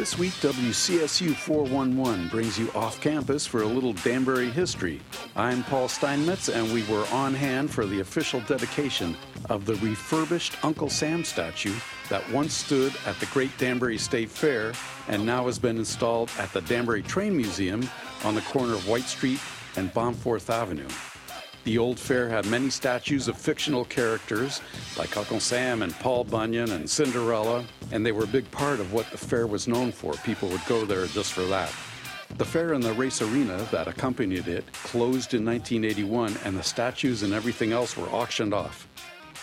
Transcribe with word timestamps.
This 0.00 0.16
week, 0.16 0.32
WCSU 0.40 1.34
411 1.34 2.28
brings 2.28 2.58
you 2.58 2.72
off 2.72 3.02
campus 3.02 3.46
for 3.46 3.60
a 3.60 3.66
little 3.66 3.92
Danbury 3.92 4.48
history. 4.48 4.98
I'm 5.36 5.62
Paul 5.64 5.88
Steinmetz, 5.88 6.48
and 6.48 6.72
we 6.72 6.84
were 6.84 7.04
on 7.12 7.34
hand 7.34 7.70
for 7.70 7.84
the 7.84 8.00
official 8.00 8.40
dedication 8.48 9.14
of 9.50 9.66
the 9.66 9.74
refurbished 9.74 10.56
Uncle 10.64 10.88
Sam 10.88 11.22
statue 11.22 11.74
that 12.08 12.26
once 12.30 12.54
stood 12.54 12.94
at 13.04 13.20
the 13.20 13.26
Great 13.26 13.54
Danbury 13.58 13.98
State 13.98 14.30
Fair 14.30 14.72
and 15.08 15.26
now 15.26 15.44
has 15.44 15.58
been 15.58 15.76
installed 15.76 16.30
at 16.38 16.50
the 16.54 16.62
Danbury 16.62 17.02
Train 17.02 17.36
Museum 17.36 17.86
on 18.24 18.34
the 18.34 18.40
corner 18.40 18.72
of 18.72 18.88
White 18.88 19.04
Street 19.04 19.38
and 19.76 19.92
Bomforth 19.92 20.48
Avenue. 20.48 20.88
The 21.64 21.76
old 21.76 21.98
fair 21.98 22.28
had 22.28 22.46
many 22.46 22.70
statues 22.70 23.28
of 23.28 23.36
fictional 23.36 23.84
characters 23.84 24.62
like 24.96 25.16
Uncle 25.16 25.40
Sam 25.40 25.82
and 25.82 25.92
Paul 25.98 26.24
Bunyan 26.24 26.72
and 26.72 26.88
Cinderella, 26.88 27.64
and 27.92 28.04
they 28.04 28.12
were 28.12 28.24
a 28.24 28.28
big 28.28 28.50
part 28.50 28.80
of 28.80 28.94
what 28.94 29.10
the 29.10 29.18
fair 29.18 29.46
was 29.46 29.68
known 29.68 29.92
for. 29.92 30.14
People 30.24 30.48
would 30.48 30.64
go 30.66 30.86
there 30.86 31.06
just 31.06 31.32
for 31.32 31.42
that. 31.42 31.72
The 32.38 32.44
fair 32.46 32.72
and 32.72 32.82
the 32.82 32.94
race 32.94 33.20
arena 33.20 33.66
that 33.72 33.88
accompanied 33.88 34.48
it 34.48 34.64
closed 34.72 35.34
in 35.34 35.44
1981, 35.44 36.34
and 36.44 36.56
the 36.56 36.62
statues 36.62 37.22
and 37.22 37.34
everything 37.34 37.72
else 37.72 37.94
were 37.96 38.08
auctioned 38.08 38.54
off. 38.54 38.88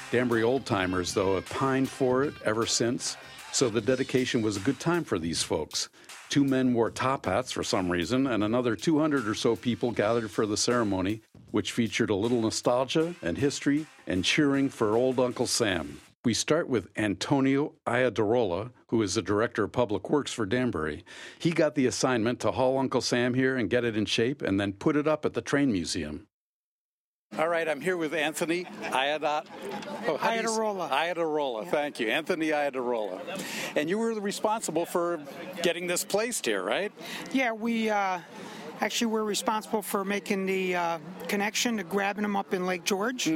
Danbury 0.10 0.42
old 0.42 0.66
timers, 0.66 1.14
though, 1.14 1.36
have 1.36 1.48
pined 1.50 1.90
for 1.90 2.24
it 2.24 2.34
ever 2.46 2.66
since, 2.66 3.16
so 3.52 3.70
the 3.70 3.82
dedication 3.82 4.42
was 4.42 4.58
a 4.58 4.62
good 4.62 4.80
time 4.80 5.04
for 5.04 5.20
these 5.20 5.44
folks. 5.44 5.90
Two 6.30 6.44
men 6.44 6.74
wore 6.74 6.92
top 6.92 7.26
hats 7.26 7.52
for 7.52 7.64
some 7.64 7.90
reason, 7.90 8.28
and 8.28 8.44
another 8.44 8.76
200 8.76 9.28
or 9.28 9.34
so 9.34 9.56
people 9.56 9.92
gathered 9.92 10.30
for 10.30 10.46
the 10.46 10.58
ceremony, 10.58 11.22
which 11.52 11.72
featured 11.72 12.10
a 12.10 12.16
little 12.16 12.42
nostalgia 12.42 13.16
and 13.22 13.38
history 13.38 13.86
and 14.06 14.26
cheering 14.26 14.68
for 14.68 14.96
old 14.96 15.20
Uncle 15.20 15.48
Sam. 15.48 16.02
We 16.26 16.34
start 16.34 16.68
with 16.68 16.90
Antonio 16.98 17.76
Iadarola, 17.86 18.72
who 18.90 19.02
is 19.02 19.16
the 19.16 19.22
Director 19.22 19.64
of 19.64 19.72
Public 19.72 20.10
Works 20.10 20.34
for 20.34 20.46
Danbury. 20.46 21.06
He 21.40 21.52
got 21.52 21.76
the 21.76 21.86
assignment 21.86 22.42
to 22.42 22.52
haul 22.52 22.78
Uncle 22.78 23.00
Sam 23.00 23.34
here 23.34 23.56
and 23.56 23.70
get 23.70 23.86
it 23.86 23.96
in 23.96 24.06
shape 24.06 24.42
and 24.42 24.60
then 24.60 24.74
put 24.74 24.98
it 24.98 25.08
up 25.08 25.26
at 25.26 25.34
the 25.34 25.42
Train 25.42 25.72
Museum. 25.72 26.28
All 27.36 27.48
right, 27.50 27.68
I'm 27.68 27.82
here 27.82 27.98
with 27.98 28.14
Anthony 28.16 28.64
Iada, 28.86 29.46
oh, 30.08 30.18
how 30.18 30.32
do 30.32 30.38
you 30.38 30.44
s- 30.44 30.50
Iadarola. 30.58 30.90
Iadarola, 30.90 31.68
thank 31.70 32.00
you. 32.00 32.08
Anthony 32.10 32.48
Iadarola. 32.50 33.20
And 33.76 33.88
you 33.90 34.00
were 34.00 34.14
responsible 34.20 34.88
for 34.88 35.20
getting 35.62 35.86
this 35.86 36.04
placed 36.04 36.46
here, 36.48 36.64
right? 36.64 36.92
Yeah, 37.32 37.52
we 37.52 37.92
uh, 37.92 38.20
actually 38.82 39.08
we're 39.08 39.24
responsible 39.24 39.82
for 39.82 40.06
making 40.06 40.46
the 40.46 40.76
uh, 40.76 41.00
connection 41.28 41.78
to 41.78 41.84
grabbing 41.84 42.22
them 42.22 42.36
up 42.36 42.54
in 42.54 42.66
Lake 42.66 42.84
George, 42.84 43.28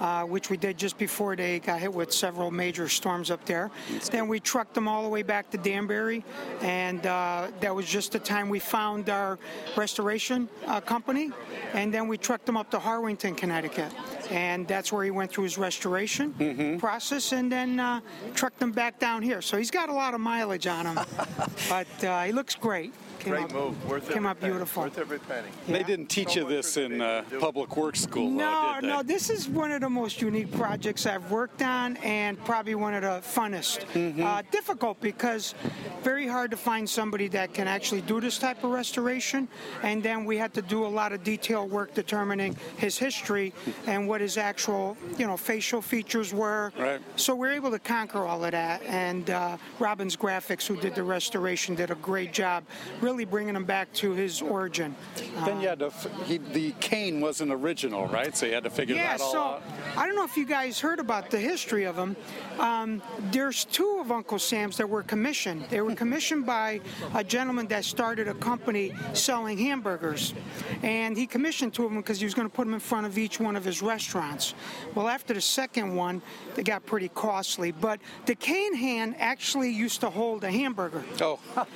uh, 0.00 0.22
which 0.24 0.50
we 0.50 0.56
did 0.56 0.78
just 0.78 0.98
before 0.98 1.36
they 1.36 1.58
got 1.60 1.80
hit 1.80 1.92
with 1.92 2.12
several 2.12 2.50
major 2.50 2.88
storms 2.88 3.30
up 3.30 3.44
there. 3.44 3.70
Then 4.10 4.28
we 4.28 4.40
trucked 4.40 4.74
them 4.74 4.88
all 4.88 5.02
the 5.02 5.08
way 5.08 5.22
back 5.22 5.50
to 5.50 5.58
Danbury, 5.58 6.24
and 6.60 7.04
uh, 7.06 7.48
that 7.60 7.74
was 7.74 7.86
just 7.86 8.12
the 8.12 8.18
time 8.18 8.48
we 8.48 8.58
found 8.58 9.10
our 9.10 9.38
restoration 9.76 10.48
uh, 10.66 10.80
company. 10.80 11.30
And 11.72 11.92
then 11.92 12.08
we 12.08 12.16
trucked 12.18 12.46
them 12.46 12.56
up 12.56 12.70
to 12.70 12.78
Harwinton, 12.78 13.36
Connecticut. 13.36 13.92
And 14.30 14.66
that's 14.66 14.92
where 14.92 15.04
he 15.04 15.10
went 15.10 15.30
through 15.30 15.44
his 15.44 15.58
restoration 15.58 16.78
process 16.78 17.32
and 17.32 17.50
then 17.50 17.80
uh, 17.80 18.00
trucked 18.34 18.58
them 18.58 18.72
back 18.72 18.98
down 18.98 19.22
here. 19.22 19.42
So 19.42 19.56
he's 19.56 19.70
got 19.70 19.88
a 19.88 19.92
lot 19.92 20.14
of 20.14 20.20
mileage 20.20 20.66
on 20.66 20.86
him, 20.86 20.98
but 21.68 22.04
uh, 22.04 22.22
he 22.22 22.32
looks 22.32 22.54
great. 22.54 22.94
Came 23.24 23.32
Great 23.32 23.44
up- 23.44 23.52
move. 23.52 23.88
Worth 23.88 24.08
came 24.08 24.18
every 24.18 24.28
up 24.28 24.40
penny. 24.40 24.52
beautiful. 24.52 24.82
Worth 24.82 24.98
every 24.98 25.18
penny. 25.18 25.48
They 25.66 25.82
didn't 25.82 26.08
teach 26.08 26.36
you 26.36 26.46
this 26.46 26.76
in 26.76 27.00
uh, 27.00 27.24
public 27.40 27.74
works 27.74 28.00
school, 28.02 28.28
No, 28.28 28.44
though, 28.74 28.74
did 28.74 28.84
they? 28.84 28.92
no, 28.94 29.02
this 29.02 29.30
is 29.30 29.48
one 29.48 29.72
of 29.72 29.80
the 29.80 29.88
most 29.88 30.20
unique 30.20 30.52
projects 30.52 31.06
I've 31.06 31.30
worked 31.30 31.62
on 31.62 31.96
and 31.98 32.42
probably 32.44 32.74
one 32.74 32.92
of 32.92 33.00
the 33.02 33.22
funnest. 33.26 33.80
Mm-hmm. 33.94 34.22
Uh, 34.22 34.42
difficult 34.50 35.00
because 35.00 35.54
very 36.02 36.26
hard 36.26 36.50
to 36.50 36.56
find 36.58 36.88
somebody 36.88 37.28
that 37.28 37.54
can 37.54 37.66
actually 37.66 38.02
do 38.02 38.20
this 38.20 38.36
type 38.36 38.62
of 38.62 38.70
restoration. 38.72 39.48
And 39.82 40.02
then 40.02 40.26
we 40.26 40.36
had 40.36 40.52
to 40.54 40.62
do 40.62 40.84
a 40.84 40.92
lot 41.00 41.12
of 41.12 41.24
detailed 41.24 41.70
work 41.70 41.94
determining 41.94 42.54
his 42.76 42.98
history 42.98 43.54
and 43.86 44.06
what 44.06 44.20
his 44.20 44.36
actual, 44.36 44.98
you 45.16 45.26
know, 45.26 45.38
facial 45.38 45.80
features 45.80 46.34
were. 46.34 46.72
Right. 46.78 47.00
So 47.16 47.34
we're 47.34 47.52
able 47.54 47.70
to 47.70 47.78
conquer 47.78 48.18
all 48.24 48.44
of 48.44 48.50
that. 48.52 48.82
And 48.82 49.30
uh, 49.30 49.56
Robbins 49.78 50.14
Graphics, 50.14 50.66
who 50.66 50.76
did 50.76 50.94
the 50.94 51.02
restoration, 51.02 51.74
did 51.74 51.90
a 51.90 51.94
great 51.96 52.32
job 52.34 52.64
really 53.00 53.13
bringing 53.22 53.54
him 53.54 53.64
back 53.64 53.92
to 53.94 54.10
his 54.10 54.42
origin. 54.42 54.96
Then 55.44 55.60
you 55.60 55.68
uh, 55.68 55.70
had 55.70 55.78
to, 55.78 55.90
he, 56.24 56.38
the 56.38 56.72
cane 56.80 57.20
wasn't 57.20 57.52
original, 57.52 58.08
right? 58.08 58.36
So 58.36 58.46
you 58.46 58.54
had 58.54 58.64
to 58.64 58.70
figure 58.70 58.96
Yeah, 58.96 59.16
that 59.16 59.20
all 59.20 59.32
so 59.32 59.40
out. 59.40 59.62
I 59.96 60.06
don't 60.06 60.16
know 60.16 60.24
if 60.24 60.36
you 60.36 60.44
guys 60.44 60.80
heard 60.80 60.98
about 60.98 61.30
the 61.30 61.38
history 61.38 61.84
of 61.84 61.94
them. 61.94 62.16
Um, 62.58 63.02
there's 63.32 63.64
two 63.64 63.98
of 64.00 64.12
Uncle 64.12 64.38
Sam's 64.38 64.76
that 64.76 64.88
were 64.88 65.02
commissioned. 65.02 65.66
They 65.70 65.80
were 65.80 65.94
commissioned 65.94 66.46
by 66.46 66.80
a 67.14 67.24
gentleman 67.24 67.66
that 67.68 67.84
started 67.84 68.28
a 68.28 68.34
company 68.34 68.94
selling 69.12 69.58
hamburgers, 69.58 70.34
and 70.82 71.16
he 71.16 71.26
commissioned 71.26 71.74
two 71.74 71.84
of 71.84 71.90
them 71.90 72.00
because 72.00 72.18
he 72.18 72.24
was 72.24 72.34
going 72.34 72.48
to 72.48 72.54
put 72.54 72.64
them 72.64 72.74
in 72.74 72.80
front 72.80 73.06
of 73.06 73.18
each 73.18 73.40
one 73.40 73.56
of 73.56 73.64
his 73.64 73.82
restaurants. 73.82 74.54
Well, 74.94 75.08
after 75.08 75.34
the 75.34 75.40
second 75.40 75.94
one, 75.94 76.22
they 76.54 76.62
got 76.62 76.86
pretty 76.86 77.08
costly. 77.08 77.72
But 77.72 78.00
the 78.26 78.34
cane 78.34 78.74
hand 78.74 79.16
actually 79.18 79.70
used 79.70 80.00
to 80.02 80.10
hold 80.10 80.44
a 80.44 80.50
hamburger. 80.50 81.04
Oh, 81.20 81.38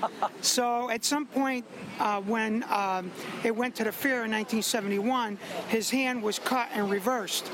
So 0.40 0.90
at 0.90 1.04
some 1.04 1.26
point, 1.26 1.64
uh, 1.98 2.20
when 2.22 2.64
um, 2.70 3.10
it 3.44 3.54
went 3.54 3.74
to 3.76 3.84
the 3.84 3.92
fair 3.92 4.24
in 4.24 4.30
1971, 4.30 5.38
his 5.68 5.90
hand 5.90 6.22
was 6.22 6.38
cut 6.38 6.68
and 6.72 6.90
reversed, 6.90 7.50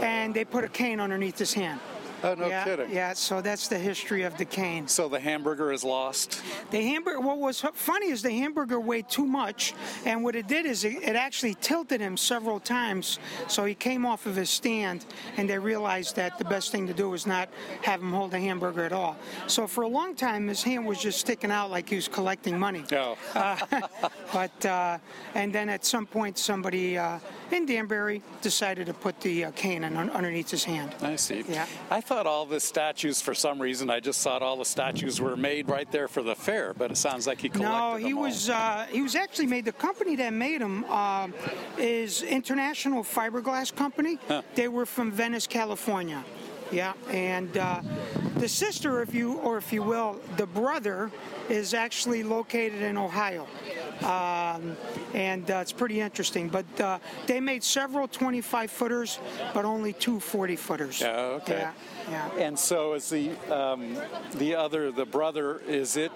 and 0.00 0.34
they 0.34 0.44
put 0.44 0.64
a 0.64 0.68
cane 0.68 1.00
underneath 1.00 1.38
his 1.38 1.52
hand. 1.52 1.80
Oh 2.22 2.34
no 2.34 2.48
yeah, 2.48 2.64
kidding. 2.64 2.90
Yeah, 2.90 3.12
so 3.12 3.40
that's 3.40 3.68
the 3.68 3.78
history 3.78 4.22
of 4.22 4.36
the 4.36 4.44
cane. 4.44 4.88
So 4.88 5.08
the 5.08 5.20
hamburger 5.20 5.72
is 5.72 5.84
lost. 5.84 6.42
The 6.70 6.80
hamburger. 6.80 7.20
What 7.20 7.38
was 7.38 7.60
funny 7.74 8.10
is 8.10 8.22
the 8.22 8.30
hamburger 8.30 8.80
weighed 8.80 9.08
too 9.08 9.26
much, 9.26 9.74
and 10.04 10.22
what 10.22 10.36
it 10.36 10.46
did 10.46 10.66
is 10.66 10.84
it, 10.84 11.02
it 11.02 11.16
actually 11.16 11.54
tilted 11.54 12.00
him 12.00 12.16
several 12.16 12.60
times. 12.60 13.18
So 13.48 13.64
he 13.64 13.74
came 13.74 14.06
off 14.06 14.26
of 14.26 14.36
his 14.36 14.50
stand, 14.50 15.04
and 15.36 15.48
they 15.48 15.58
realized 15.58 16.16
that 16.16 16.38
the 16.38 16.44
best 16.44 16.72
thing 16.72 16.86
to 16.86 16.94
do 16.94 17.10
was 17.10 17.26
not 17.26 17.48
have 17.82 18.00
him 18.00 18.12
hold 18.12 18.30
the 18.30 18.40
hamburger 18.40 18.84
at 18.84 18.92
all. 18.92 19.16
So 19.46 19.66
for 19.66 19.82
a 19.82 19.88
long 19.88 20.14
time, 20.14 20.48
his 20.48 20.62
hand 20.62 20.86
was 20.86 20.98
just 21.00 21.20
sticking 21.20 21.50
out 21.50 21.70
like 21.70 21.88
he 21.88 21.96
was 21.96 22.08
collecting 22.08 22.58
money. 22.58 22.84
Oh, 22.92 23.16
But 24.32 24.66
uh, 24.66 24.98
and 25.34 25.52
then 25.52 25.68
at 25.68 25.84
some 25.84 26.06
point, 26.06 26.38
somebody 26.38 26.98
uh, 26.98 27.18
in 27.50 27.66
Danbury 27.66 28.22
decided 28.42 28.86
to 28.86 28.94
put 28.94 29.20
the 29.20 29.46
uh, 29.46 29.50
cane 29.52 29.84
in, 29.84 29.96
underneath 29.96 30.50
his 30.50 30.64
hand. 30.64 30.94
I 31.00 31.16
see. 31.16 31.44
Yeah. 31.48 31.66
I 31.90 32.00
thought 32.08 32.26
all 32.26 32.46
the 32.46 32.58
statues, 32.58 33.20
for 33.20 33.34
some 33.34 33.60
reason, 33.60 33.90
I 33.90 34.00
just 34.00 34.24
thought 34.24 34.40
all 34.40 34.56
the 34.56 34.64
statues 34.64 35.20
were 35.20 35.36
made 35.36 35.68
right 35.68 35.90
there 35.92 36.08
for 36.08 36.22
the 36.22 36.34
fair, 36.34 36.72
but 36.72 36.90
it 36.90 36.96
sounds 36.96 37.26
like 37.26 37.38
he 37.38 37.50
collected 37.50 37.74
No, 37.74 37.96
he 37.96 38.14
was 38.14 38.48
uh, 38.48 38.86
he 38.90 39.02
was 39.02 39.14
actually 39.14 39.46
made. 39.46 39.66
The 39.66 39.72
company 39.72 40.16
that 40.16 40.32
made 40.32 40.62
them 40.62 40.86
uh, 40.88 41.28
is 41.76 42.22
International 42.22 43.04
Fiberglass 43.04 43.74
Company. 43.74 44.18
They 44.54 44.68
were 44.68 44.86
from 44.86 45.12
Venice, 45.12 45.46
California. 45.46 46.24
Yeah, 46.72 46.94
and 47.10 47.56
uh, 47.56 47.82
the 48.36 48.48
sister, 48.48 49.02
if 49.02 49.14
you 49.14 49.34
or 49.38 49.58
if 49.58 49.70
you 49.70 49.82
will, 49.82 50.18
the 50.38 50.46
brother 50.46 51.10
is 51.50 51.74
actually 51.74 52.22
located 52.22 52.80
in 52.82 52.96
Ohio. 52.96 53.46
Um, 54.02 54.76
and 55.14 55.50
uh, 55.50 55.56
it's 55.56 55.72
pretty 55.72 56.00
interesting. 56.00 56.48
But 56.48 56.80
uh, 56.80 56.98
they 57.26 57.40
made 57.40 57.64
several 57.64 58.06
25 58.06 58.70
footers, 58.70 59.18
but 59.54 59.64
only 59.64 59.92
two 59.92 60.20
40 60.20 60.56
footers. 60.56 61.02
Oh, 61.02 61.40
okay. 61.42 61.58
Yeah, 61.58 61.72
yeah. 62.10 62.30
And 62.38 62.58
so 62.58 62.94
is 62.94 63.08
the 63.10 63.30
um, 63.50 63.96
the 64.36 64.54
other, 64.54 64.90
the 64.92 65.04
brother, 65.06 65.60
is 65.66 65.96
it 65.96 66.12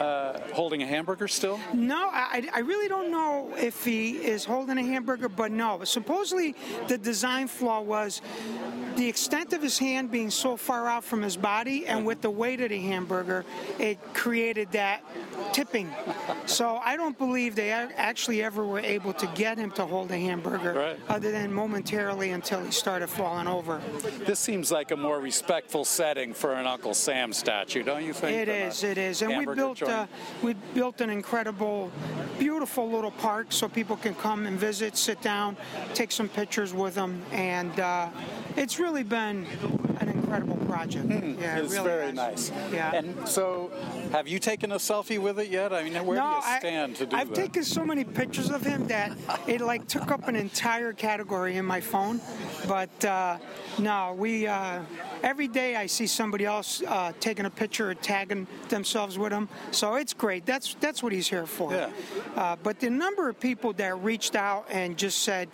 uh, 0.00 0.38
holding 0.52 0.82
a 0.82 0.86
hamburger 0.86 1.28
still? 1.28 1.58
No, 1.72 2.08
I, 2.12 2.48
I 2.52 2.60
really 2.60 2.88
don't 2.88 3.10
know 3.10 3.52
if 3.56 3.84
he 3.84 4.12
is 4.12 4.44
holding 4.44 4.78
a 4.78 4.82
hamburger, 4.82 5.28
but 5.28 5.50
no. 5.52 5.82
Supposedly, 5.84 6.54
the 6.88 6.98
design 6.98 7.48
flaw 7.48 7.80
was 7.80 8.20
the 8.96 9.08
extent 9.08 9.52
of 9.52 9.62
his 9.62 9.78
hand 9.78 10.10
being 10.10 10.30
so 10.30 10.56
far 10.56 10.86
out 10.86 11.04
from 11.04 11.22
his 11.22 11.36
body, 11.36 11.86
and 11.86 12.04
with 12.06 12.20
the 12.20 12.30
weight 12.30 12.60
of 12.60 12.70
the 12.70 12.80
hamburger, 12.80 13.44
it 13.78 13.98
created 14.14 14.70
that 14.72 15.02
tipping. 15.52 15.92
So 16.46 16.76
I 16.84 16.96
don't 16.96 17.16
believe 17.18 17.54
they 17.54 17.70
actually 17.72 18.42
ever 18.42 18.64
were 18.64 18.80
able 18.80 19.12
to 19.14 19.26
get 19.34 19.58
him 19.58 19.70
to 19.72 19.86
hold 19.86 20.10
a 20.10 20.18
hamburger, 20.18 20.72
Right. 20.74 20.98
other 21.08 21.30
than 21.30 21.52
momentarily 21.52 22.30
until 22.30 22.60
he 22.64 22.70
started 22.70 23.08
falling 23.08 23.46
over. 23.46 23.80
This 24.26 24.38
seems 24.40 24.70
like 24.72 24.90
a 24.90 24.96
more 25.04 25.20
respectful 25.20 25.84
setting 25.84 26.32
for 26.32 26.54
an 26.54 26.66
Uncle 26.66 26.94
Sam 26.94 27.32
statue, 27.32 27.82
don't 27.82 28.02
you 28.04 28.14
think? 28.14 28.36
It 28.36 28.48
a 28.48 28.66
is, 28.66 28.82
it 28.82 28.96
is, 28.96 29.20
and 29.22 29.36
we 29.36 29.54
built 29.54 29.78
joint? 29.78 29.92
uh, 29.92 30.06
we 30.42 30.54
built 30.74 31.00
an 31.02 31.10
incredible, 31.10 31.92
beautiful 32.38 32.90
little 32.90 33.10
park 33.10 33.48
so 33.50 33.68
people 33.68 33.96
can 33.96 34.14
come 34.14 34.46
and 34.46 34.58
visit, 34.58 34.96
sit 34.96 35.20
down, 35.20 35.56
take 35.92 36.10
some 36.10 36.28
pictures 36.28 36.72
with 36.72 36.94
them, 36.94 37.22
and 37.32 37.78
uh, 37.78 38.08
it's 38.56 38.78
really 38.78 39.02
been 39.02 39.46
incredible 40.14 40.56
project. 40.66 41.06
Yeah, 41.08 41.58
it's 41.58 41.72
really 41.72 41.84
very 41.88 42.06
has. 42.06 42.14
nice. 42.14 42.52
Yeah. 42.72 42.94
And 42.94 43.28
so, 43.28 43.70
have 44.12 44.28
you 44.28 44.38
taken 44.38 44.72
a 44.72 44.76
selfie 44.76 45.18
with 45.18 45.38
it 45.38 45.48
yet? 45.48 45.72
I 45.72 45.82
mean, 45.82 45.94
where 46.06 46.16
no, 46.18 46.22
do 46.22 46.36
you 46.36 46.42
I- 46.44 46.58
stand 46.58 46.96
to 46.96 47.06
do 47.06 47.16
I've 47.16 47.28
that? 47.28 47.34
taken 47.34 47.64
so 47.64 47.84
many 47.84 48.04
pictures 48.04 48.50
of 48.50 48.62
him 48.62 48.86
that 48.88 49.12
it 49.46 49.60
like 49.60 49.86
took 49.88 50.10
up 50.10 50.28
an 50.28 50.36
entire 50.36 50.92
category 50.92 51.56
in 51.56 51.64
my 51.64 51.80
phone. 51.80 52.20
But 52.66 53.04
uh, 53.04 53.38
no, 53.78 54.14
we 54.16 54.46
uh, 54.46 54.80
every 55.22 55.48
day 55.48 55.76
I 55.76 55.86
see 55.86 56.06
somebody 56.06 56.44
else 56.44 56.82
uh, 56.86 57.12
taking 57.20 57.46
a 57.46 57.50
picture 57.50 57.90
or 57.90 57.94
tagging 57.94 58.46
themselves 58.68 59.18
with 59.18 59.32
him. 59.32 59.48
So 59.70 59.96
it's 59.96 60.14
great. 60.14 60.46
That's 60.46 60.74
that's 60.80 61.02
what 61.02 61.12
he's 61.12 61.28
here 61.28 61.46
for. 61.46 61.72
Yeah. 61.72 61.90
Uh, 62.36 62.56
but 62.62 62.80
the 62.80 62.90
number 62.90 63.28
of 63.28 63.38
people 63.40 63.72
that 63.74 63.98
reached 64.02 64.36
out 64.36 64.66
and 64.70 64.96
just 64.96 65.20
said. 65.22 65.48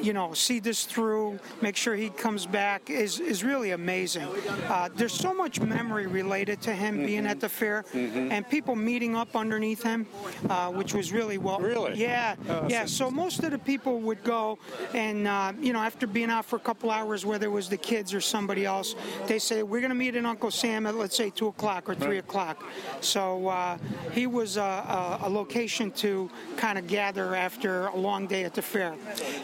You 0.00 0.12
know, 0.12 0.32
see 0.34 0.60
this 0.60 0.84
through, 0.84 1.38
make 1.62 1.76
sure 1.76 1.94
he 1.96 2.10
comes 2.10 2.46
back 2.46 2.90
is, 2.90 3.18
is 3.20 3.42
really 3.42 3.70
amazing. 3.72 4.28
Uh, 4.68 4.88
there's 4.94 5.12
so 5.12 5.32
much 5.32 5.60
memory 5.60 6.06
related 6.06 6.60
to 6.62 6.72
him 6.72 7.04
being 7.04 7.16
Mm-hmm. 7.16 7.26
at 7.28 7.40
the 7.40 7.48
fair 7.48 7.84
and 7.94 8.48
people 8.50 8.76
meeting 8.76 9.16
up 9.16 9.34
underneath 9.34 9.82
him, 9.82 10.06
uh, 10.50 10.70
which 10.70 10.92
was 10.94 11.12
really 11.12 11.38
well. 11.38 11.58
Really? 11.60 11.94
Yeah, 11.96 12.36
Oh, 12.48 12.66
yeah. 12.68 12.84
So 12.84 13.10
most 13.10 13.42
of 13.42 13.50
the 13.52 13.58
people 13.58 14.00
would 14.00 14.22
go, 14.22 14.58
and 14.92 15.26
uh, 15.26 15.52
you 15.60 15.72
know, 15.72 15.78
after 15.80 16.06
being 16.06 16.28
out 16.30 16.44
for 16.44 16.56
a 16.56 16.60
couple 16.60 16.90
hours, 16.90 17.24
whether 17.24 17.46
it 17.46 17.50
was 17.50 17.68
the 17.70 17.76
kids 17.78 18.12
or 18.12 18.20
somebody 18.20 18.66
else, 18.66 18.94
they 19.26 19.38
say 19.38 19.62
we're 19.62 19.80
going 19.80 19.88
to 19.90 19.94
meet 19.96 20.14
in 20.14 20.26
Uncle 20.26 20.50
Sam 20.50 20.86
at 20.86 20.94
let's 20.94 21.16
say 21.16 21.30
two 21.30 21.48
o'clock 21.48 21.88
or 21.88 21.94
three 21.94 22.18
o'clock. 22.18 22.62
So 23.00 23.48
uh, 23.48 23.78
he 24.12 24.26
was 24.26 24.56
a, 24.58 24.60
a, 24.60 25.18
a 25.22 25.28
location 25.30 25.90
to 25.92 26.28
kind 26.58 26.76
of 26.78 26.86
gather 26.86 27.34
after 27.34 27.86
a 27.86 27.96
long 27.96 28.26
day 28.26 28.44
at 28.44 28.52
the 28.54 28.62
fair. 28.62 28.94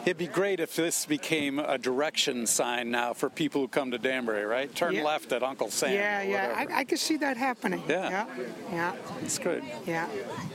It'd 0.05 0.19
be 0.19 0.27
great 0.27 0.42
if 0.43 0.75
this 0.77 1.07
became 1.07 1.59
a 1.59 1.79
direction 1.79 2.47
sign 2.47 2.91
now 2.91 3.13
for 3.13 3.31
people 3.31 3.61
who 3.61 3.69
come 3.69 3.91
to 3.93 3.99
Danbury, 3.99 4.45
right? 4.45 4.75
Turn 4.75 4.95
Yeah. 4.95 5.05
left 5.05 5.33
at 5.33 5.43
Uncle 5.43 5.71
Sam. 5.71 5.93
yeah, 5.95 6.21
or 6.21 6.25
yeah. 6.25 6.55
I, 6.71 6.81
I 6.81 6.85
could 6.85 6.99
see 6.99 7.17
that 7.19 7.37
happening. 7.37 7.83
Yeah. 7.89 8.11
yeah, 8.11 8.27
yeah, 8.73 8.97
It's 9.23 9.39
good. 9.39 9.63
yeah. 9.87 10.09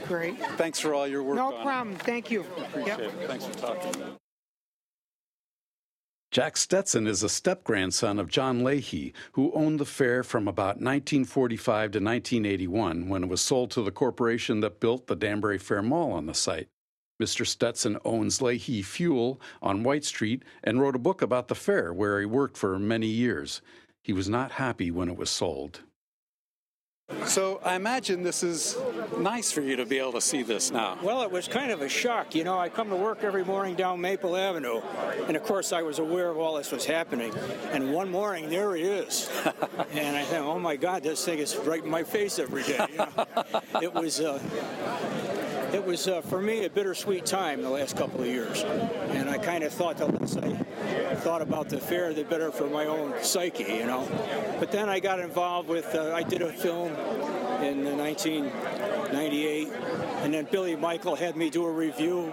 Great. 0.08 0.38
Thanks 0.58 0.80
for 0.80 0.94
all 0.94 1.08
your 1.08 1.24
work 1.24 1.38
No 1.38 1.48
on 1.48 1.62
it. 1.62 1.64
problem. 1.64 1.96
Thank 1.98 2.30
you. 2.30 2.42
Appreciate 2.42 2.88
Yep. 2.88 3.00
it. 3.00 3.12
Thanks 3.28 3.46
for 3.46 3.54
talking. 3.54 3.94
Jack 6.32 6.58
Stetson 6.58 7.08
is 7.08 7.24
a 7.24 7.30
step 7.30 7.64
grandson 7.64 8.20
of 8.20 8.28
John 8.30 8.64
Leahy, 8.64 9.14
who 9.32 9.52
owned 9.54 9.80
the 9.80 9.86
fair 9.86 10.24
from 10.24 10.48
about 10.48 10.76
1945 10.82 11.92
to 11.92 12.00
1981 12.00 13.08
when 13.10 13.24
it 13.24 13.30
was 13.30 13.42
sold 13.42 13.72
to 13.72 13.82
the 13.82 13.92
corporation 13.92 14.60
that 14.60 14.80
built 14.82 15.08
the 15.08 15.16
Danbury 15.16 15.58
Fair 15.58 15.82
Mall 15.82 16.12
on 16.12 16.26
the 16.26 16.34
site. 16.34 16.68
Mr. 17.22 17.48
Stetson 17.48 17.98
owns 18.06 18.42
Leahy 18.42 18.82
Fuel 18.82 19.42
on 19.62 19.84
White 19.84 20.06
Street 20.06 20.44
and 20.64 20.80
wrote 20.80 20.96
a 20.96 21.00
book 21.00 21.22
about 21.22 21.48
the 21.48 21.56
fair 21.56 21.94
where 21.94 22.20
he 22.20 22.26
worked 22.26 22.58
for 22.58 22.78
many 22.78 23.08
years. 23.08 23.62
He 24.04 24.14
was 24.14 24.30
not 24.30 24.54
happy 24.54 24.92
when 24.92 25.10
it 25.10 25.18
was 25.18 25.30
sold. 25.30 25.82
So 27.26 27.62
I 27.64 27.76
imagine 27.76 28.22
this 28.22 28.44
is 28.44 28.78
nice 29.18 29.50
for 29.50 29.62
you 29.62 29.78
to 29.78 29.86
be 29.86 29.98
able 29.98 30.12
to 30.14 30.22
see 30.22 30.44
this 30.44 30.72
now. 30.72 30.98
Well, 31.02 31.22
it 31.22 31.32
was 31.32 31.48
kind 31.48 31.72
of 31.72 31.82
a 31.82 31.88
shock. 31.88 32.36
You 32.36 32.44
know, 32.44 32.60
I 32.60 32.68
come 32.68 32.90
to 32.90 32.98
work 32.98 33.24
every 33.24 33.46
morning 33.46 33.76
down 33.76 34.02
Maple 34.02 34.36
Avenue, 34.36 34.82
and 35.26 35.38
of 35.38 35.44
course, 35.44 35.72
I 35.72 35.82
was 35.84 36.00
aware 36.00 36.30
of 36.30 36.38
all 36.38 36.56
this 36.56 36.72
was 36.72 36.86
happening. 36.86 37.34
And 37.72 37.94
one 37.94 38.12
morning, 38.12 38.50
there 38.50 38.76
he 38.76 38.84
is. 38.84 39.30
and 39.92 40.18
I 40.18 40.24
think, 40.24 40.46
oh 40.46 40.60
my 40.60 40.76
God, 40.76 41.02
this 41.02 41.24
thing 41.24 41.40
is 41.40 41.56
right 41.56 41.82
in 41.82 41.90
my 41.90 42.04
face 42.04 42.40
every 42.40 42.64
day. 42.64 42.86
You 42.92 42.98
know? 42.98 43.28
it 43.82 43.94
was. 43.94 44.20
Uh, 44.20 44.40
it 45.74 45.86
was 45.86 46.08
uh, 46.08 46.22
for 46.22 46.42
me 46.42 46.66
a 46.66 46.70
bittersweet 46.70 47.26
time 47.26 47.62
the 47.62 47.70
last 47.70 47.98
couple 47.98 48.22
of 48.22 48.28
years, 48.28 48.64
and 48.64 49.30
I 49.30 49.38
kind 49.38 49.64
of 49.64 49.74
thought 49.74 49.98
the 49.98 50.06
less 50.06 50.38
I 50.38 51.16
thought 51.16 51.42
about 51.42 51.70
the 51.70 51.80
fair, 51.80 52.14
the 52.14 52.24
better 52.24 52.52
for 52.52 52.68
my 52.68 52.86
own 52.86 53.14
psyche, 53.22 53.64
you 53.64 53.86
know. 53.86 54.08
But 54.60 54.72
then 54.72 54.90
I 54.90 55.00
got 55.00 55.20
involved 55.20 55.70
with. 55.70 55.94
Uh, 55.94 56.14
I 56.14 56.24
did 56.24 56.42
a 56.42 56.52
film 56.52 56.94
in 57.62 57.84
the 57.84 57.96
1998, 59.14 60.24
and 60.24 60.34
then 60.34 60.48
Billy 60.52 60.76
Michael 60.76 61.16
had 61.16 61.36
me 61.36 61.50
do 61.50 61.66
a 61.66 61.72
review 61.72 62.32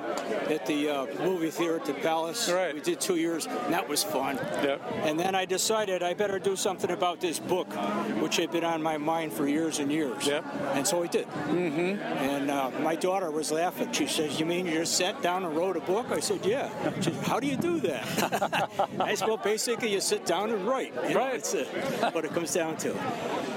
at 0.48 0.66
the 0.66 0.88
uh, 0.88 1.06
movie 1.22 1.50
theater 1.50 1.76
at 1.76 1.84
the 1.84 1.94
Palace. 1.94 2.50
Right. 2.50 2.74
We 2.74 2.80
did 2.80 3.00
two 3.00 3.16
years, 3.16 3.46
and 3.46 3.72
that 3.72 3.88
was 3.88 4.02
fun. 4.02 4.36
Yep. 4.36 4.80
And 5.04 5.18
then 5.18 5.34
I 5.34 5.44
decided 5.44 6.02
I 6.02 6.14
better 6.14 6.38
do 6.38 6.56
something 6.56 6.90
about 6.90 7.20
this 7.20 7.38
book, 7.38 7.72
which 8.20 8.36
had 8.36 8.50
been 8.50 8.64
on 8.64 8.82
my 8.82 8.98
mind 8.98 9.32
for 9.32 9.46
years 9.46 9.78
and 9.78 9.90
years. 9.90 10.26
Yep. 10.26 10.44
And 10.74 10.86
so 10.86 11.02
I 11.02 11.06
did. 11.06 11.26
Mm-hmm. 11.26 12.02
And 12.02 12.50
uh, 12.50 12.70
my 12.80 12.94
daughter 12.94 13.30
was 13.30 13.52
laughing. 13.52 13.92
She 13.92 14.06
says, 14.06 14.40
"You 14.40 14.46
mean 14.46 14.66
you 14.66 14.72
just 14.72 14.96
sat 14.96 15.20
down 15.22 15.44
and 15.44 15.56
wrote 15.56 15.76
a 15.76 15.80
book?" 15.80 16.06
I 16.10 16.20
said, 16.20 16.44
"Yeah." 16.44 16.70
She 16.96 17.12
said, 17.12 17.26
"How 17.26 17.40
do 17.40 17.46
you 17.46 17.56
do 17.56 17.80
that?" 17.80 18.90
I 19.00 19.14
said, 19.14 19.28
"Well, 19.28 19.36
basically, 19.36 19.92
you 19.92 20.00
sit 20.00 20.26
down 20.26 20.50
and 20.50 20.66
write. 20.66 20.92
You 21.08 21.14
know, 21.14 21.20
Right. 21.20 21.34
It's 21.36 21.54
uh, 21.54 22.10
what 22.12 22.24
it 22.24 22.32
comes 22.32 22.52
down 22.52 22.76
to." 22.78 22.94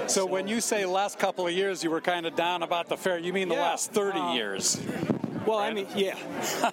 So 0.08 0.24
when 0.24 0.48
you 0.48 0.62
say 0.62 0.86
last 0.86 1.18
couple 1.18 1.46
of 1.46 1.52
years 1.52 1.84
you 1.84 1.90
were 1.90 2.00
kind 2.00 2.24
of 2.24 2.34
down 2.34 2.62
about 2.62 2.88
the 2.88 2.96
fair, 3.08 3.18
you 3.18 3.32
mean 3.32 3.48
the 3.48 3.54
Yeah, 3.54 3.62
last 3.62 3.92
30 3.92 4.18
uh, 4.18 4.34
years, 4.34 4.80
Well, 5.48 5.58
I 5.58 5.72
mean, 5.72 5.86
yeah, 5.96 6.14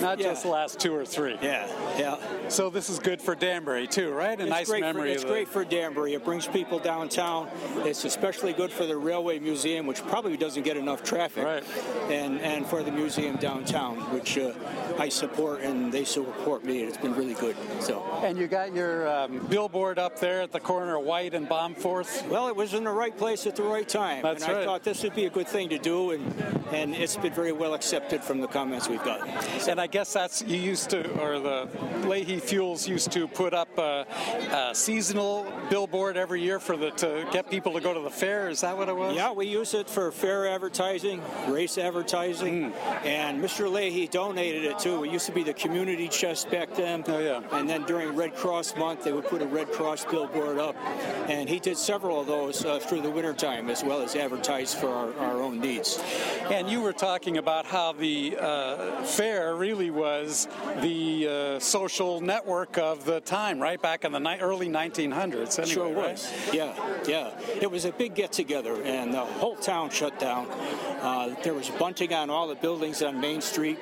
not 0.00 0.18
yeah. 0.18 0.28
just 0.30 0.42
the 0.44 0.48
last 0.48 0.80
two 0.80 0.94
or 0.94 1.04
three. 1.04 1.36
yeah, 1.42 1.66
yeah. 1.98 2.16
So 2.48 2.70
this 2.70 2.88
is 2.88 2.98
good 2.98 3.20
for 3.20 3.34
Danbury 3.34 3.86
too, 3.86 4.10
right? 4.12 4.38
A 4.38 4.42
It's 4.42 4.50
nice 4.50 4.68
great 4.68 4.80
memory. 4.80 5.08
For, 5.10 5.14
it's 5.14 5.22
of 5.22 5.28
the- 5.28 5.34
great 5.34 5.48
for 5.48 5.64
Danbury. 5.64 6.14
It 6.14 6.24
brings 6.24 6.46
people 6.46 6.78
downtown. 6.78 7.48
It's 7.78 8.04
especially 8.04 8.52
good 8.52 8.70
for 8.72 8.86
the 8.86 8.96
Railway 8.96 9.38
Museum, 9.38 9.86
which 9.86 10.02
probably 10.06 10.36
doesn't 10.36 10.62
get 10.62 10.76
enough 10.76 11.02
traffic. 11.02 11.44
Right. 11.44 11.64
And 12.10 12.40
and 12.40 12.66
for 12.66 12.82
the 12.82 12.90
museum 12.92 13.36
downtown, 13.36 13.96
which 14.12 14.38
uh, 14.38 14.52
I 14.98 15.08
support 15.08 15.60
and 15.60 15.92
they 15.92 16.04
support 16.04 16.64
me. 16.64 16.82
It's 16.82 16.96
been 16.96 17.14
really 17.14 17.34
good. 17.34 17.56
So. 17.80 18.02
And 18.22 18.38
you 18.38 18.46
got 18.46 18.72
your 18.74 19.08
um, 19.08 19.38
billboard 19.48 19.98
up 19.98 20.18
there 20.18 20.40
at 20.42 20.52
the 20.52 20.60
corner 20.60 20.96
of 20.96 21.04
White 21.04 21.34
and 21.34 21.48
Bombforth. 21.48 22.26
Well, 22.28 22.48
it 22.48 22.56
was 22.56 22.74
in 22.74 22.84
the 22.84 22.90
right 22.90 23.16
place 23.16 23.46
at 23.46 23.56
the 23.56 23.62
right 23.62 23.88
time, 23.88 24.22
That's 24.22 24.42
and 24.44 24.56
I 24.56 24.64
thought 24.64 24.82
this 24.84 25.02
would 25.02 25.14
be 25.14 25.26
a 25.26 25.30
good 25.30 25.48
thing 25.48 25.68
to 25.70 25.78
do, 25.78 26.12
and 26.12 26.22
and 26.72 26.94
it's 26.94 27.16
been 27.16 27.32
very 27.34 27.52
well 27.52 27.74
accepted 27.82 28.22
from 28.22 28.40
the 28.40 28.46
comments 28.46 28.88
we've 28.88 29.02
gotten. 29.02 29.28
And 29.68 29.80
I 29.80 29.88
guess 29.88 30.12
that's 30.12 30.40
you 30.42 30.56
used 30.56 30.88
to, 30.90 31.00
or 31.20 31.40
the 31.40 31.68
Leahy 32.06 32.38
Fuels 32.38 32.86
used 32.86 33.10
to 33.10 33.26
put 33.26 33.52
up 33.52 33.76
a, 33.76 34.06
a 34.52 34.72
seasonal 34.72 35.52
billboard 35.68 36.16
every 36.16 36.40
year 36.40 36.60
for 36.60 36.76
the 36.76 36.90
to 36.92 37.26
get 37.32 37.50
people 37.50 37.72
to 37.72 37.80
go 37.80 37.92
to 37.92 37.98
the 37.98 38.08
fair. 38.10 38.48
Is 38.48 38.60
that 38.60 38.76
what 38.78 38.88
it 38.88 38.94
was? 38.96 39.16
Yeah, 39.16 39.32
we 39.32 39.46
use 39.48 39.74
it 39.74 39.90
for 39.90 40.12
fair 40.12 40.46
advertising, 40.46 41.20
race 41.48 41.76
advertising, 41.76 42.70
Hmm. 42.70 43.06
and 43.06 43.42
Mr. 43.42 43.70
Leahy 43.70 44.06
donated 44.06 44.64
it 44.64 44.78
too. 44.78 45.02
It 45.02 45.10
used 45.10 45.26
to 45.26 45.32
be 45.32 45.42
the 45.42 45.54
community 45.54 46.06
chest 46.06 46.50
back 46.52 46.72
then. 46.76 47.02
Oh, 47.08 47.18
yeah. 47.18 47.42
And 47.58 47.68
then 47.68 47.82
during 47.82 48.14
Red 48.14 48.36
Cross 48.36 48.76
month, 48.76 49.02
they 49.02 49.10
would 49.12 49.24
put 49.26 49.42
a 49.42 49.46
Red 49.46 49.72
Cross 49.72 50.04
billboard 50.04 50.58
up, 50.60 50.76
and 51.28 51.48
he 51.48 51.58
did 51.58 51.76
several 51.76 52.20
of 52.20 52.28
those 52.28 52.64
uh, 52.64 52.78
through 52.78 53.00
the 53.02 53.10
wintertime 53.10 53.68
as 53.70 53.82
well 53.82 54.02
as 54.02 54.14
advertise 54.14 54.72
for 54.72 54.88
our, 54.88 55.12
our 55.18 55.42
own 55.42 55.58
needs. 55.60 55.98
And 56.50 56.68
you 56.70 56.80
were 56.80 56.92
talking 56.92 57.38
about 57.38 57.64
how 57.72 57.92
the 57.92 58.36
uh, 58.38 59.02
fair 59.02 59.56
really 59.56 59.90
was 59.90 60.46
the 60.82 61.26
uh, 61.26 61.58
social 61.58 62.20
network 62.20 62.76
of 62.76 63.06
the 63.06 63.20
time, 63.22 63.58
right 63.58 63.80
back 63.80 64.04
in 64.04 64.12
the 64.12 64.18
ni- 64.20 64.38
early 64.40 64.68
1900s. 64.68 65.58
Anyway, 65.58 65.72
Sure 65.74 65.86
right? 65.86 66.12
was. 66.12 66.30
Yeah, 66.52 66.74
yeah. 67.08 67.30
It 67.62 67.70
was 67.70 67.86
a 67.86 67.92
big 67.92 68.14
get 68.14 68.30
together, 68.30 68.82
and 68.82 69.12
the 69.14 69.20
whole 69.24 69.56
town 69.56 69.88
shut 69.88 70.18
down. 70.18 70.46
Uh, 71.00 71.34
there 71.42 71.54
was 71.54 71.70
bunting 71.70 72.12
on 72.12 72.28
all 72.28 72.46
the 72.46 72.54
buildings 72.56 73.02
on 73.02 73.18
Main 73.18 73.40
Street. 73.40 73.78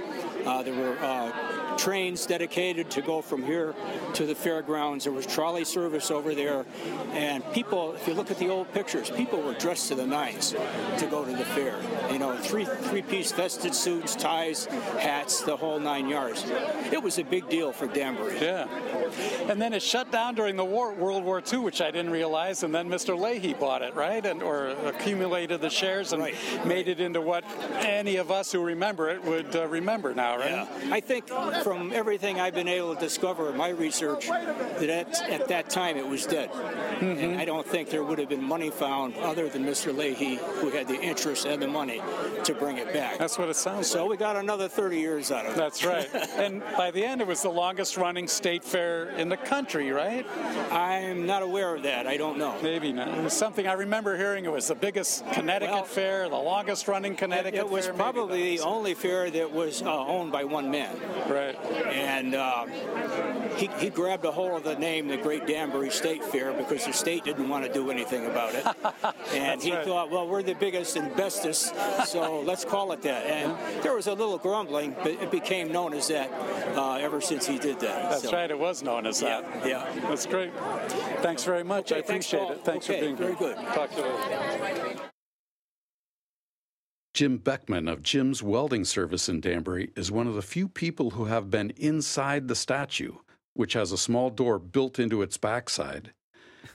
Uh, 0.46 0.62
there 0.62 0.74
were 0.74 0.96
uh, 1.00 1.69
trains 1.80 2.26
dedicated 2.26 2.90
to 2.90 3.00
go 3.00 3.22
from 3.22 3.42
here 3.42 3.74
to 4.12 4.26
the 4.26 4.34
fairgrounds. 4.34 5.04
There 5.04 5.12
was 5.12 5.26
trolley 5.26 5.64
service 5.64 6.10
over 6.10 6.34
there, 6.34 6.66
and 7.12 7.42
people. 7.52 7.94
If 7.94 8.06
you 8.06 8.14
look 8.14 8.30
at 8.30 8.38
the 8.38 8.48
old 8.48 8.70
pictures, 8.72 9.10
people 9.10 9.40
were 9.40 9.54
dressed 9.54 9.88
to 9.88 9.94
the 9.94 10.06
nines 10.06 10.50
to 10.98 11.06
go 11.10 11.24
to 11.24 11.30
the 11.32 11.44
fair. 11.44 11.76
You 12.12 12.18
know, 12.18 12.36
three 12.36 12.66
three-piece 12.66 13.32
vested 13.32 13.74
suits, 13.74 14.14
ties, 14.14 14.66
hats, 14.98 15.40
the 15.40 15.56
whole 15.56 15.80
nine 15.80 16.08
yards. 16.08 16.44
It 16.92 17.02
was 17.02 17.18
a 17.18 17.24
big 17.24 17.48
deal 17.48 17.72
for 17.72 17.86
Danbury. 17.86 18.38
Yeah. 18.40 18.68
And 19.48 19.60
then 19.60 19.72
it 19.72 19.82
shut 19.82 20.12
down 20.12 20.34
during 20.34 20.56
the 20.56 20.64
war, 20.64 20.92
World 20.92 21.24
War 21.24 21.42
II, 21.52 21.60
which 21.60 21.80
I 21.80 21.90
didn't 21.90 22.10
realize. 22.10 22.62
And 22.62 22.74
then 22.74 22.88
Mr. 22.88 23.18
Leahy 23.18 23.54
bought 23.54 23.82
it, 23.82 23.94
right? 23.94 24.24
And 24.24 24.42
or 24.42 24.68
accumulated 24.84 25.60
the 25.60 25.70
shares 25.70 26.12
and 26.12 26.20
Right. 26.22 26.34
made 26.66 26.88
it 26.88 27.00
into 27.00 27.20
what 27.22 27.44
any 27.80 28.16
of 28.16 28.30
us 28.30 28.52
who 28.52 28.62
remember 28.62 29.08
it 29.08 29.24
would 29.24 29.56
uh, 29.56 29.66
remember 29.68 30.14
now, 30.14 30.36
right? 30.36 30.50
Yeah. 30.50 30.66
I 30.92 31.00
think 31.00 31.28
from 31.28 31.69
everything 31.70 32.40
I've 32.40 32.54
been 32.54 32.68
able 32.68 32.94
to 32.94 33.00
discover 33.00 33.50
in 33.50 33.56
my 33.56 33.68
research, 33.68 34.28
that 34.28 34.88
at, 34.88 35.30
at 35.30 35.48
that 35.48 35.70
time 35.70 35.96
it 35.96 36.06
was 36.06 36.26
dead. 36.26 36.50
And 37.00 37.40
I 37.40 37.44
don't 37.44 37.66
think 37.66 37.90
there 37.90 38.04
would 38.04 38.18
have 38.18 38.28
been 38.28 38.42
money 38.42 38.70
found 38.70 39.16
other 39.16 39.48
than 39.48 39.64
Mr. 39.64 39.96
Leahy, 39.96 40.36
who 40.36 40.70
had 40.70 40.88
the 40.88 41.00
interest 41.00 41.46
and 41.46 41.62
the 41.62 41.68
money 41.68 42.02
to 42.44 42.54
bring 42.54 42.78
it 42.78 42.92
back. 42.92 43.18
That's 43.18 43.38
what 43.38 43.48
it 43.48 43.56
sounds 43.56 43.86
so 43.86 44.02
like. 44.02 44.10
we 44.10 44.16
got 44.16 44.36
another 44.36 44.68
30 44.68 44.98
years 44.98 45.30
out 45.30 45.46
of 45.46 45.52
it. 45.52 45.56
That's 45.56 45.84
right. 45.84 46.08
and 46.36 46.62
by 46.76 46.90
the 46.90 47.04
end, 47.04 47.20
it 47.20 47.26
was 47.26 47.42
the 47.42 47.50
longest 47.50 47.96
running 47.96 48.26
state 48.28 48.64
fair 48.64 49.10
in 49.10 49.28
the 49.28 49.36
country, 49.36 49.90
right? 49.90 50.26
I'm 50.72 51.26
not 51.26 51.42
aware 51.42 51.74
of 51.74 51.82
that. 51.84 52.06
I 52.06 52.16
don't 52.16 52.38
know. 52.38 52.56
Maybe 52.62 52.92
not. 52.92 53.08
It 53.08 53.22
was 53.24 53.32
something 53.32 53.66
I 53.66 53.74
remember 53.74 54.16
hearing. 54.16 54.44
It 54.44 54.52
was 54.52 54.68
the 54.68 54.74
biggest 54.74 55.26
Connecticut 55.32 55.74
Well, 55.74 55.84
fair, 55.84 56.28
the 56.28 56.36
longest 56.36 56.88
running 56.88 57.16
Connecticut 57.16 57.54
fair. 57.54 57.60
It 57.62 57.70
was 57.70 57.86
fair. 57.86 57.94
probably 57.94 58.56
the 58.56 58.62
only 58.62 58.94
fair 58.94 59.30
that 59.30 59.50
was 59.50 59.82
uh, 59.82 60.06
owned 60.06 60.32
by 60.32 60.44
one 60.44 60.70
man. 60.70 60.96
Right. 61.28 61.56
And 61.86 62.34
uh, 62.34 62.66
he, 63.56 63.68
he 63.78 63.90
grabbed 63.90 64.24
a 64.24 64.30
hold 64.30 64.52
of 64.52 64.64
the 64.64 64.76
name, 64.78 65.08
the 65.08 65.16
Great 65.16 65.46
Danbury 65.46 65.90
State 65.90 66.24
Fair, 66.24 66.52
because 66.52 66.86
the 66.86 66.92
state 66.92 67.24
didn't 67.24 67.48
want 67.48 67.64
to 67.64 67.72
do 67.72 67.90
anything 67.90 68.26
about 68.26 68.54
it. 68.54 68.66
And 69.34 69.62
he 69.62 69.72
right. 69.72 69.84
thought, 69.86 70.10
well, 70.10 70.26
we're 70.26 70.42
the 70.42 70.54
biggest 70.54 70.96
and 70.96 71.14
bestest, 71.14 71.72
so 72.06 72.40
let's 72.46 72.64
call 72.64 72.90
it 72.92 73.00
that. 73.02 73.26
And 73.26 73.56
there 73.82 73.94
was 73.94 74.08
a 74.08 74.12
little 74.12 74.38
grumbling, 74.38 74.94
but 75.02 75.12
it 75.12 75.30
became 75.30 75.70
known 75.70 75.94
as 75.94 76.08
that 76.08 76.30
uh, 76.76 76.94
ever 76.96 77.20
since 77.20 77.46
he 77.46 77.56
did 77.58 77.78
that. 77.80 78.10
That's 78.10 78.22
So, 78.24 78.32
right. 78.32 78.50
It 78.50 78.58
was 78.58 78.82
known 78.82 79.06
as 79.06 79.20
that. 79.20 79.44
Yeah, 79.64 79.84
yeah. 79.94 80.08
That's 80.08 80.26
great. 80.26 80.50
Thanks 81.20 81.44
very 81.44 81.62
much. 81.62 81.92
Okay, 81.92 82.00
I 82.00 82.04
appreciate 82.04 82.40
Paul. 82.40 82.52
it. 82.52 82.64
Thanks 82.64 82.90
Okay, 82.90 82.98
for 82.98 83.04
being 83.04 83.16
very 83.16 83.36
here. 83.36 83.54
good. 83.54 83.56
Talk 83.74 83.90
to 83.92 83.96
you 83.98 84.64
later. 84.64 84.89
Jim 87.20 87.36
Beckman 87.36 87.86
of 87.86 88.02
Jim's 88.02 88.42
Welding 88.42 88.86
Service 88.86 89.28
in 89.28 89.42
Danbury 89.42 89.90
is 89.94 90.10
one 90.10 90.26
of 90.26 90.34
the 90.34 90.40
few 90.40 90.66
people 90.66 91.10
who 91.10 91.26
have 91.26 91.50
been 91.50 91.68
inside 91.76 92.48
the 92.48 92.54
statue, 92.54 93.12
which 93.52 93.74
has 93.74 93.92
a 93.92 93.98
small 93.98 94.30
door 94.30 94.58
built 94.58 94.98
into 94.98 95.20
its 95.20 95.36
backside. 95.36 96.14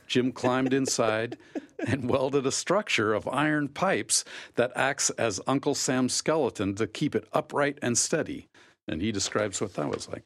Jim 0.05 0.31
climbed 0.31 0.71
inside 0.71 1.39
and 1.87 2.07
welded 2.07 2.45
a 2.45 2.51
structure 2.51 3.11
of 3.11 3.27
iron 3.27 3.67
pipes 3.67 4.23
that 4.53 4.71
acts 4.75 5.09
as 5.09 5.41
Uncle 5.47 5.73
Sam's 5.73 6.13
skeleton 6.13 6.75
to 6.75 6.85
keep 6.85 7.15
it 7.15 7.27
upright 7.33 7.79
and 7.81 7.97
steady. 7.97 8.47
And 8.87 9.01
he 9.01 9.11
describes 9.11 9.59
what 9.59 9.73
that 9.73 9.89
was 9.89 10.07
like. 10.07 10.25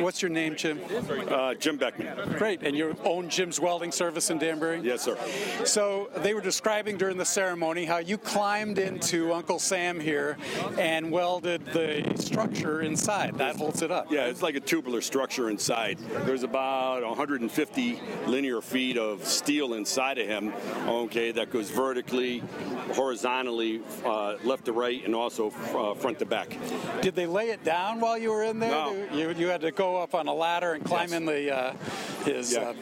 What's 0.00 0.22
your 0.22 0.30
name, 0.30 0.56
Jim? 0.56 0.80
Uh, 1.28 1.54
Jim 1.54 1.76
Beckman. 1.76 2.36
Great. 2.38 2.62
And 2.62 2.76
you 2.76 2.96
own 3.04 3.28
Jim's 3.28 3.60
Welding 3.60 3.92
Service 3.92 4.30
in 4.30 4.38
Danbury? 4.38 4.80
Yes, 4.82 5.02
sir. 5.02 5.16
So 5.64 6.10
they 6.18 6.32
were 6.32 6.40
describing 6.40 6.96
during 6.96 7.16
the 7.16 7.24
ceremony 7.24 7.84
how 7.84 7.98
you 7.98 8.16
climbed 8.16 8.78
into 8.78 9.32
Uncle 9.32 9.58
Sam 9.58 9.98
here 10.00 10.36
and 10.78 11.10
welded 11.10 11.64
the 11.66 12.14
structure 12.16 12.82
inside. 12.82 13.36
That 13.36 13.56
holds 13.56 13.82
it 13.82 13.90
up. 13.90 14.10
Yeah, 14.10 14.26
it's 14.26 14.42
like 14.42 14.54
a 14.54 14.60
tubular 14.60 15.00
structure 15.00 15.50
inside. 15.50 15.98
There's 16.24 16.44
about 16.44 17.02
150 17.02 18.00
linear 18.26 18.60
feet 18.60 18.96
of 18.96 19.24
steel 19.24 19.74
inside 19.74 20.18
of 20.18 20.26
him, 20.26 20.52
okay, 20.86 21.32
that 21.32 21.50
goes 21.50 21.70
vertically, 21.70 22.42
horizontally, 22.92 23.82
uh, 24.04 24.36
left 24.44 24.66
to 24.66 24.72
right, 24.72 25.04
and 25.04 25.14
also 25.14 25.50
uh, 25.74 25.94
front 25.94 26.18
to 26.20 26.26
back. 26.26 26.56
Did 27.00 27.14
they 27.14 27.26
lay 27.26 27.50
it 27.50 27.64
down 27.64 28.00
while 28.00 28.16
you 28.16 28.30
were 28.30 28.44
in 28.44 28.58
there? 28.60 28.70
No. 28.70 29.08
You, 29.12 29.30
you 29.30 29.48
had 29.48 29.63
to 29.64 29.72
go 29.72 29.96
up 29.96 30.14
on 30.14 30.28
a 30.28 30.34
ladder 30.34 30.72
and 30.72 30.84
climb 30.84 31.08
Yes. 31.10 31.12
in 31.12 31.26
the 31.26 31.54
uh, 31.56 31.72
his. 32.24 32.52
Yeah, 32.52 32.60
Uh, 32.60 32.74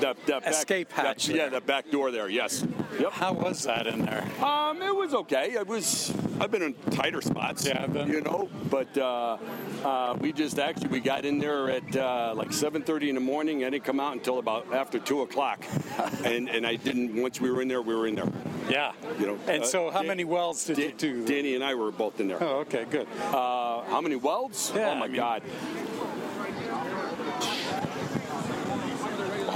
that, 0.00 0.16
that 0.26 0.44
back, 0.44 0.52
escape 0.52 0.92
hatch 0.92 1.26
that- 1.26 1.36
yeah, 1.36 1.48
the 1.48 1.60
back 1.60 1.90
door 1.90 2.10
there. 2.10 2.28
Yes. 2.28 2.64
Yep. 2.98 3.12
how 3.12 3.32
was 3.32 3.62
that 3.64 3.86
in 3.86 4.04
there? 4.04 4.24
Um, 4.42 4.80
it 4.82 4.94
was 4.94 5.14
okay. 5.14 5.52
It 5.52 5.66
was. 5.66 6.12
I've 6.40 6.50
been 6.50 6.62
in 6.62 6.74
tighter 6.90 7.20
spots. 7.20 7.66
Yeah, 7.66 7.82
I've 7.82 7.92
been. 7.92 8.08
You 8.08 8.20
know, 8.22 8.48
but 8.70 8.96
uh, 8.96 9.36
uh, 9.84 10.16
we 10.20 10.32
just 10.32 10.58
actually 10.58 10.88
we 10.88 11.00
got 11.00 11.24
in 11.24 11.38
there 11.38 11.70
at 11.70 11.96
uh, 11.96 12.32
like 12.34 12.48
7:30 12.50 13.08
in 13.10 13.14
the 13.16 13.20
morning. 13.20 13.64
I 13.64 13.70
didn't 13.70 13.84
come 13.84 14.00
out 14.00 14.14
until 14.14 14.38
about 14.38 14.72
after 14.72 14.98
two 14.98 15.22
o'clock, 15.22 15.64
and 16.24 16.48
and 16.48 16.66
I 16.66 16.76
didn't. 16.76 17.20
Once 17.20 17.40
we 17.40 17.50
were 17.50 17.62
in 17.62 17.68
there, 17.68 17.82
we 17.82 17.94
were 17.94 18.06
in 18.06 18.14
there. 18.14 18.30
Yeah. 18.70 18.92
You 19.18 19.26
know. 19.26 19.38
And 19.46 19.62
uh, 19.62 19.66
so, 19.66 19.90
how 19.90 19.98
Dan- 20.00 20.08
many 20.08 20.24
welds 20.24 20.64
did 20.64 20.78
you 20.78 20.92
do? 20.92 21.24
Danny 21.24 21.54
and 21.54 21.62
I 21.64 21.74
were 21.74 21.90
both 21.92 22.20
in 22.20 22.28
there. 22.28 22.42
Oh, 22.42 22.60
okay, 22.60 22.84
good. 22.90 23.06
Uh, 23.32 23.82
how 23.84 24.00
many 24.00 24.16
welds? 24.16 24.72
Yeah, 24.74 24.90
oh 24.90 24.94
my 24.96 25.04
I 25.04 25.08
mean- 25.08 25.16
God. 25.16 25.42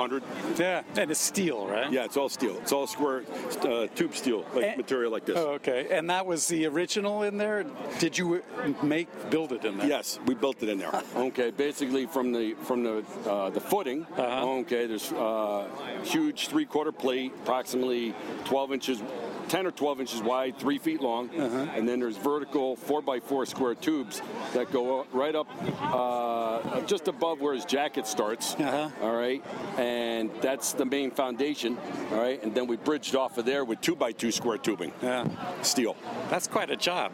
100. 0.02 0.22
Yeah, 0.58 0.82
and 0.96 1.10
it's 1.10 1.20
steel, 1.20 1.66
right? 1.66 1.90
Yeah, 1.90 2.04
it's 2.04 2.16
all 2.16 2.28
steel. 2.28 2.56
It's 2.58 2.72
all 2.72 2.86
square 2.86 3.22
uh, 3.62 3.86
tube 3.94 4.14
steel, 4.14 4.44
like 4.54 4.64
And- 4.64 4.76
material 4.76 5.10
like 5.12 5.24
this. 5.24 5.36
Oh, 5.36 5.52
okay. 5.58 5.86
And 5.90 6.08
that 6.10 6.26
was 6.26 6.48
the 6.48 6.66
original 6.66 7.22
in 7.22 7.38
there. 7.38 7.64
Did 7.98 8.18
you 8.18 8.42
make 8.82 9.08
build 9.30 9.52
it 9.52 9.64
in 9.64 9.78
there? 9.78 9.86
Yes, 9.86 10.18
we 10.26 10.34
built 10.34 10.62
it 10.62 10.68
in 10.68 10.78
there. 10.78 10.92
Okay, 11.32 11.50
basically 11.50 12.06
from 12.06 12.32
the 12.32 12.54
from 12.54 12.82
the 12.82 13.04
uh, 13.26 13.50
the 13.50 13.60
footing. 13.60 14.04
Uh-huh. 14.16 14.58
Okay, 14.62 14.86
there's 14.86 15.12
uh, 15.12 15.66
huge 16.02 16.48
three-quarter 16.48 16.92
plate, 16.92 17.32
approximately 17.42 18.14
12 18.44 18.72
inches, 18.72 19.02
10 19.48 19.66
or 19.66 19.70
12 19.70 20.00
inches 20.00 20.22
wide, 20.22 20.58
three 20.58 20.78
feet 20.78 21.00
long, 21.00 21.28
Uh-huh. 21.30 21.66
and 21.74 21.88
then 21.88 22.00
there's 22.00 22.16
vertical 22.16 22.76
four 22.76 23.02
by 23.02 23.20
four 23.20 23.44
square 23.46 23.74
tubes 23.74 24.22
that 24.54 24.70
go 24.72 25.06
right 25.12 25.34
up 25.34 25.46
uh, 25.80 26.80
just 26.82 27.08
above 27.08 27.40
where 27.40 27.54
his 27.54 27.64
jacket 27.64 28.06
starts. 28.06 28.54
Uh-huh. 28.54 28.88
All 29.02 29.14
right, 29.16 29.42
and 29.78 30.30
that's 30.40 30.72
the 30.72 30.84
main 30.84 31.10
foundation. 31.10 31.76
All 32.12 32.18
right, 32.20 32.42
and 32.42 32.54
then 32.54 32.66
we 32.66 32.76
bridged 32.76 33.14
off 33.16 33.38
of 33.38 33.44
there 33.44 33.64
with 33.64 33.80
two 33.80 33.94
by 33.96 34.12
two 34.12 34.30
square 34.32 34.58
tubing, 34.58 34.92
Yeah. 35.02 35.26
steel. 35.62 35.96
That's 36.30 36.46
quite 36.46 36.70
a 36.70 36.76
job. 36.76 37.12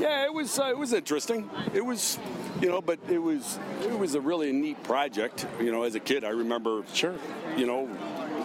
Yeah, 0.00 0.24
it 0.26 0.32
was 0.34 0.58
uh, 0.58 0.64
it 0.64 0.76
was 0.76 0.92
interesting. 0.92 1.48
It 1.72 1.84
was, 1.84 2.18
you 2.60 2.68
know, 2.68 2.82
but 2.82 2.98
it 3.08 3.18
was 3.18 3.58
it 3.82 3.98
was 3.98 4.14
a 4.14 4.20
really 4.20 4.52
neat 4.52 4.82
project. 4.82 5.46
You 5.60 5.72
know, 5.72 5.84
as 5.84 5.94
a 5.94 6.00
kid, 6.00 6.22
I 6.24 6.30
remember, 6.30 6.82
Sure. 6.92 7.14
you 7.56 7.66
know, 7.66 7.88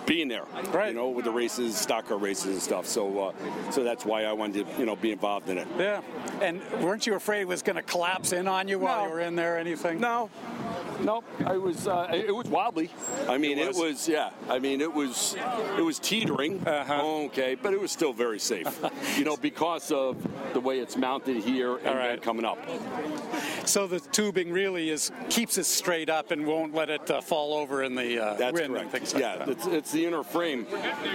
being 0.05 0.27
there, 0.27 0.43
Right. 0.71 0.89
You 0.89 0.93
know, 0.95 1.09
with 1.09 1.25
the 1.25 1.31
races, 1.31 1.77
stock 1.77 2.07
car 2.07 2.17
races 2.17 2.45
and 2.45 2.61
stuff. 2.61 2.85
So, 2.87 3.19
uh, 3.29 3.71
so 3.71 3.83
that's 3.83 4.05
why 4.05 4.23
I 4.25 4.33
wanted 4.33 4.65
to, 4.67 4.79
you 4.79 4.85
know, 4.85 4.95
be 4.95 5.11
involved 5.11 5.49
in 5.49 5.57
it. 5.57 5.67
Yeah. 5.77 6.01
And 6.41 6.61
weren't 6.81 7.05
you 7.07 7.15
afraid 7.15 7.41
it 7.41 7.47
was 7.47 7.61
going 7.61 7.75
to 7.75 7.81
collapse 7.83 8.31
in 8.33 8.47
on 8.47 8.67
you 8.67 8.79
while 8.79 8.99
No. 9.03 9.07
you 9.07 9.13
were 9.13 9.19
in 9.21 9.35
there 9.35 9.55
or 9.55 9.57
anything? 9.57 9.99
No, 9.99 10.29
no, 11.03 11.23
I 11.45 11.57
was. 11.57 11.87
Uh, 11.87 12.07
it 12.13 12.33
was 12.35 12.47
wobbly. 12.47 12.89
I 13.27 13.37
mean, 13.37 13.57
It 13.57 13.63
it 13.63 13.67
was? 13.69 13.77
was. 13.77 14.07
yeah. 14.07 14.29
I 14.49 14.59
mean, 14.59 14.81
it 14.81 14.93
was. 14.93 15.35
It 15.77 15.81
was 15.81 15.97
teetering. 15.99 16.65
Uh-huh. 16.67 17.01
Okay, 17.25 17.55
but 17.55 17.73
it 17.73 17.79
was 17.81 17.91
still 17.91 18.13
very 18.13 18.39
safe. 18.39 18.67
you 19.17 19.23
know, 19.25 19.35
because 19.37 19.91
of 19.91 20.17
the 20.53 20.59
way 20.59 20.79
it's 20.79 20.95
mounted 20.97 21.37
here 21.43 21.77
and 21.77 21.87
All 21.87 21.93
then 21.95 22.09
right. 22.09 22.21
coming 22.21 22.45
up. 22.45 22.59
So 23.65 23.87
the 23.87 23.99
tubing 23.99 24.51
really 24.51 24.89
is 24.89 25.11
keeps 25.29 25.57
it 25.57 25.65
straight 25.65 26.09
up 26.09 26.31
and 26.31 26.45
won't 26.45 26.73
let 26.73 26.89
it 26.89 27.09
uh, 27.09 27.21
fall 27.21 27.53
over 27.55 27.83
in 27.83 27.95
the 27.95 28.19
uh, 28.23 28.33
That's 28.35 28.53
wind 28.53 28.67
correct. 28.73 28.83
and 28.83 28.91
things 28.91 29.13
like 29.13 29.21
yeah, 29.23 29.37
that. 29.37 29.49
it's, 29.49 29.65
it's 29.67 29.90
the 29.91 30.05
inner 30.05 30.23
frame. 30.23 30.65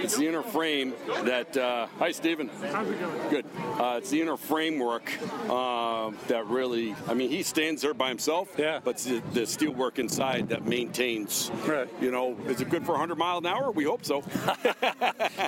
It's 0.01 0.17
the 0.17 0.27
inner 0.27 0.43
frame 0.43 0.93
that. 1.23 1.55
Uh, 1.55 1.87
hi, 1.97 2.11
Stephen. 2.11 2.49
How's 2.71 2.87
it 2.89 2.99
going? 2.99 3.29
Good. 3.29 3.45
Uh, 3.79 3.95
it's 3.97 4.09
the 4.09 4.21
inner 4.21 4.37
framework 4.37 5.11
uh, 5.49 6.11
that 6.27 6.45
really. 6.47 6.95
I 7.07 7.13
mean, 7.13 7.29
he 7.29 7.43
stands 7.43 7.81
there 7.81 7.93
by 7.93 8.09
himself. 8.09 8.49
Yeah. 8.57 8.79
But 8.83 8.91
it's 8.91 9.05
the, 9.05 9.21
the 9.33 9.45
steel 9.45 9.71
work 9.71 9.99
inside 9.99 10.49
that 10.49 10.65
maintains. 10.65 11.51
Right. 11.65 11.89
You 12.01 12.11
know, 12.11 12.37
is 12.47 12.61
it 12.61 12.69
good 12.69 12.85
for 12.85 12.91
100 12.93 13.17
mile 13.17 13.39
an 13.39 13.45
hour? 13.45 13.71
We 13.71 13.83
hope 13.83 14.05
so. 14.05 14.23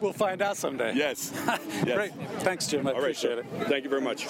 We'll 0.01 0.13
find 0.13 0.41
out 0.41 0.55
someday. 0.55 0.93
yes. 0.95 1.31
yes. 1.85 1.95
Great. 1.95 2.11
Thanks, 2.39 2.67
Jim. 2.67 2.87
I 2.87 2.91
All 2.91 2.95
right. 2.95 3.03
appreciate 3.03 3.37
sir. 3.37 3.61
it. 3.61 3.67
Thank 3.67 3.83
you 3.83 3.89
very 3.89 4.01
much. 4.01 4.27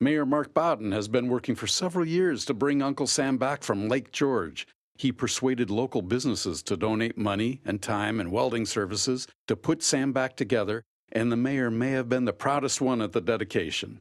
Mayor 0.00 0.26
Mark 0.26 0.54
Boughton 0.54 0.92
has 0.92 1.08
been 1.08 1.28
working 1.28 1.54
for 1.54 1.66
several 1.66 2.06
years 2.06 2.44
to 2.46 2.54
bring 2.54 2.82
Uncle 2.82 3.06
Sam 3.06 3.38
back 3.38 3.62
from 3.62 3.88
Lake 3.88 4.12
George. 4.12 4.66
He 4.96 5.12
persuaded 5.12 5.70
local 5.70 6.02
businesses 6.02 6.62
to 6.64 6.76
donate 6.76 7.18
money 7.18 7.60
and 7.64 7.82
time 7.82 8.20
and 8.20 8.32
welding 8.32 8.66
services 8.66 9.26
to 9.46 9.56
put 9.56 9.82
Sam 9.82 10.12
back 10.12 10.36
together, 10.36 10.82
and 11.12 11.30
the 11.30 11.36
mayor 11.36 11.70
may 11.70 11.90
have 11.90 12.08
been 12.08 12.24
the 12.24 12.32
proudest 12.32 12.80
one 12.80 13.02
at 13.02 13.12
the 13.12 13.20
dedication. 13.20 14.00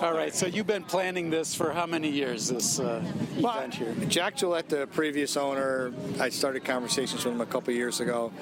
All 0.00 0.12
right. 0.12 0.32
So 0.32 0.46
you've 0.46 0.66
been 0.66 0.84
planning 0.84 1.28
this 1.28 1.54
for 1.54 1.72
how 1.72 1.84
many 1.84 2.08
years? 2.08 2.48
This 2.48 2.78
uh, 2.78 3.02
event 3.36 3.74
here. 3.74 3.92
Jack 4.06 4.36
Gillette, 4.36 4.68
the 4.68 4.86
previous 4.86 5.36
owner, 5.36 5.92
I 6.20 6.28
started 6.28 6.64
conversations 6.64 7.24
with 7.24 7.34
him 7.34 7.40
a 7.40 7.46
couple 7.46 7.74
years 7.74 7.98
ago, 7.98 8.32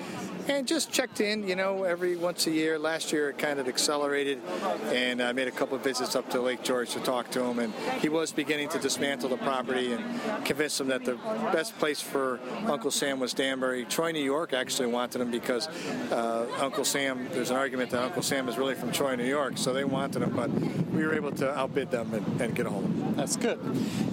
and 0.48 0.66
just 0.66 0.92
checked 0.92 1.20
in. 1.20 1.46
You 1.46 1.56
know, 1.56 1.84
every 1.84 2.16
once 2.16 2.46
a 2.46 2.50
year. 2.50 2.78
Last 2.78 3.12
year 3.12 3.30
it 3.30 3.38
kind 3.38 3.58
of 3.58 3.68
accelerated, 3.68 4.40
and 4.86 5.22
I 5.22 5.32
made 5.32 5.48
a 5.48 5.52
couple 5.52 5.76
of 5.76 5.84
visits 5.84 6.16
up 6.16 6.30
to 6.30 6.40
Lake 6.40 6.62
George 6.62 6.90
to 6.90 7.00
talk 7.00 7.30
to 7.32 7.42
him. 7.42 7.58
And 7.58 7.72
he 8.00 8.08
was 8.08 8.32
beginning 8.32 8.68
to 8.70 8.78
dismantle 8.78 9.28
the 9.28 9.36
property 9.38 9.92
and 9.92 10.44
convince 10.44 10.80
him 10.80 10.88
that 10.88 11.04
the 11.04 11.14
best 11.52 11.78
place 11.78 12.00
for 12.00 12.40
Uncle 12.66 12.90
Sam 12.90 13.20
was 13.20 13.34
Danbury. 13.34 13.84
Troy, 13.84 14.12
New 14.12 14.24
York, 14.24 14.52
actually 14.52 14.88
wanted 14.88 15.20
him 15.20 15.30
because 15.30 15.68
uh, 16.10 16.46
Uncle 16.58 16.84
Sam. 16.84 17.28
There's 17.32 17.50
an 17.50 17.56
argument 17.56 17.90
that 17.90 18.02
Uncle 18.02 18.22
Sam 18.22 18.48
is 18.48 18.58
really 18.58 18.74
from 18.74 18.92
Troy, 18.92 19.16
New 19.16 19.24
York, 19.24 19.58
so 19.58 19.72
they 19.72 19.84
wanted 19.84 20.22
him, 20.22 20.34
but 20.34 20.50
we 20.92 21.04
were 21.04 21.14
able 21.14 21.32
to 21.32 21.56
outbid 21.56 21.90
them 21.90 22.12
and, 22.14 22.40
and 22.40 22.54
get 22.54 22.66
a 22.66 22.70
hold 22.70 22.84
of 22.84 22.90
him. 22.90 23.14
That's 23.16 23.36
good. 23.36 23.58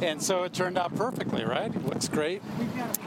And 0.01 0.21
so 0.21 0.43
it 0.43 0.53
turned 0.53 0.77
out 0.77 0.95
perfectly, 0.95 1.43
right? 1.43 1.73
It 1.73 1.85
looks 1.85 2.07
great. 2.07 2.41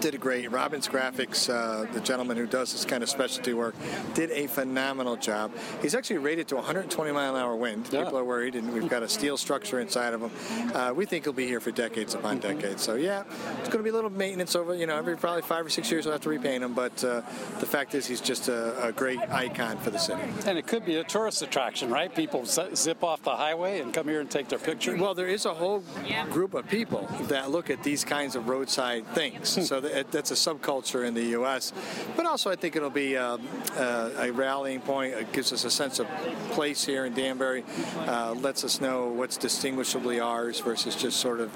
did 0.00 0.14
a 0.14 0.18
great. 0.18 0.50
Robbins 0.50 0.88
Graphics, 0.88 1.48
uh, 1.48 1.90
the 1.92 2.00
gentleman 2.00 2.36
who 2.36 2.46
does 2.46 2.72
this 2.72 2.84
kind 2.84 3.02
of 3.02 3.08
specialty 3.16 3.54
work, 3.54 3.74
did 4.14 4.30
a 4.30 4.46
phenomenal 4.46 5.16
job. 5.16 5.52
He's 5.82 5.94
actually 5.94 6.18
rated 6.18 6.48
to 6.48 6.56
120 6.56 7.12
mile 7.12 7.36
an 7.36 7.40
hour 7.40 7.54
wind. 7.54 7.88
Yeah. 7.90 8.04
People 8.04 8.18
are 8.18 8.24
worried, 8.24 8.54
and 8.54 8.72
we've 8.72 8.88
got 8.88 9.02
a 9.02 9.08
steel 9.08 9.36
structure 9.36 9.80
inside 9.80 10.14
of 10.14 10.22
him. 10.22 10.30
Uh, 10.74 10.92
we 10.92 11.06
think 11.06 11.24
he'll 11.24 11.32
be 11.32 11.46
here 11.46 11.60
for 11.60 11.70
decades 11.70 12.14
upon 12.14 12.38
decades. 12.40 12.82
So 12.82 12.96
yeah, 12.96 13.22
it's 13.60 13.68
going 13.68 13.78
to 13.78 13.84
be 13.84 13.90
a 13.90 13.94
little 13.94 14.10
maintenance 14.10 14.56
over. 14.56 14.74
You 14.74 14.86
know, 14.86 14.96
every 14.96 15.16
probably 15.16 15.42
five 15.42 15.64
or 15.64 15.70
six 15.70 15.90
years 15.90 16.04
we'll 16.04 16.12
have 16.12 16.22
to 16.22 16.28
repaint 16.28 16.64
him. 16.64 16.74
But 16.74 17.02
uh, 17.04 17.22
the 17.60 17.66
fact 17.66 17.94
is, 17.94 18.06
he's 18.06 18.20
just 18.20 18.48
a, 18.48 18.88
a 18.88 18.92
great 18.92 19.20
icon 19.30 19.78
for 19.78 19.90
the 19.90 19.98
city. 19.98 20.22
And 20.46 20.58
it 20.58 20.66
could 20.66 20.84
be 20.84 20.96
a 20.96 21.04
tourist 21.04 21.42
attraction, 21.42 21.90
right? 21.90 22.12
People 22.14 22.44
zip 22.44 23.04
off 23.04 23.22
the 23.22 23.36
highway 23.36 23.80
and 23.80 23.94
come 23.94 24.08
here 24.08 24.16
here 24.16 24.22
and 24.22 24.30
take 24.30 24.48
their 24.48 24.58
picture? 24.58 24.96
Well, 24.96 25.14
there 25.14 25.28
is 25.28 25.44
a 25.44 25.52
whole 25.52 25.82
group 26.30 26.54
of 26.54 26.66
people 26.68 27.06
that 27.28 27.50
look 27.50 27.68
at 27.68 27.82
these 27.82 28.04
kinds 28.04 28.34
of 28.34 28.48
roadside 28.48 29.06
things. 29.08 29.66
so 29.68 29.80
that, 29.80 30.10
that's 30.10 30.30
a 30.30 30.34
subculture 30.34 31.06
in 31.06 31.14
the 31.14 31.24
U.S. 31.38 31.72
But 32.16 32.26
also, 32.26 32.50
I 32.50 32.56
think 32.56 32.76
it'll 32.76 32.90
be 32.90 33.05
um, 33.14 33.46
uh, 33.76 34.10
a 34.16 34.30
rallying 34.30 34.80
point. 34.80 35.12
It 35.12 35.30
gives 35.32 35.52
us 35.52 35.64
a 35.64 35.70
sense 35.70 35.98
of 35.98 36.06
place 36.52 36.82
here 36.82 37.04
in 37.04 37.12
Danbury. 37.12 37.62
Uh, 37.98 38.32
lets 38.32 38.64
us 38.64 38.80
know 38.80 39.08
what's 39.08 39.36
distinguishably 39.36 40.18
ours 40.18 40.60
versus 40.60 40.96
just 40.96 41.20
sort 41.20 41.40
of 41.40 41.52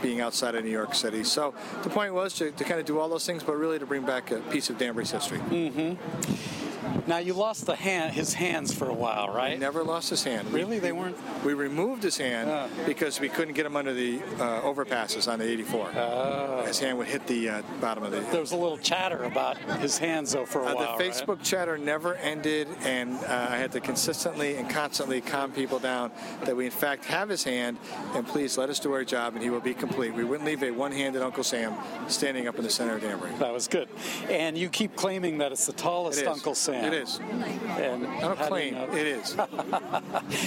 being 0.00 0.20
outside 0.20 0.54
of 0.54 0.64
New 0.64 0.70
York 0.70 0.94
City. 0.94 1.24
So 1.24 1.52
the 1.82 1.90
point 1.90 2.14
was 2.14 2.34
to, 2.34 2.52
to 2.52 2.64
kind 2.64 2.78
of 2.78 2.86
do 2.86 3.00
all 3.00 3.08
those 3.08 3.26
things, 3.26 3.42
but 3.42 3.56
really 3.56 3.80
to 3.80 3.86
bring 3.86 4.02
back 4.02 4.30
a 4.30 4.38
piece 4.52 4.70
of 4.70 4.78
Danbury's 4.78 5.10
history. 5.10 5.38
Mm-hmm. 5.38 6.57
Now 7.06 7.18
you 7.18 7.32
lost 7.32 7.66
the 7.66 7.74
hand, 7.74 8.12
his 8.12 8.34
hands 8.34 8.74
for 8.74 8.88
a 8.88 8.94
while, 8.94 9.28
right? 9.28 9.52
He 9.52 9.58
never 9.58 9.82
lost 9.82 10.10
his 10.10 10.22
hand. 10.22 10.52
Really, 10.52 10.78
they 10.78 10.92
weren't. 10.92 11.16
We 11.44 11.54
removed 11.54 12.02
his 12.02 12.18
hand 12.18 12.50
uh. 12.50 12.68
because 12.86 13.18
we 13.20 13.28
couldn't 13.28 13.54
get 13.54 13.64
him 13.64 13.76
under 13.76 13.94
the 13.94 14.20
uh, 14.38 14.60
overpasses 14.62 15.30
on 15.30 15.38
the 15.38 15.48
84. 15.48 15.86
Uh. 15.88 16.66
His 16.66 16.78
hand 16.78 16.98
would 16.98 17.06
hit 17.06 17.26
the 17.26 17.48
uh, 17.48 17.62
bottom 17.80 18.04
of 18.04 18.10
the. 18.10 18.20
There 18.20 18.40
was 18.40 18.52
a 18.52 18.56
little 18.56 18.78
chatter 18.78 19.24
about 19.24 19.56
his 19.80 19.96
hands 19.98 20.32
though 20.32 20.44
for 20.44 20.62
a 20.62 20.66
uh, 20.66 20.74
while. 20.74 20.98
The 20.98 21.04
Facebook 21.04 21.36
right? 21.36 21.44
chatter 21.44 21.78
never 21.78 22.16
ended, 22.16 22.68
and 22.82 23.14
uh, 23.14 23.48
I 23.50 23.56
had 23.56 23.72
to 23.72 23.80
consistently 23.80 24.56
and 24.56 24.68
constantly 24.68 25.20
calm 25.20 25.52
people 25.52 25.78
down 25.78 26.10
that 26.44 26.56
we 26.56 26.66
in 26.66 26.70
fact 26.70 27.04
have 27.06 27.28
his 27.28 27.44
hand, 27.44 27.78
and 28.14 28.26
please 28.26 28.58
let 28.58 28.68
us 28.68 28.78
do 28.78 28.92
our 28.92 29.04
job, 29.04 29.34
and 29.34 29.42
he 29.42 29.50
will 29.50 29.60
be 29.60 29.74
complete. 29.74 30.14
We 30.14 30.24
wouldn't 30.24 30.46
leave 30.46 30.62
a 30.62 30.70
one-handed 30.70 31.22
Uncle 31.22 31.44
Sam 31.44 31.74
standing 32.08 32.48
up 32.48 32.56
in 32.56 32.64
the 32.64 32.70
center 32.70 32.96
of 32.96 33.00
the 33.00 33.08
Danbury. 33.08 33.32
That 33.38 33.52
was 33.52 33.68
good, 33.68 33.88
and 34.28 34.56
you 34.58 34.68
keep 34.68 34.94
claiming 34.96 35.38
that 35.38 35.52
it's 35.52 35.66
the 35.66 35.72
tallest 35.72 36.20
it 36.20 36.26
Uncle 36.26 36.54
Sam. 36.54 36.77
It 36.84 36.94
is. 36.94 37.18
And 37.18 38.06
I 38.06 38.20
don't 38.20 38.38
claim 38.38 38.74
it 38.74 39.06
is. 39.06 39.36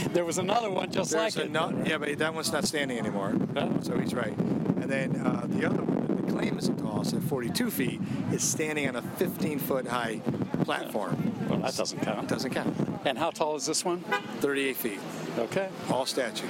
there 0.13 0.25
was 0.25 0.37
another 0.37 0.69
one 0.69 0.91
just 0.91 1.11
There's 1.11 1.35
like 1.35 1.45
it. 1.45 1.51
No, 1.51 1.71
yeah, 1.85 1.97
but 1.97 2.17
that 2.17 2.33
one's 2.33 2.51
not 2.51 2.65
standing 2.65 2.97
anymore. 2.97 3.35
So 3.81 3.97
he's 3.97 4.13
right. 4.13 4.37
And 4.37 4.89
then 4.89 5.15
uh, 5.21 5.45
the 5.47 5.65
other 5.65 5.83
one 5.83 6.01
the 6.25 6.31
claim 6.31 6.57
is 6.57 6.67
the 6.67 6.73
tallest 6.73 7.13
at 7.13 7.23
42 7.23 7.71
feet 7.71 8.01
is 8.31 8.43
standing 8.43 8.87
on 8.87 8.95
a 8.95 9.01
15 9.01 9.59
foot 9.59 9.87
high 9.87 10.19
platform. 10.63 11.33
Well, 11.49 11.59
that 11.59 11.75
doesn't 11.75 11.99
count. 12.01 12.27
Doesn't 12.27 12.51
count. 12.51 12.75
And 13.05 13.17
how 13.17 13.31
tall 13.31 13.55
is 13.55 13.65
this 13.65 13.83
one? 13.83 13.99
38 14.39 14.75
feet. 14.75 14.99
Okay. 15.37 15.69
All 15.89 16.05
statue. 16.05 16.47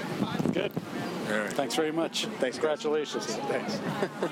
Good. 0.53 0.71
All 1.29 1.37
right. 1.37 1.53
Thanks 1.53 1.75
very 1.75 1.91
much. 1.91 2.25
Thanks. 2.39 2.57
Congratulations. 2.57 3.25
Thanks. 3.25 3.79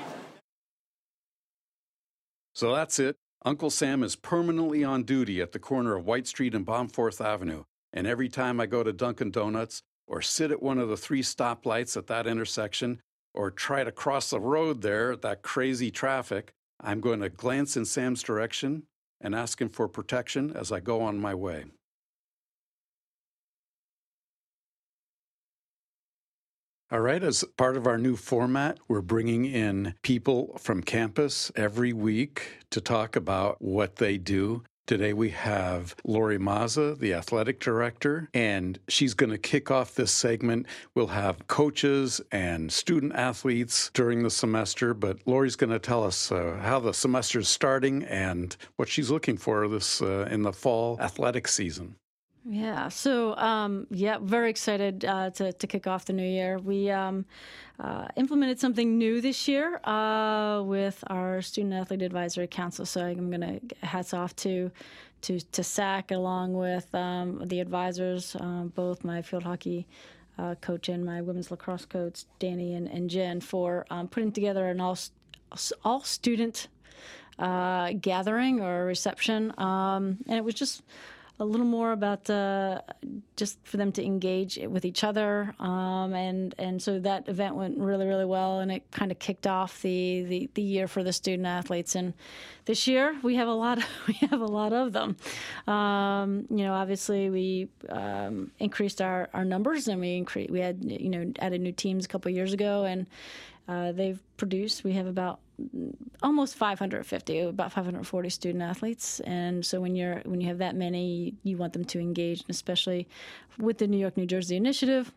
so 2.54 2.74
that's 2.74 2.98
it. 2.98 3.16
Uncle 3.42 3.70
Sam 3.70 4.02
is 4.02 4.16
permanently 4.16 4.84
on 4.84 5.02
duty 5.02 5.40
at 5.40 5.52
the 5.52 5.58
corner 5.58 5.96
of 5.96 6.04
White 6.04 6.26
Street 6.26 6.54
and 6.54 6.66
Bomforth 6.66 7.22
Avenue, 7.22 7.64
and 7.90 8.06
every 8.06 8.28
time 8.28 8.60
I 8.60 8.66
go 8.66 8.82
to 8.82 8.92
Dunkin' 8.92 9.30
Donuts 9.30 9.80
or 10.06 10.20
sit 10.20 10.50
at 10.50 10.62
one 10.62 10.78
of 10.78 10.90
the 10.90 10.96
three 10.96 11.22
stoplights 11.22 11.96
at 11.96 12.06
that 12.08 12.26
intersection 12.26 13.00
or 13.32 13.50
try 13.50 13.82
to 13.82 13.92
cross 13.92 14.28
the 14.28 14.40
road 14.40 14.82
there 14.82 15.12
at 15.12 15.22
that 15.22 15.40
crazy 15.40 15.90
traffic, 15.90 16.52
I'm 16.80 17.00
going 17.00 17.20
to 17.20 17.30
glance 17.30 17.78
in 17.78 17.86
Sam's 17.86 18.22
direction 18.22 18.82
and 19.22 19.34
ask 19.34 19.58
him 19.58 19.70
for 19.70 19.88
protection 19.88 20.52
as 20.54 20.70
I 20.70 20.80
go 20.80 21.00
on 21.00 21.18
my 21.18 21.34
way. 21.34 21.64
All 26.92 26.98
right, 26.98 27.22
as 27.22 27.44
part 27.56 27.76
of 27.76 27.86
our 27.86 27.98
new 27.98 28.16
format, 28.16 28.78
we're 28.88 29.00
bringing 29.00 29.44
in 29.44 29.94
people 30.02 30.58
from 30.58 30.82
campus 30.82 31.52
every 31.54 31.92
week 31.92 32.64
to 32.70 32.80
talk 32.80 33.14
about 33.14 33.62
what 33.62 33.94
they 33.96 34.18
do. 34.18 34.64
Today 34.88 35.12
we 35.12 35.30
have 35.30 35.94
Lori 36.02 36.36
Mazza, 36.36 36.98
the 36.98 37.14
athletic 37.14 37.60
director, 37.60 38.28
and 38.34 38.76
she's 38.88 39.14
going 39.14 39.30
to 39.30 39.38
kick 39.38 39.70
off 39.70 39.94
this 39.94 40.10
segment. 40.10 40.66
We'll 40.96 41.06
have 41.06 41.46
coaches 41.46 42.20
and 42.32 42.72
student 42.72 43.12
athletes 43.14 43.92
during 43.94 44.24
the 44.24 44.30
semester, 44.30 44.92
but 44.92 45.18
Lori's 45.26 45.54
going 45.54 45.70
to 45.70 45.78
tell 45.78 46.02
us 46.02 46.32
uh, 46.32 46.58
how 46.60 46.80
the 46.80 46.92
semester 46.92 47.38
is 47.38 47.48
starting 47.48 48.02
and 48.02 48.56
what 48.74 48.88
she's 48.88 49.12
looking 49.12 49.36
for 49.36 49.68
this 49.68 50.02
uh, 50.02 50.26
in 50.28 50.42
the 50.42 50.52
fall 50.52 50.98
athletic 51.00 51.46
season. 51.46 51.94
Yeah. 52.44 52.88
So, 52.88 53.36
um, 53.36 53.86
yeah, 53.90 54.18
very 54.20 54.48
excited 54.48 55.04
uh, 55.04 55.30
to, 55.30 55.52
to 55.52 55.66
kick 55.66 55.86
off 55.86 56.06
the 56.06 56.14
new 56.14 56.26
year. 56.26 56.58
We 56.58 56.90
um, 56.90 57.26
uh, 57.78 58.08
implemented 58.16 58.58
something 58.58 58.96
new 58.96 59.20
this 59.20 59.46
year 59.46 59.78
uh, 59.84 60.62
with 60.64 61.04
our 61.08 61.42
Student 61.42 61.74
Athlete 61.74 62.02
Advisory 62.02 62.46
Council. 62.46 62.86
So 62.86 63.04
I'm 63.04 63.30
going 63.30 63.40
to 63.70 63.86
hats 63.86 64.14
off 64.14 64.34
to 64.36 64.70
to 65.22 65.38
to 65.38 65.60
SAAC 65.60 66.12
along 66.12 66.54
with 66.54 66.94
um, 66.94 67.42
the 67.44 67.60
advisors, 67.60 68.34
um, 68.40 68.72
both 68.74 69.04
my 69.04 69.22
field 69.22 69.42
hockey. 69.42 69.86
Uh, 70.38 70.54
coach 70.54 70.88
and 70.88 71.04
my 71.04 71.20
women's 71.20 71.50
lacrosse 71.50 71.84
coach, 71.84 72.24
Danny 72.38 72.72
and, 72.72 72.88
and 72.88 73.10
Jen, 73.10 73.42
for 73.42 73.84
um, 73.90 74.08
putting 74.08 74.32
together 74.32 74.68
an 74.68 74.80
all 74.80 74.96
all 75.84 76.00
student 76.00 76.68
uh, 77.38 77.92
gathering 78.00 78.62
or 78.62 78.86
reception, 78.86 79.52
um, 79.58 80.16
and 80.26 80.38
it 80.38 80.44
was 80.44 80.54
just 80.54 80.82
a 81.40 81.44
little 81.44 81.66
more 81.66 81.92
about 81.92 82.28
uh, 82.28 82.82
just 83.36 83.58
for 83.64 83.78
them 83.78 83.90
to 83.92 84.04
engage 84.04 84.58
with 84.58 84.84
each 84.84 85.02
other, 85.02 85.54
um, 85.58 86.12
and 86.12 86.54
and 86.58 86.80
so 86.82 87.00
that 87.00 87.28
event 87.28 87.56
went 87.56 87.78
really 87.78 88.06
really 88.06 88.26
well, 88.26 88.60
and 88.60 88.70
it 88.70 88.90
kind 88.90 89.10
of 89.10 89.18
kicked 89.18 89.46
off 89.46 89.80
the, 89.82 90.22
the, 90.22 90.50
the 90.54 90.62
year 90.62 90.86
for 90.86 91.02
the 91.02 91.12
student 91.12 91.46
athletes. 91.46 91.94
And 91.94 92.12
this 92.66 92.86
year 92.86 93.18
we 93.22 93.36
have 93.36 93.48
a 93.48 93.54
lot 93.54 93.78
of, 93.78 93.84
we 94.06 94.14
have 94.28 94.40
a 94.40 94.46
lot 94.46 94.72
of 94.72 94.92
them. 94.92 95.16
Um, 95.66 96.46
you 96.50 96.64
know, 96.64 96.74
obviously 96.74 97.30
we 97.30 97.68
um, 97.88 98.50
increased 98.58 99.00
our, 99.00 99.28
our 99.32 99.44
numbers, 99.44 99.88
and 99.88 100.00
we 100.00 100.16
increased 100.16 100.50
we 100.50 100.60
had 100.60 100.84
you 100.84 101.08
know 101.08 101.32
added 101.38 101.62
new 101.62 101.72
teams 101.72 102.04
a 102.04 102.08
couple 102.08 102.30
years 102.30 102.52
ago, 102.52 102.84
and 102.84 103.06
uh, 103.66 103.92
they've 103.92 104.20
produced. 104.36 104.84
We 104.84 104.92
have 104.92 105.06
about 105.06 105.40
almost 106.22 106.56
550, 106.56 107.40
about 107.40 107.72
540 107.72 108.28
student 108.30 108.62
athletes, 108.62 109.20
and 109.20 109.64
so 109.64 109.80
when 109.80 109.96
you're 109.96 110.20
when 110.24 110.40
you 110.40 110.48
have 110.48 110.58
that 110.58 110.74
many, 110.74 111.34
you 111.42 111.56
want 111.56 111.72
them 111.72 111.84
to 111.86 111.98
engage, 111.98 112.40
and 112.40 112.50
especially 112.50 113.08
with 113.58 113.78
the 113.78 113.86
New 113.86 113.98
York 113.98 114.16
New 114.16 114.26
Jersey 114.26 114.56
initiative. 114.56 115.12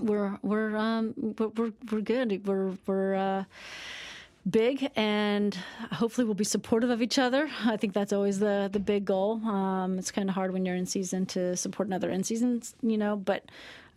We're 0.00 0.38
we're 0.42 0.76
um, 0.76 1.14
we're 1.38 1.72
we're 1.90 2.00
good. 2.00 2.46
We're 2.46 2.72
we're 2.86 3.14
uh, 3.14 3.44
big 4.48 4.90
and 4.94 5.54
hopefully 5.92 6.24
we'll 6.24 6.34
be 6.34 6.44
supportive 6.44 6.90
of 6.90 7.02
each 7.02 7.18
other. 7.18 7.50
I 7.64 7.76
think 7.76 7.92
that's 7.92 8.12
always 8.12 8.38
the 8.38 8.68
the 8.70 8.78
big 8.78 9.04
goal. 9.04 9.44
Um, 9.44 9.98
it's 9.98 10.10
kind 10.10 10.28
of 10.28 10.34
hard 10.34 10.52
when 10.52 10.64
you're 10.64 10.76
in 10.76 10.86
season 10.86 11.26
to 11.26 11.56
support 11.56 11.88
another 11.88 12.10
in 12.10 12.22
season, 12.22 12.62
you 12.82 12.98
know, 12.98 13.16
but 13.16 13.44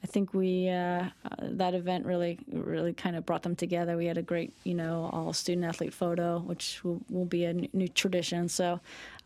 I 0.02 0.08
think 0.08 0.34
we 0.34 0.70
uh, 0.70 0.74
uh, 0.74 1.10
that 1.42 1.74
event 1.74 2.06
really 2.06 2.40
really 2.52 2.94
kind 2.94 3.16
of 3.16 3.26
brought 3.26 3.44
them 3.44 3.56
together. 3.56 3.98
We 3.98 4.06
had 4.06 4.18
a 4.18 4.22
great 4.22 4.54
you 4.64 4.74
know 4.74 5.10
all 5.12 5.34
student 5.34 5.66
athlete 5.66 5.94
photo, 5.94 6.40
which 6.40 6.84
will, 6.84 7.02
will 7.10 7.26
be 7.26 7.46
a 7.46 7.54
new 7.54 7.88
tradition. 7.88 8.48
So 8.48 8.80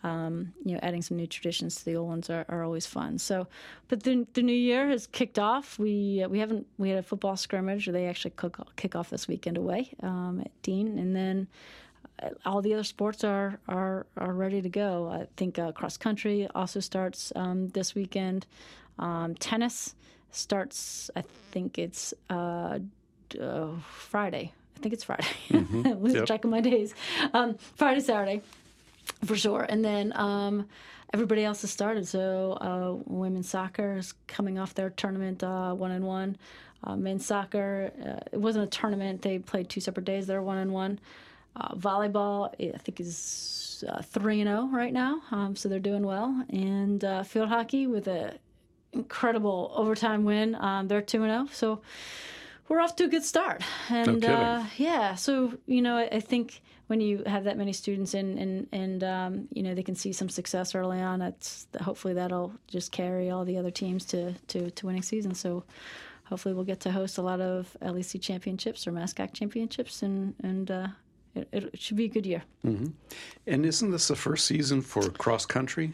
um, 0.04 0.54
you 0.66 0.74
know 0.74 0.80
adding 0.82 1.02
some 1.02 1.18
new 1.18 1.28
traditions 1.28 1.76
to 1.76 1.86
the 1.86 1.96
old 1.96 2.10
ones 2.10 2.30
are, 2.30 2.46
are 2.50 2.64
always 2.64 2.88
fun. 2.88 3.20
So, 3.20 3.48
but 3.88 4.04
the, 4.04 4.26
the 4.34 4.42
new 4.42 4.52
year 4.52 4.90
has 4.90 5.06
kicked 5.06 5.38
off. 5.38 5.78
We 5.78 6.24
uh, 6.24 6.30
we 6.30 6.40
haven't 6.40 6.66
we 6.78 6.90
had 6.90 7.00
a 7.00 7.04
football 7.04 7.38
scrimmage. 7.38 7.86
They 7.86 8.08
actually 8.08 8.32
cook, 8.32 8.76
kick 8.76 8.96
off 8.96 9.12
this 9.12 9.28
weekend 9.28 9.58
away 9.58 9.92
um, 10.02 10.42
at 10.44 10.52
Dean, 10.64 10.98
and 10.98 11.16
then 11.16 11.48
uh, 12.22 12.30
all 12.46 12.64
the 12.64 12.74
other 12.74 12.84
sports 12.84 13.24
are 13.24 13.60
are, 13.68 14.08
are 14.18 14.34
ready 14.34 14.62
to 14.62 14.70
go. 14.70 15.10
I 15.10 15.28
think 15.38 15.60
uh, 15.60 15.72
cross 15.72 15.98
country 15.98 16.48
also 16.56 16.80
starts 16.80 17.32
um, 17.36 17.70
this 17.70 17.94
weekend. 17.94 18.48
Um, 19.00 19.34
tennis 19.36 19.96
starts. 20.36 21.10
I 21.16 21.24
think 21.52 21.78
it's 21.78 22.14
uh, 22.30 22.80
uh, 23.40 23.68
Friday. 23.88 24.54
I 24.76 24.80
think 24.80 24.94
it's 24.94 25.04
Friday. 25.04 25.28
Mm-hmm. 25.50 26.04
Lose 26.04 26.16
yep. 26.16 26.26
track 26.26 26.44
of 26.44 26.50
my 26.50 26.62
days. 26.62 26.94
Um, 27.34 27.58
Friday, 27.76 28.02
Saturday, 28.02 28.42
for 29.26 29.36
sure. 29.36 29.62
And 29.62 29.86
then 29.86 30.12
um, 30.16 30.68
everybody 31.14 31.44
else 31.44 31.62
has 31.62 31.72
started. 31.72 32.08
So 32.08 32.54
uh, 32.54 33.04
women's 33.06 33.50
soccer 33.50 33.98
is 33.98 34.14
coming 34.28 34.58
off 34.58 34.74
their 34.74 34.90
tournament 34.90 35.44
uh, 35.44 35.74
one 35.74 35.92
and 35.92 36.06
one. 36.06 36.38
Uh, 36.84 36.98
men's 36.98 37.26
soccer, 37.26 37.92
uh, 38.04 38.28
it 38.32 38.40
wasn't 38.40 38.66
a 38.66 38.68
tournament. 38.68 39.22
They 39.22 39.40
played 39.40 39.70
two 39.70 39.80
separate 39.80 40.06
days. 40.06 40.28
They're 40.28 40.42
one 40.42 40.58
and 40.58 40.74
one. 40.74 41.00
volleyball, 41.76 42.54
I 42.60 42.78
think, 42.78 43.00
is 43.00 43.84
three 44.06 44.42
and 44.42 44.50
zero 44.50 44.62
oh 44.64 44.76
right 44.76 44.92
now. 44.92 45.22
Um, 45.32 45.56
so 45.56 45.70
they're 45.70 45.80
doing 45.80 46.06
well. 46.06 46.44
And 46.50 47.02
field 47.26 47.50
hockey 47.50 47.88
with 47.88 48.08
a 48.08 48.34
incredible 48.94 49.72
overtime 49.76 50.24
win. 50.24 50.56
Um, 50.56 50.88
they're 50.88 51.02
2 51.02 51.20
0. 51.20 51.48
So 51.52 51.82
we're 52.68 52.80
off 52.80 52.96
to 52.98 53.06
a 53.06 53.08
good 53.08 53.24
start. 53.24 53.62
And 53.90 54.22
no 54.22 54.34
uh, 54.34 54.66
yeah, 54.78 55.16
so, 55.16 55.54
you 55.66 55.82
know, 55.82 55.98
I, 55.98 56.08
I, 56.14 56.20
think 56.20 56.62
when 56.88 57.02
you 57.02 57.24
have 57.26 57.44
that 57.44 57.58
many 57.58 57.74
students 57.74 58.14
and, 58.14 58.40
and, 58.40 58.68
and 58.72 59.04
um, 59.04 59.48
you 59.52 59.64
know, 59.64 59.76
they 59.76 59.84
can 59.84 59.96
see 59.96 60.14
some 60.14 60.30
success 60.30 60.74
early 60.74 61.02
on, 61.02 61.22
it's, 61.22 61.68
hopefully 61.82 62.14
that'll 62.14 62.54
just 62.68 62.92
carry 62.92 63.30
all 63.30 63.46
the 63.46 63.58
other 63.58 63.72
teams 63.72 64.06
to, 64.06 64.34
to, 64.48 64.72
to 64.72 64.86
winning 64.86 65.02
seasons. 65.02 65.40
So 65.40 65.64
hopefully 66.24 66.56
we'll 66.56 66.64
get 66.64 66.80
to 66.82 66.92
host 66.92 67.18
a 67.18 67.22
lot 67.22 67.42
of 67.42 67.76
LEC 67.82 68.22
championships 68.22 68.88
or 68.88 68.92
MASCAC 68.92 69.34
championships 69.34 70.02
and, 70.02 70.34
and 70.42 70.72
uh, 70.72 70.88
it, 71.36 71.48
it, 71.52 71.80
should 71.80 71.98
be 71.98 72.06
a 72.06 72.10
good 72.10 72.26
year. 72.26 72.44
Mm-hmm. 72.66 72.88
And 73.48 73.66
isn't 73.66 73.92
this 73.92 74.08
the 74.08 74.16
first 74.16 74.46
season 74.46 74.82
for 74.82 75.10
cross 75.10 75.46
country? 75.46 75.94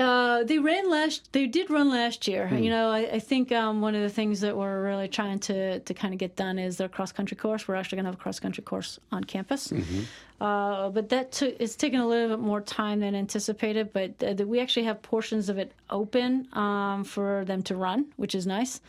Uh, 0.00 0.44
they 0.44 0.58
ran 0.58 0.90
last. 0.90 1.32
They 1.32 1.46
did 1.46 1.70
run 1.70 1.90
last 1.90 2.26
year. 2.26 2.48
Hmm. 2.48 2.58
You 2.58 2.70
know, 2.70 2.90
I, 2.90 3.00
I 3.12 3.18
think 3.18 3.52
um, 3.52 3.80
one 3.80 3.94
of 3.94 4.02
the 4.02 4.08
things 4.08 4.40
that 4.40 4.56
we're 4.56 4.82
really 4.82 5.08
trying 5.08 5.38
to 5.40 5.80
to 5.80 5.94
kind 5.94 6.14
of 6.14 6.18
get 6.18 6.36
done 6.36 6.58
is 6.58 6.78
their 6.78 6.88
cross 6.88 7.12
country 7.12 7.36
course. 7.36 7.68
We're 7.68 7.74
actually 7.76 7.96
going 7.96 8.04
to 8.06 8.10
have 8.12 8.20
a 8.20 8.22
cross 8.22 8.40
country 8.40 8.64
course 8.64 8.98
on 9.12 9.24
campus. 9.24 9.68
Mm-hmm. 9.68 10.02
Uh, 10.40 10.88
but 10.88 11.10
that 11.10 11.32
took 11.32 11.54
it's 11.60 11.76
taken 11.76 12.00
a 12.00 12.06
little 12.06 12.30
bit 12.30 12.40
more 12.40 12.62
time 12.62 13.00
than 13.00 13.14
anticipated. 13.14 13.92
But 13.92 14.22
uh, 14.22 14.44
we 14.46 14.60
actually 14.60 14.84
have 14.84 15.02
portions 15.02 15.48
of 15.48 15.58
it 15.58 15.72
open 15.90 16.48
um, 16.54 17.04
for 17.04 17.44
them 17.44 17.62
to 17.64 17.76
run, 17.76 18.06
which 18.16 18.34
is 18.34 18.46
nice. 18.46 18.80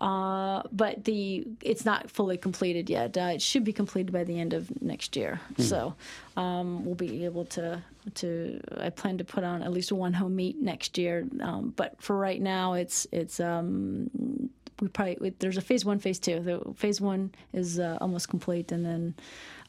Uh, 0.00 0.62
but 0.72 1.04
the 1.04 1.46
it's 1.60 1.84
not 1.84 2.10
fully 2.10 2.38
completed 2.38 2.88
yet. 2.88 3.16
Uh, 3.18 3.32
it 3.34 3.42
should 3.42 3.64
be 3.64 3.72
completed 3.72 4.12
by 4.12 4.24
the 4.24 4.40
end 4.40 4.54
of 4.54 4.70
next 4.80 5.14
year. 5.14 5.40
So 5.58 5.94
um, 6.36 6.84
we'll 6.84 6.94
be 6.94 7.24
able 7.26 7.44
to 7.46 7.82
to. 8.14 8.60
I 8.78 8.90
plan 8.90 9.18
to 9.18 9.24
put 9.24 9.44
on 9.44 9.62
at 9.62 9.72
least 9.72 9.92
one 9.92 10.14
home 10.14 10.36
meet 10.36 10.56
next 10.60 10.96
year. 10.96 11.26
Um, 11.42 11.74
but 11.76 12.00
for 12.00 12.16
right 12.16 12.40
now, 12.40 12.74
it's 12.74 13.06
it's. 13.12 13.40
Um, 13.40 14.10
we 14.80 14.88
probably 14.88 15.34
there's 15.38 15.58
a 15.58 15.60
phase 15.60 15.84
one, 15.84 15.98
phase 15.98 16.18
two. 16.18 16.40
The 16.40 16.74
phase 16.74 17.00
one 17.00 17.32
is 17.52 17.78
uh, 17.78 17.98
almost 18.00 18.28
complete, 18.30 18.72
and 18.72 18.84
then, 18.84 19.14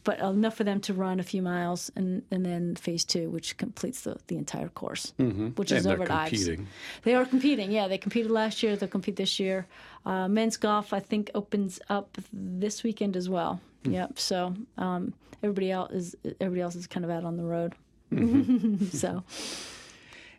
but 0.04 0.20
enough 0.20 0.56
for 0.56 0.64
them 0.64 0.80
to 0.82 0.94
run 0.94 1.20
a 1.20 1.24
few 1.24 1.42
miles, 1.42 1.92
and 1.96 2.24
and 2.32 2.46
then 2.46 2.76
phase 2.76 3.06
two, 3.06 3.30
which 3.30 3.58
completes 3.58 4.02
the, 4.02 4.18
the 4.28 4.36
entire 4.38 4.70
course, 4.70 5.14
which 5.56 5.72
is 5.72 5.78
And 5.78 5.86
they're 5.86 5.94
over 5.94 6.04
at 6.04 6.12
Ives. 6.12 6.30
competing. 6.32 6.68
They 7.04 7.14
are 7.16 7.26
competing. 7.26 7.72
Yeah, 7.72 7.88
they 7.88 7.98
competed 7.98 8.32
last 8.32 8.64
year. 8.64 8.76
They'll 8.76 8.90
compete 8.90 9.16
this 9.16 9.40
year. 9.40 9.68
Uh, 10.06 10.28
men's 10.28 10.58
golf, 10.58 10.94
I 10.94 11.00
think, 11.00 11.30
opens 11.36 11.80
up 11.90 12.18
this 12.34 12.84
weekend 12.84 13.16
as 13.16 13.30
well. 13.30 13.62
Yep. 13.84 14.20
So 14.20 14.54
um, 14.78 15.14
everybody 15.44 15.72
else 15.72 15.92
is 15.92 16.16
everybody 16.40 16.62
else 16.62 16.76
is 16.76 16.88
kind 16.88 17.04
of 17.06 17.12
out 17.12 17.24
on 17.24 17.38
the 17.38 17.44
road. 17.44 17.74
so 18.92 19.24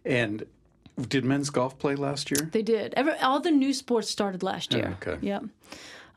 And 0.04 0.44
did 1.08 1.24
men's 1.24 1.50
golf 1.50 1.78
play 1.78 1.94
last 1.94 2.30
year? 2.30 2.48
they 2.52 2.62
did. 2.62 2.92
Every, 2.96 3.14
all 3.18 3.40
the 3.40 3.50
new 3.50 3.72
sports 3.72 4.10
started 4.10 4.42
last 4.42 4.74
year. 4.74 4.96
okay. 5.00 5.18
Yep. 5.26 5.44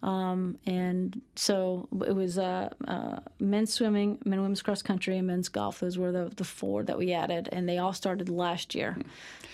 Um, 0.03 0.57
and 0.67 1.19
so 1.35 1.87
it 2.05 2.15
was 2.15 2.37
uh, 2.37 2.69
uh, 2.87 3.19
men's 3.39 3.73
swimming, 3.73 4.19
men 4.23 4.33
and 4.33 4.41
women's 4.43 4.61
cross 4.61 4.81
country, 4.81 5.17
and 5.17 5.25
men's 5.27 5.49
golf. 5.49 5.79
Those 5.79 5.97
were 5.97 6.11
the, 6.11 6.31
the 6.35 6.43
four 6.43 6.83
that 6.83 6.97
we 6.97 7.11
added, 7.13 7.49
and 7.51 7.67
they 7.67 7.77
all 7.79 7.93
started 7.93 8.29
last 8.29 8.75
year. 8.75 8.97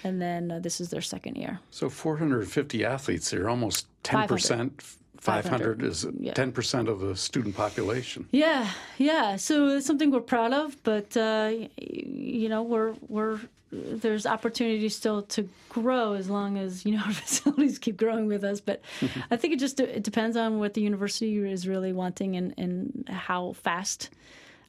And 0.03 0.21
then 0.21 0.51
uh, 0.51 0.59
this 0.59 0.81
is 0.81 0.89
their 0.89 1.01
second 1.01 1.35
year. 1.37 1.59
So 1.69 1.89
450 1.89 2.83
athletes 2.85 3.29
there, 3.29 3.49
almost 3.49 3.87
10%. 4.03 4.71
500 5.19 5.83
is 5.83 6.07
Yeah. 6.19 6.33
10% 6.33 6.87
of 6.87 6.99
the 6.99 7.15
student 7.15 7.55
population. 7.55 8.27
Yeah, 8.31 8.67
yeah. 8.97 9.35
So 9.35 9.67
it's 9.67 9.85
something 9.85 10.09
we're 10.09 10.19
proud 10.21 10.51
of, 10.51 10.81
but 10.83 11.15
uh, 11.15 11.51
y- 11.53 11.69
you 11.77 12.49
know, 12.49 12.63
we're 12.63 12.95
we're 13.07 13.39
there's 13.71 14.25
opportunity 14.25 14.89
still 14.89 15.21
to 15.23 15.47
grow 15.69 16.13
as 16.13 16.29
long 16.29 16.57
as 16.57 16.85
you 16.85 16.91
know 16.95 17.03
our 17.05 17.13
facilities 17.13 17.79
keep 17.79 17.97
growing 17.97 18.27
with 18.27 18.43
us. 18.43 18.59
But 18.59 18.81
I 19.29 19.37
think 19.37 19.53
it 19.53 19.59
just 19.59 19.79
it 19.79 20.03
depends 20.03 20.37
on 20.37 20.59
what 20.59 20.73
the 20.73 20.81
university 20.81 21.37
is 21.37 21.67
really 21.67 21.93
wanting 21.93 22.35
and 22.35 22.53
and 22.57 23.09
how 23.09 23.53
fast. 23.53 24.09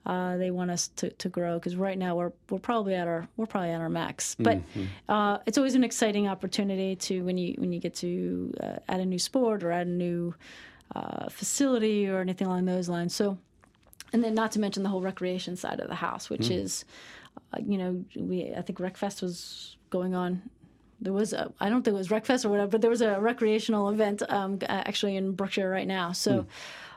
Uh, 0.05 0.37
they 0.37 0.51
want 0.51 0.69
us 0.69 0.89
to, 0.97 1.11
to 1.11 1.29
grow 1.29 1.61
because 1.61 1.77
right 1.77 1.97
now 1.97 2.17
we're 2.17 2.33
we're 2.51 2.59
probably 2.59 2.93
at 2.93 3.07
our 3.07 3.29
we're 3.37 3.47
probably 3.47 3.71
at 3.71 3.81
our 3.81 3.89
max. 3.89 4.35
But 4.37 4.59
uh, 5.09 5.39
it's 5.47 5.59
always 5.59 5.77
an 5.77 5.85
exciting 5.85 6.27
opportunity 6.27 6.97
to 6.97 7.21
when 7.23 7.39
you 7.39 7.55
when 7.57 7.73
you 7.73 7.79
get 7.79 7.95
to 7.97 8.53
uh, 8.61 8.77
add 8.89 8.99
a 8.99 9.05
new 9.05 9.21
sport 9.21 9.63
or 9.63 9.71
add 9.71 9.87
a 9.87 9.91
new 9.91 10.35
uh, 10.97 11.29
facility 11.29 12.09
or 12.09 12.21
anything 12.21 12.49
along 12.49 12.65
those 12.65 12.89
lines. 12.89 13.15
So 13.15 13.39
and 14.13 14.23
then 14.23 14.35
not 14.35 14.53
to 14.53 14.61
mention 14.61 14.83
the 14.83 14.89
whole 14.89 15.01
recreation 15.01 15.57
side 15.57 15.81
of 15.81 15.89
the 15.89 15.95
house, 15.95 16.29
which 16.29 16.51
is, 16.51 16.85
uh, 16.85 17.22
you 17.65 17.79
know, 17.79 18.05
we 18.17 18.53
I 18.57 18.63
think 18.63 18.79
RecFest 18.79 19.23
was 19.23 19.77
going 19.91 20.15
on. 20.15 20.43
There 21.01 21.13
was 21.13 21.33
a, 21.33 21.53
I 21.59 21.69
don't 21.69 21.83
think 21.83 21.95
it 21.95 21.99
was 21.99 22.09
RecFest 22.09 22.45
or 22.45 22.49
whatever, 22.49 22.71
but 22.71 22.81
there 22.81 22.91
was 22.91 23.03
a 23.03 23.21
recreational 23.21 23.89
event 23.89 24.23
um, 24.29 24.59
actually 24.69 25.17
in 25.17 25.33
Brookshire 25.33 25.69
right 25.69 25.87
now. 25.87 26.13
So 26.13 26.47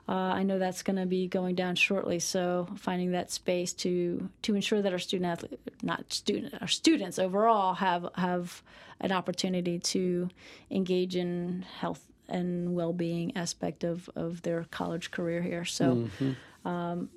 uh, 0.08 0.12
I 0.14 0.44
know 0.44 0.60
that's 0.60 0.84
going 0.84 0.98
to 0.98 1.08
be 1.08 1.28
going 1.28 1.56
down 1.56 1.76
shortly. 1.76 2.20
So 2.20 2.68
finding 2.78 3.12
that 3.14 3.32
space 3.32 3.74
to 3.74 4.30
to 4.44 4.56
ensure 4.56 4.82
that 4.82 4.94
our 4.94 5.00
student 5.00 5.32
athlete, 5.32 5.60
not 5.82 6.14
student, 6.14 6.54
our 6.62 6.68
students 6.68 7.18
overall 7.18 7.74
have 7.74 8.08
have 8.16 8.62
an 9.02 9.12
opportunity 9.12 9.80
to 9.80 10.30
engage 10.70 11.16
in 11.16 11.66
health 11.80 12.06
and 12.30 12.74
well-being 12.74 13.36
aspect 13.36 13.84
of, 13.84 14.10
of 14.16 14.42
their 14.42 14.66
college 14.72 15.12
career 15.12 15.42
here. 15.42 15.66
So 15.66 16.08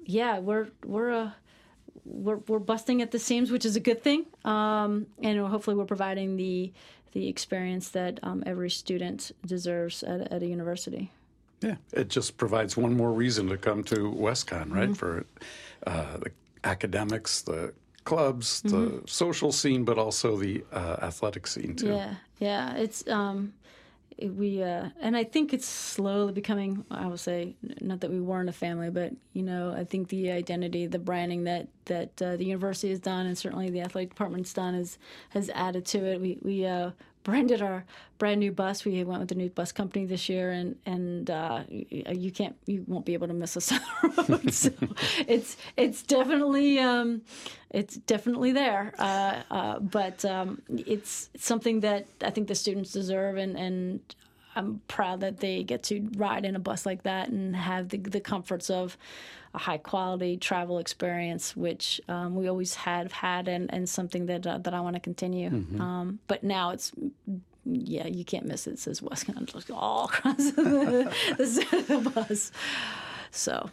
yeah, 0.05 0.39
we're 0.39 0.69
we're 0.85 1.11
uh, 1.11 1.31
we're 2.11 2.41
we're 2.49 2.59
busting 2.59 3.03
at 3.03 3.11
the 3.11 3.19
seams, 3.19 3.51
which 3.51 3.65
is 3.65 3.77
a 3.77 3.81
good 3.81 4.03
thing, 4.03 4.27
um, 4.45 5.07
and 5.23 5.39
hopefully 5.39 5.77
we're 5.77 5.85
providing 5.85 6.37
the 6.37 6.73
the 7.13 7.29
experience 7.29 7.91
that 7.91 8.19
um, 8.23 8.43
every 8.47 8.71
student 8.71 9.33
deserves 9.47 10.03
at, 10.03 10.33
at 10.33 10.43
a 10.43 10.47
university. 10.47 11.11
Yeah, 11.61 11.77
it 11.93 12.09
just 12.09 12.37
provides 12.37 12.77
one 12.77 12.97
more 12.97 13.13
reason 13.13 13.49
to 13.49 13.57
come 13.57 13.83
to 13.85 13.97
WestConn, 14.13 14.73
right? 14.73 14.97
For 14.97 15.27
uh, 15.87 16.19
the 16.19 16.31
academics, 16.63 17.43
the 17.43 17.73
clubs, 18.05 18.63
the 18.63 19.03
social 19.07 19.51
scene, 19.53 19.85
but 19.85 19.99
also 19.99 20.37
the 20.37 20.65
uh, 20.73 20.97
athletic 21.03 21.47
scene 21.47 21.75
too. 21.75 21.89
Yeah, 21.89 22.15
yeah, 22.39 22.75
it's 22.77 23.07
um, 23.09 23.39
it- 23.39 23.53
we 24.21 24.63
uh, 24.63 24.91
and 25.01 25.17
I 25.17 25.25
think 25.25 25.53
it's 25.53 25.67
slowly 25.67 26.33
becoming. 26.33 26.85
I 26.91 27.07
will 27.07 27.19
say 27.19 27.55
not 27.81 28.01
that 28.01 28.11
we 28.11 28.21
weren't 28.21 28.49
a 28.49 28.53
family, 28.53 28.91
but 28.91 29.13
you 29.33 29.43
know, 29.43 29.73
I 29.73 29.85
think 29.85 30.09
the 30.09 30.31
identity, 30.31 30.87
the 30.87 30.99
branding 30.99 31.45
that 31.45 31.69
that 31.87 32.21
uh, 32.21 32.37
the 32.37 32.45
university 32.45 32.91
has 32.91 32.99
done, 32.99 33.27
and 33.27 33.39
certainly 33.39 33.71
the 33.71 33.81
athletic 33.81 34.11
department's 34.11 34.53
done, 34.53 34.75
is 34.75 34.99
has 35.31 35.51
added 35.51 35.87
to 35.87 36.05
it. 36.05 36.21
We 36.21 36.39
we 36.43 36.67
uh, 36.67 36.91
branded 37.29 37.61
our 37.61 37.85
brand 38.17 38.41
new 38.41 38.51
bus. 38.51 38.87
We 38.87 39.05
went 39.05 39.21
with 39.21 39.29
the 39.29 39.35
new 39.35 39.51
bus 39.51 39.71
company 39.71 40.07
this 40.07 40.31
year, 40.31 40.51
and 40.51 40.77
and 40.87 41.31
uh, 41.31 41.65
you 41.69 42.33
can't, 42.33 42.57
you 42.65 42.85
won't 42.87 43.05
be 43.05 43.13
able 43.13 43.27
to 43.29 43.35
miss 43.35 43.55
us 43.55 43.71
on 43.73 43.81
the 44.01 44.25
road. 44.29 44.55
so 44.55 44.71
it's 45.29 45.59
it's 45.77 46.03
definitely 46.03 46.79
um, 46.79 47.21
it's 47.69 47.97
definitely 47.97 48.53
there. 48.53 48.95
Uh, 48.99 49.43
uh, 49.51 49.79
but 49.79 50.25
um, 50.25 50.63
it's 50.71 51.29
something 51.37 51.81
that 51.81 52.07
I 52.23 52.31
think 52.31 52.49
the 52.49 52.55
students 52.55 52.93
deserve, 52.93 53.37
and 53.37 53.59
and 53.59 54.01
I'm 54.59 54.81
proud 54.89 55.21
that 55.21 55.39
they 55.39 55.63
get 55.63 55.85
to 55.85 56.09
ride 56.17 56.45
in 56.45 56.57
a 56.57 56.59
bus 56.59 56.85
like 56.85 57.05
that 57.05 57.29
and 57.29 57.55
have 57.57 57.89
the, 57.89 57.99
the 57.99 58.21
comforts 58.21 58.69
of 58.71 58.97
a 59.55 59.59
high 59.59 59.79
quality 59.79 60.37
travel 60.37 60.79
experience, 60.79 61.57
which 61.57 62.01
um, 62.09 62.35
we 62.35 62.49
always 62.49 62.75
have 62.75 63.13
had, 63.13 63.49
and, 63.49 63.73
and 63.73 63.89
something 63.89 64.27
that 64.27 64.47
uh, 64.47 64.59
that 64.59 64.75
I 64.75 64.81
want 64.81 64.97
to 64.97 65.01
continue. 65.01 65.49
Um, 65.81 66.19
but 66.27 66.45
now 66.45 66.71
it's 66.71 66.93
yeah, 67.65 68.07
you 68.07 68.25
can't 68.25 68.47
miss 68.47 68.67
it. 68.67 68.73
It 68.73 68.79
says 68.79 69.01
WestConn 69.01 69.47
just 69.47 69.71
all 69.71 70.05
across 70.07 70.37
the, 70.53 71.13
the, 71.39 71.85
the 71.89 72.11
bus. 72.11 72.53
So 73.31 73.71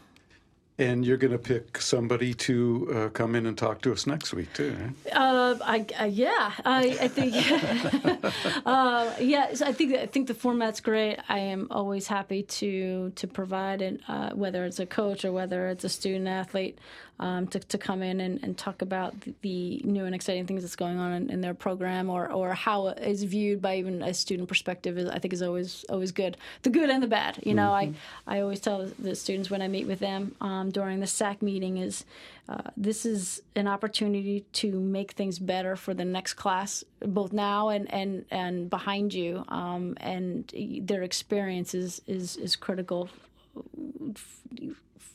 And 0.77 1.05
you're 1.05 1.15
going 1.15 1.31
to 1.31 1.37
pick 1.37 1.79
somebody 1.81 2.33
to 2.33 2.91
uh, 2.93 3.09
come 3.09 3.33
in 3.35 3.45
and 3.45 3.57
talk 3.57 3.81
to 3.83 3.93
us 3.93 4.05
next 4.05 4.33
week 4.33 4.51
too, 4.53 4.75
right? 4.77 5.15
Uh, 5.15 5.57
I, 5.63 5.85
I 5.97 6.05
yeah, 6.07 6.51
I, 6.65 6.97
I 6.99 7.07
think 7.07 7.33
uh, 8.65 9.13
yeah, 9.19 9.53
so 9.53 9.65
I 9.67 9.71
think 9.71 9.95
I 9.95 10.05
think 10.05 10.27
the 10.27 10.33
format's 10.33 10.81
great. 10.81 11.17
I 11.29 11.39
am 11.39 11.67
always 11.71 12.07
happy 12.07 12.43
to 12.43 13.11
to 13.15 13.27
provide 13.27 13.81
it, 13.81 14.01
uh, 14.09 14.31
whether 14.31 14.65
it's 14.65 14.79
a 14.79 14.85
coach 14.85 15.23
or 15.23 15.31
whether 15.31 15.69
it's 15.69 15.85
a 15.85 15.89
student 15.89 16.27
athlete, 16.27 16.77
um, 17.19 17.47
to 17.47 17.59
to 17.59 17.77
come 17.77 18.01
in 18.03 18.19
and, 18.19 18.43
and 18.43 18.57
talk 18.57 18.81
about 18.81 19.19
the, 19.21 19.33
the 19.41 19.81
new 19.83 20.05
and 20.05 20.13
exciting 20.13 20.45
things 20.45 20.61
that's 20.61 20.75
going 20.75 20.97
on 20.97 21.13
in, 21.13 21.29
in 21.29 21.41
their 21.41 21.53
program 21.53 22.09
or 22.09 22.31
or 22.31 22.53
how 22.53 22.87
it 22.87 22.99
is 22.99 23.23
viewed 23.23 23.61
by 23.61 23.77
even 23.77 24.01
a 24.01 24.13
student 24.13 24.49
perspective. 24.49 24.97
Is, 24.97 25.09
I 25.09 25.19
think 25.19 25.33
is 25.33 25.41
always 25.41 25.85
always 25.89 26.11
good, 26.11 26.37
the 26.63 26.69
good 26.69 26.89
and 26.89 27.01
the 27.01 27.07
bad. 27.07 27.39
You 27.43 27.53
know, 27.53 27.71
I 27.71 27.93
I 28.27 28.41
always 28.41 28.59
tell 28.59 28.85
the 28.99 29.15
students 29.15 29.49
when 29.49 29.61
I 29.61 29.67
meet 29.67 29.87
with 29.87 29.99
them 29.99 30.35
um, 30.41 30.71
during 30.71 30.99
the 30.99 31.05
SAAC 31.05 31.41
meeting 31.41 31.77
is 31.77 32.05
uh, 32.47 32.61
this 32.77 33.05
is 33.05 33.41
an 33.55 33.67
opportunity 33.67 34.45
to 34.53 34.79
make 34.79 35.13
things 35.13 35.39
better 35.39 35.75
for 35.75 35.93
the 35.93 36.05
next 36.05 36.33
class, 36.35 36.83
both 36.99 37.33
now 37.33 37.69
and 37.69 37.91
and, 37.93 38.25
and 38.29 38.69
behind 38.69 39.13
you. 39.13 39.43
Um, 39.47 39.97
and 39.99 40.51
their 40.81 41.03
experience 41.03 41.73
is 41.73 42.01
is, 42.07 42.37
is 42.37 42.55
critical 42.55 43.09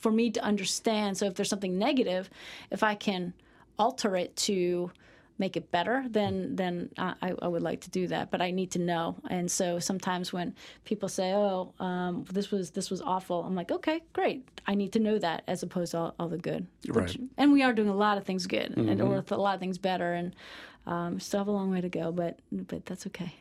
for 0.00 0.10
me 0.10 0.30
to 0.30 0.42
understand. 0.42 1.16
So 1.16 1.26
if 1.26 1.34
there's 1.34 1.48
something 1.48 1.78
negative, 1.78 2.28
if 2.70 2.82
I 2.82 2.94
can 2.94 3.32
alter 3.78 4.16
it 4.16 4.34
to 4.36 4.90
make 5.38 5.56
it 5.56 5.70
better, 5.70 6.04
then 6.08 6.54
then 6.54 6.90
I, 6.98 7.32
I 7.40 7.48
would 7.48 7.62
like 7.62 7.80
to 7.82 7.90
do 7.90 8.06
that. 8.08 8.30
But 8.30 8.42
I 8.42 8.50
need 8.50 8.70
to 8.72 8.78
know. 8.78 9.16
And 9.30 9.50
so 9.50 9.78
sometimes 9.78 10.32
when 10.32 10.54
people 10.84 11.08
say, 11.08 11.32
"Oh, 11.32 11.72
um, 11.80 12.24
this 12.30 12.50
was 12.50 12.70
this 12.70 12.90
was 12.90 13.00
awful," 13.00 13.42
I'm 13.42 13.54
like, 13.54 13.72
"Okay, 13.72 14.02
great. 14.12 14.46
I 14.66 14.74
need 14.74 14.92
to 14.92 14.98
know 14.98 15.18
that," 15.18 15.42
as 15.48 15.62
opposed 15.62 15.92
to 15.92 15.98
all, 15.98 16.14
all 16.18 16.28
the 16.28 16.38
good. 16.38 16.66
Right. 16.88 17.16
and 17.38 17.52
we 17.52 17.62
are 17.62 17.72
doing 17.72 17.88
a 17.88 17.96
lot 17.96 18.18
of 18.18 18.24
things 18.24 18.46
good, 18.46 18.76
and 18.76 19.00
or 19.00 19.24
a 19.30 19.36
lot 19.36 19.54
of 19.54 19.60
things 19.60 19.78
better, 19.78 20.12
and 20.12 20.36
um, 20.86 21.18
still 21.20 21.40
have 21.40 21.48
a 21.48 21.52
long 21.52 21.70
way 21.70 21.80
to 21.80 21.88
go. 21.88 22.12
But 22.12 22.38
but 22.52 22.84
that's 22.84 23.06
okay. 23.06 23.32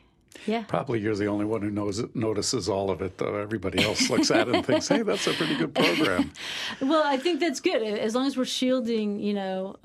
Yeah. 0.46 0.64
Probably 0.68 1.00
you're 1.00 1.16
the 1.16 1.28
only 1.28 1.46
one 1.46 1.62
who 1.62 1.70
knows 1.70 2.00
it, 2.00 2.16
notices 2.16 2.70
all 2.70 2.90
of 2.90 3.02
it, 3.02 3.18
though. 3.18 3.36
Everybody 3.36 3.84
else 3.84 4.10
looks 4.10 4.32
at 4.32 4.48
it 4.48 4.56
and 4.56 4.66
thinks, 4.66 4.88
"Hey, 4.88 5.02
that's 5.02 5.28
a 5.28 5.34
pretty 5.34 5.56
good 5.56 5.74
program." 5.74 6.32
well, 6.82 7.04
I 7.06 7.18
think 7.18 7.40
that's 7.40 7.60
good 7.60 7.82
as 7.82 8.16
long 8.16 8.28
as 8.28 8.38
we're 8.38 8.46
shielding. 8.46 9.20
You 9.20 9.34
know, 9.34 9.76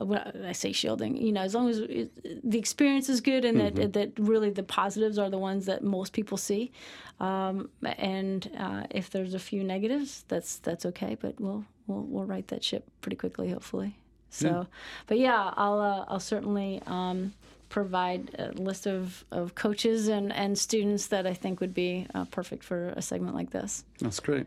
I 0.45 0.53
say 0.53 0.73
shielding, 0.73 1.17
you 1.17 1.33
know, 1.33 1.41
as 1.41 1.55
long 1.55 1.69
as 1.69 1.79
it, 1.79 2.49
the 2.49 2.59
experience 2.59 3.09
is 3.09 3.21
good 3.21 3.45
and 3.45 3.59
mm-hmm. 3.59 3.77
that 3.77 3.93
that 3.95 4.13
really 4.19 4.51
the 4.51 4.63
positives 4.63 5.19
are 5.19 5.31
the 5.31 5.39
ones 5.39 5.67
that 5.67 5.83
most 5.83 6.13
people 6.13 6.37
see. 6.37 6.73
Um, 7.21 7.71
and 7.83 8.51
uh, 8.59 8.85
if 8.91 9.11
there's 9.11 9.35
a 9.35 9.39
few 9.39 9.65
negatives, 9.65 10.25
that's 10.29 10.59
that's 10.59 10.87
okay. 10.87 11.17
But 11.21 11.41
we'll 11.41 11.65
we'll 11.87 12.03
we'll 12.03 12.27
right 12.27 12.47
that 12.49 12.63
ship 12.63 12.89
pretty 13.01 13.17
quickly, 13.17 13.51
hopefully. 13.51 13.97
So, 14.31 14.49
yeah. 14.49 14.65
but 15.07 15.19
yeah, 15.19 15.53
I'll 15.57 15.81
uh, 15.81 16.05
I'll 16.09 16.21
certainly. 16.21 16.83
Um, 16.87 17.33
provide 17.75 18.31
a 18.39 18.53
list 18.53 18.87
of, 18.87 19.25
of 19.33 19.57
coaches 19.57 20.07
and, 20.07 20.33
and 20.33 20.57
students 20.57 21.09
that 21.09 21.27
I 21.27 21.35
think 21.35 21.59
would 21.59 21.75
be 21.75 22.07
uh, 22.15 22.25
perfect 22.27 22.63
for 22.63 22.91
a 22.91 23.03
segment 23.03 23.35
like 23.35 23.51
this. 23.51 23.83
That's 23.99 24.21
great. 24.21 24.47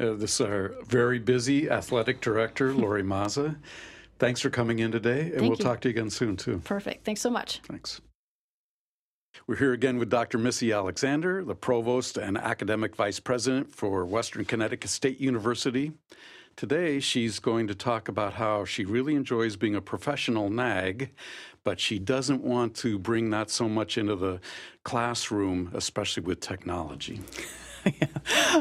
Uh, 0.00 0.14
this 0.14 0.40
is 0.40 0.40
our 0.40 0.74
very 0.86 1.18
busy 1.18 1.68
athletic 1.68 2.22
director, 2.22 2.72
Lori 2.82 3.02
Mazza. 3.02 3.56
Thanks 4.18 4.40
for 4.40 4.48
coming 4.48 4.78
in 4.78 4.90
today, 4.90 5.20
and 5.20 5.32
Thank 5.32 5.42
we'll 5.42 5.58
you. 5.58 5.64
talk 5.64 5.82
to 5.82 5.88
you 5.88 5.90
again 5.90 6.08
soon, 6.08 6.34
too. 6.38 6.62
Perfect. 6.64 7.04
Thanks 7.04 7.20
so 7.20 7.28
much. 7.28 7.60
Thanks. 7.68 8.00
We're 9.46 9.56
here 9.56 9.74
again 9.74 9.98
with 9.98 10.08
Dr. 10.08 10.38
Missy 10.38 10.72
Alexander, 10.72 11.44
the 11.44 11.54
Provost 11.54 12.16
and 12.16 12.38
Academic 12.38 12.96
Vice 12.96 13.20
President 13.20 13.70
for 13.70 14.06
Western 14.06 14.46
Connecticut 14.46 14.88
State 14.88 15.20
University. 15.20 15.92
Today, 16.56 17.00
she's 17.00 17.38
going 17.38 17.66
to 17.66 17.74
talk 17.74 18.08
about 18.08 18.32
how 18.32 18.64
she 18.64 18.86
really 18.86 19.14
enjoys 19.14 19.56
being 19.56 19.74
a 19.74 19.82
professional 19.82 20.48
nag, 20.48 21.10
but 21.64 21.78
she 21.78 21.98
doesn't 21.98 22.42
want 22.42 22.74
to 22.76 22.98
bring 22.98 23.28
that 23.28 23.50
so 23.50 23.68
much 23.68 23.98
into 23.98 24.16
the 24.16 24.40
classroom, 24.82 25.70
especially 25.74 26.22
with 26.22 26.40
technology. 26.40 27.20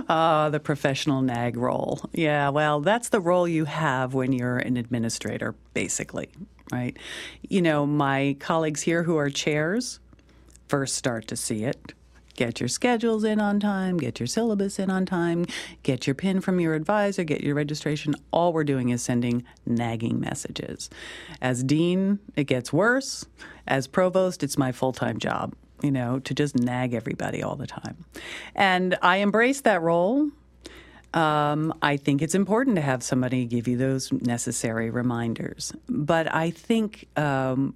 uh, 0.09 0.49
the 0.49 0.59
professional 0.59 1.21
nag 1.21 1.55
role. 1.55 2.01
Yeah, 2.11 2.49
well, 2.49 2.81
that's 2.81 3.07
the 3.07 3.21
role 3.21 3.47
you 3.47 3.63
have 3.63 4.13
when 4.13 4.33
you're 4.33 4.57
an 4.57 4.75
administrator, 4.75 5.55
basically, 5.73 6.27
right? 6.73 6.97
You 7.47 7.61
know, 7.61 7.85
my 7.85 8.35
colleagues 8.41 8.81
here 8.81 9.03
who 9.03 9.15
are 9.15 9.29
chairs 9.29 10.01
first 10.67 10.95
start 10.95 11.29
to 11.29 11.37
see 11.37 11.63
it 11.63 11.93
Get 12.35 12.59
your 12.59 12.67
schedules 12.69 13.23
in 13.23 13.39
on 13.39 13.59
time, 13.59 13.97
get 13.97 14.19
your 14.19 14.27
syllabus 14.27 14.77
in 14.77 14.89
on 14.89 15.05
time, 15.05 15.45
get 15.83 16.05
your 16.05 16.13
PIN 16.13 16.41
from 16.41 16.59
your 16.59 16.73
advisor, 16.73 17.23
get 17.23 17.41
your 17.41 17.55
registration. 17.55 18.15
All 18.31 18.51
we're 18.51 18.65
doing 18.65 18.89
is 18.89 19.01
sending 19.01 19.45
nagging 19.65 20.19
messages. 20.19 20.89
As 21.41 21.63
dean, 21.63 22.19
it 22.35 22.43
gets 22.43 22.73
worse. 22.73 23.25
As 23.67 23.87
provost, 23.87 24.43
it's 24.43 24.57
my 24.57 24.71
full 24.73 24.91
time 24.91 25.17
job, 25.17 25.53
you 25.81 25.91
know, 25.91 26.19
to 26.19 26.33
just 26.33 26.55
nag 26.55 26.93
everybody 26.93 27.41
all 27.41 27.55
the 27.55 27.67
time. 27.67 28.03
And 28.53 28.97
I 29.01 29.17
embrace 29.17 29.61
that 29.61 29.81
role. 29.81 30.29
Um, 31.13 31.73
I 31.81 31.95
think 31.95 32.21
it's 32.21 32.35
important 32.35 32.75
to 32.75 32.81
have 32.81 33.01
somebody 33.01 33.45
give 33.45 33.69
you 33.69 33.77
those 33.77 34.11
necessary 34.11 34.89
reminders. 34.89 35.71
But 35.87 36.33
I 36.33 36.51
think 36.51 37.07
um, 37.15 37.73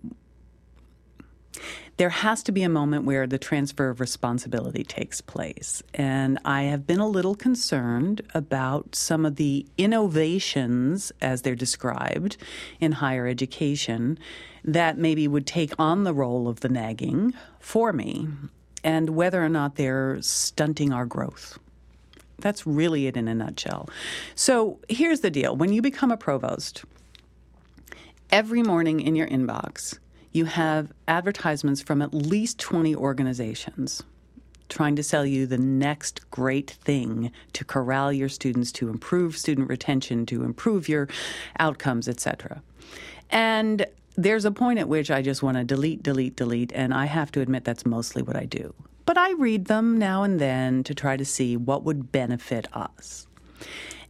there 1.98 2.10
has 2.10 2.43
to 2.43 2.52
be 2.52 2.63
a 2.63 2.69
moment 2.69 3.04
where 3.04 3.28
the 3.28 3.38
transfer 3.38 3.89
of 3.89 4.00
responsibility 4.00 4.84
takes 4.84 5.22
place. 5.22 5.84
And 5.93 6.39
I 6.45 6.63
have 6.63 6.88
been 6.88 7.00
a 7.00 7.08
little 7.08 7.36
concerned 7.36 8.22
about 8.34 8.95
some 8.95 9.26
of 9.26 9.36
the 9.36 9.65
innovations, 9.78 11.12
as 11.22 11.41
they're 11.41 11.56
described, 11.56 12.38
in 12.80 12.93
higher 12.93 13.28
education 13.28 14.17
that 14.63 14.98
maybe 14.98 15.28
would 15.28 15.48
take 15.48 15.74
on 15.78 16.04
the 16.04 16.13
role 16.13 16.48
of 16.48 16.62
the 16.62 16.69
nagging 16.69 17.34
for 17.60 17.91
me, 17.93 18.28
and 18.84 19.10
whether 19.12 19.43
or 19.43 19.50
not 19.50 19.76
they're 19.76 20.22
stunting 20.22 20.93
our 20.93 21.06
growth. 21.06 21.60
That's 22.39 22.65
really 22.65 23.08
it 23.08 23.17
in 23.17 23.28
a 23.28 23.36
nutshell. 23.36 23.89
So 24.36 24.80
here's 24.88 25.19
the 25.19 25.30
deal 25.30 25.56
when 25.56 25.74
you 25.74 25.82
become 25.82 26.12
a 26.12 26.17
provost, 26.17 26.84
every 28.32 28.63
morning 28.63 29.02
in 29.02 29.15
your 29.15 29.28
inbox, 29.28 30.00
you 30.31 30.45
have 30.45 30.91
advertisements 31.07 31.81
from 31.81 32.01
at 32.01 32.13
least 32.13 32.59
20 32.59 32.95
organizations 32.95 34.03
trying 34.69 34.95
to 34.95 35.01
sell 35.01 35.25
you 35.25 35.47
the 35.47 35.57
next 35.57 36.29
great 36.29 36.71
thing 36.83 37.31
to 37.53 37.65
corral 37.65 38.13
your 38.13 38.29
students 38.29 38.71
to 38.71 38.89
improve 38.89 39.35
student 39.35 39.67
retention 39.67 40.25
to 40.27 40.43
improve 40.43 40.87
your 40.87 41.07
outcomes 41.59 42.07
etc 42.07 42.61
and 43.29 43.85
there's 44.15 44.45
a 44.45 44.51
point 44.51 44.79
at 44.79 44.87
which 44.87 45.09
i 45.09 45.21
just 45.21 45.41
want 45.41 45.57
to 45.57 45.63
delete 45.63 46.03
delete 46.03 46.35
delete 46.35 46.71
and 46.73 46.93
i 46.93 47.05
have 47.05 47.31
to 47.31 47.41
admit 47.41 47.63
that's 47.63 47.85
mostly 47.85 48.21
what 48.21 48.35
i 48.35 48.45
do. 48.45 48.73
But 49.05 49.17
i 49.17 49.31
read 49.33 49.65
them 49.65 49.97
now 49.97 50.23
and 50.23 50.39
then 50.39 50.83
to 50.83 50.93
try 50.93 51.17
to 51.17 51.25
see 51.25 51.57
what 51.57 51.83
would 51.83 52.11
benefit 52.11 52.67
us. 52.73 53.25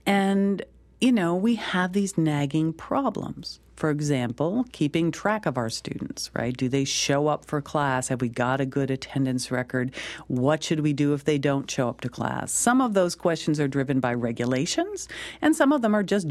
And 0.06 0.64
you 1.00 1.14
know 1.14 1.36
we 1.36 1.56
have 1.56 1.94
these 1.94 2.18
nagging 2.18 2.74
problems 2.74 3.60
for 3.80 3.90
example, 3.90 4.66
keeping 4.74 5.10
track 5.10 5.46
of 5.46 5.58
our 5.58 5.70
students, 5.70 6.30
right? 6.36 6.56
Do 6.56 6.68
they 6.68 6.84
show 6.84 7.28
up 7.28 7.46
for 7.46 7.62
class? 7.62 8.10
Have 8.10 8.20
we 8.20 8.28
got 8.28 8.60
a 8.60 8.66
good 8.66 8.92
attendance 8.92 9.52
record? 9.52 9.96
What 10.28 10.62
should 10.62 10.82
we 10.82 10.92
do 10.92 11.14
if 11.14 11.24
they 11.24 11.38
don't 11.38 11.72
show 11.72 11.88
up 11.88 12.02
to 12.02 12.10
class? 12.10 12.52
Some 12.52 12.82
of 12.82 12.94
those 12.94 13.16
questions 13.16 13.58
are 13.58 13.70
driven 13.70 14.02
by 14.02 14.14
regulations, 14.14 15.08
and 15.42 15.56
some 15.56 15.72
of 15.72 15.82
them 15.82 15.96
are 15.96 16.04
just 16.04 16.28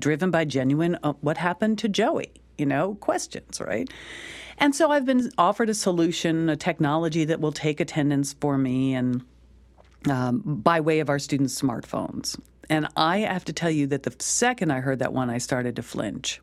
driven 0.00 0.32
by 0.32 0.44
genuine 0.44 0.98
uh, 1.04 1.12
what 1.20 1.36
happened 1.36 1.78
to 1.78 1.88
Joey, 1.88 2.32
you 2.58 2.66
know, 2.66 2.96
questions, 2.96 3.60
right? 3.60 3.88
And 4.58 4.74
so 4.74 4.90
I've 4.90 5.06
been 5.06 5.30
offered 5.38 5.70
a 5.70 5.74
solution, 5.74 6.48
a 6.48 6.56
technology 6.56 7.24
that 7.26 7.40
will 7.40 7.52
take 7.52 7.78
attendance 7.78 8.32
for 8.32 8.58
me 8.58 8.94
and 8.94 9.22
um, 10.10 10.40
by 10.40 10.80
way 10.80 10.98
of 10.98 11.08
our 11.08 11.20
students' 11.20 11.60
smartphones. 11.60 12.36
And 12.70 12.88
I 12.96 13.18
have 13.18 13.44
to 13.46 13.52
tell 13.52 13.70
you 13.70 13.86
that 13.88 14.02
the 14.02 14.14
second 14.18 14.70
I 14.70 14.80
heard 14.80 14.98
that 14.98 15.12
one, 15.12 15.30
I 15.30 15.38
started 15.38 15.76
to 15.76 15.82
flinch, 15.82 16.40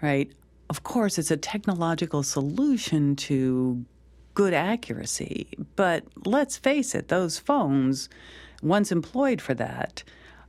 right? 0.00 0.30
Of 0.68 0.82
course, 0.82 1.18
it's 1.18 1.30
a 1.30 1.36
technological 1.36 2.22
solution 2.22 3.14
to 3.16 3.84
good 4.34 4.54
accuracy, 4.54 5.48
but 5.76 6.04
let's 6.24 6.56
face 6.56 6.94
it, 6.94 7.08
those 7.08 7.38
phones, 7.38 8.08
once 8.62 8.90
employed 8.90 9.40
for 9.40 9.54
that, 9.54 10.02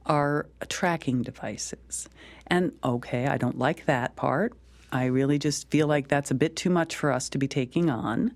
are 0.05 0.47
tracking 0.69 1.21
devices. 1.21 2.09
And 2.47 2.71
okay, 2.83 3.27
I 3.27 3.37
don't 3.37 3.57
like 3.57 3.85
that 3.85 4.15
part. 4.15 4.53
I 4.93 5.05
really 5.05 5.39
just 5.39 5.69
feel 5.71 5.87
like 5.87 6.07
that's 6.07 6.29
a 6.29 6.35
bit 6.35 6.55
too 6.55 6.69
much 6.69 6.95
for 6.95 7.11
us 7.11 7.27
to 7.29 7.39
be 7.39 7.47
taking 7.47 7.89
on. 7.89 8.31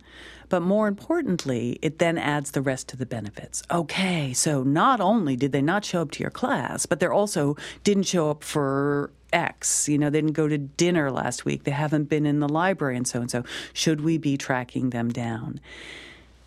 But 0.49 0.61
more 0.61 0.87
importantly, 0.87 1.77
it 1.83 1.99
then 1.99 2.17
adds 2.17 2.51
the 2.51 2.63
rest 2.63 2.87
to 2.89 2.97
the 2.97 3.05
benefits. 3.05 3.61
Okay, 3.69 4.33
so 4.33 4.63
not 4.63 4.99
only 4.99 5.35
did 5.35 5.51
they 5.51 5.61
not 5.61 5.85
show 5.85 6.01
up 6.01 6.11
to 6.11 6.23
your 6.23 6.31
class, 6.31 6.87
but 6.87 6.99
they 6.99 7.05
also 7.05 7.55
didn't 7.83 8.03
show 8.03 8.31
up 8.31 8.43
for 8.43 9.11
X. 9.31 9.87
You 9.87 9.99
know, 9.99 10.09
they 10.09 10.19
didn't 10.19 10.33
go 10.33 10.47
to 10.47 10.57
dinner 10.57 11.11
last 11.11 11.45
week. 11.45 11.63
They 11.63 11.71
haven't 11.71 12.05
been 12.05 12.25
in 12.25 12.39
the 12.39 12.49
library 12.49 12.97
and 12.97 13.07
so 13.07 13.21
and 13.21 13.29
so. 13.29 13.43
Should 13.73 14.01
we 14.01 14.17
be 14.17 14.35
tracking 14.35 14.89
them 14.89 15.09
down? 15.11 15.59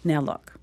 Now, 0.03 0.20
look, 0.20 0.55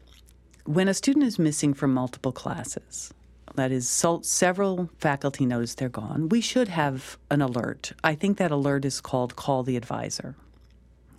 when 0.65 0.89
a 0.89 0.93
student 0.93 1.25
is 1.25 1.39
missing 1.39 1.73
from 1.73 1.93
multiple 1.93 2.33
classes, 2.33 3.13
that 3.55 3.71
is, 3.71 3.89
several 4.21 4.89
faculty 4.97 5.45
notice 5.45 5.75
they're 5.75 5.89
gone, 5.89 6.29
we 6.29 6.41
should 6.41 6.67
have 6.67 7.17
an 7.31 7.41
alert. 7.41 7.93
I 8.03 8.15
think 8.15 8.37
that 8.37 8.51
alert 8.51 8.85
is 8.85 9.01
called 9.01 9.35
Call 9.35 9.63
the 9.63 9.77
Advisor. 9.77 10.35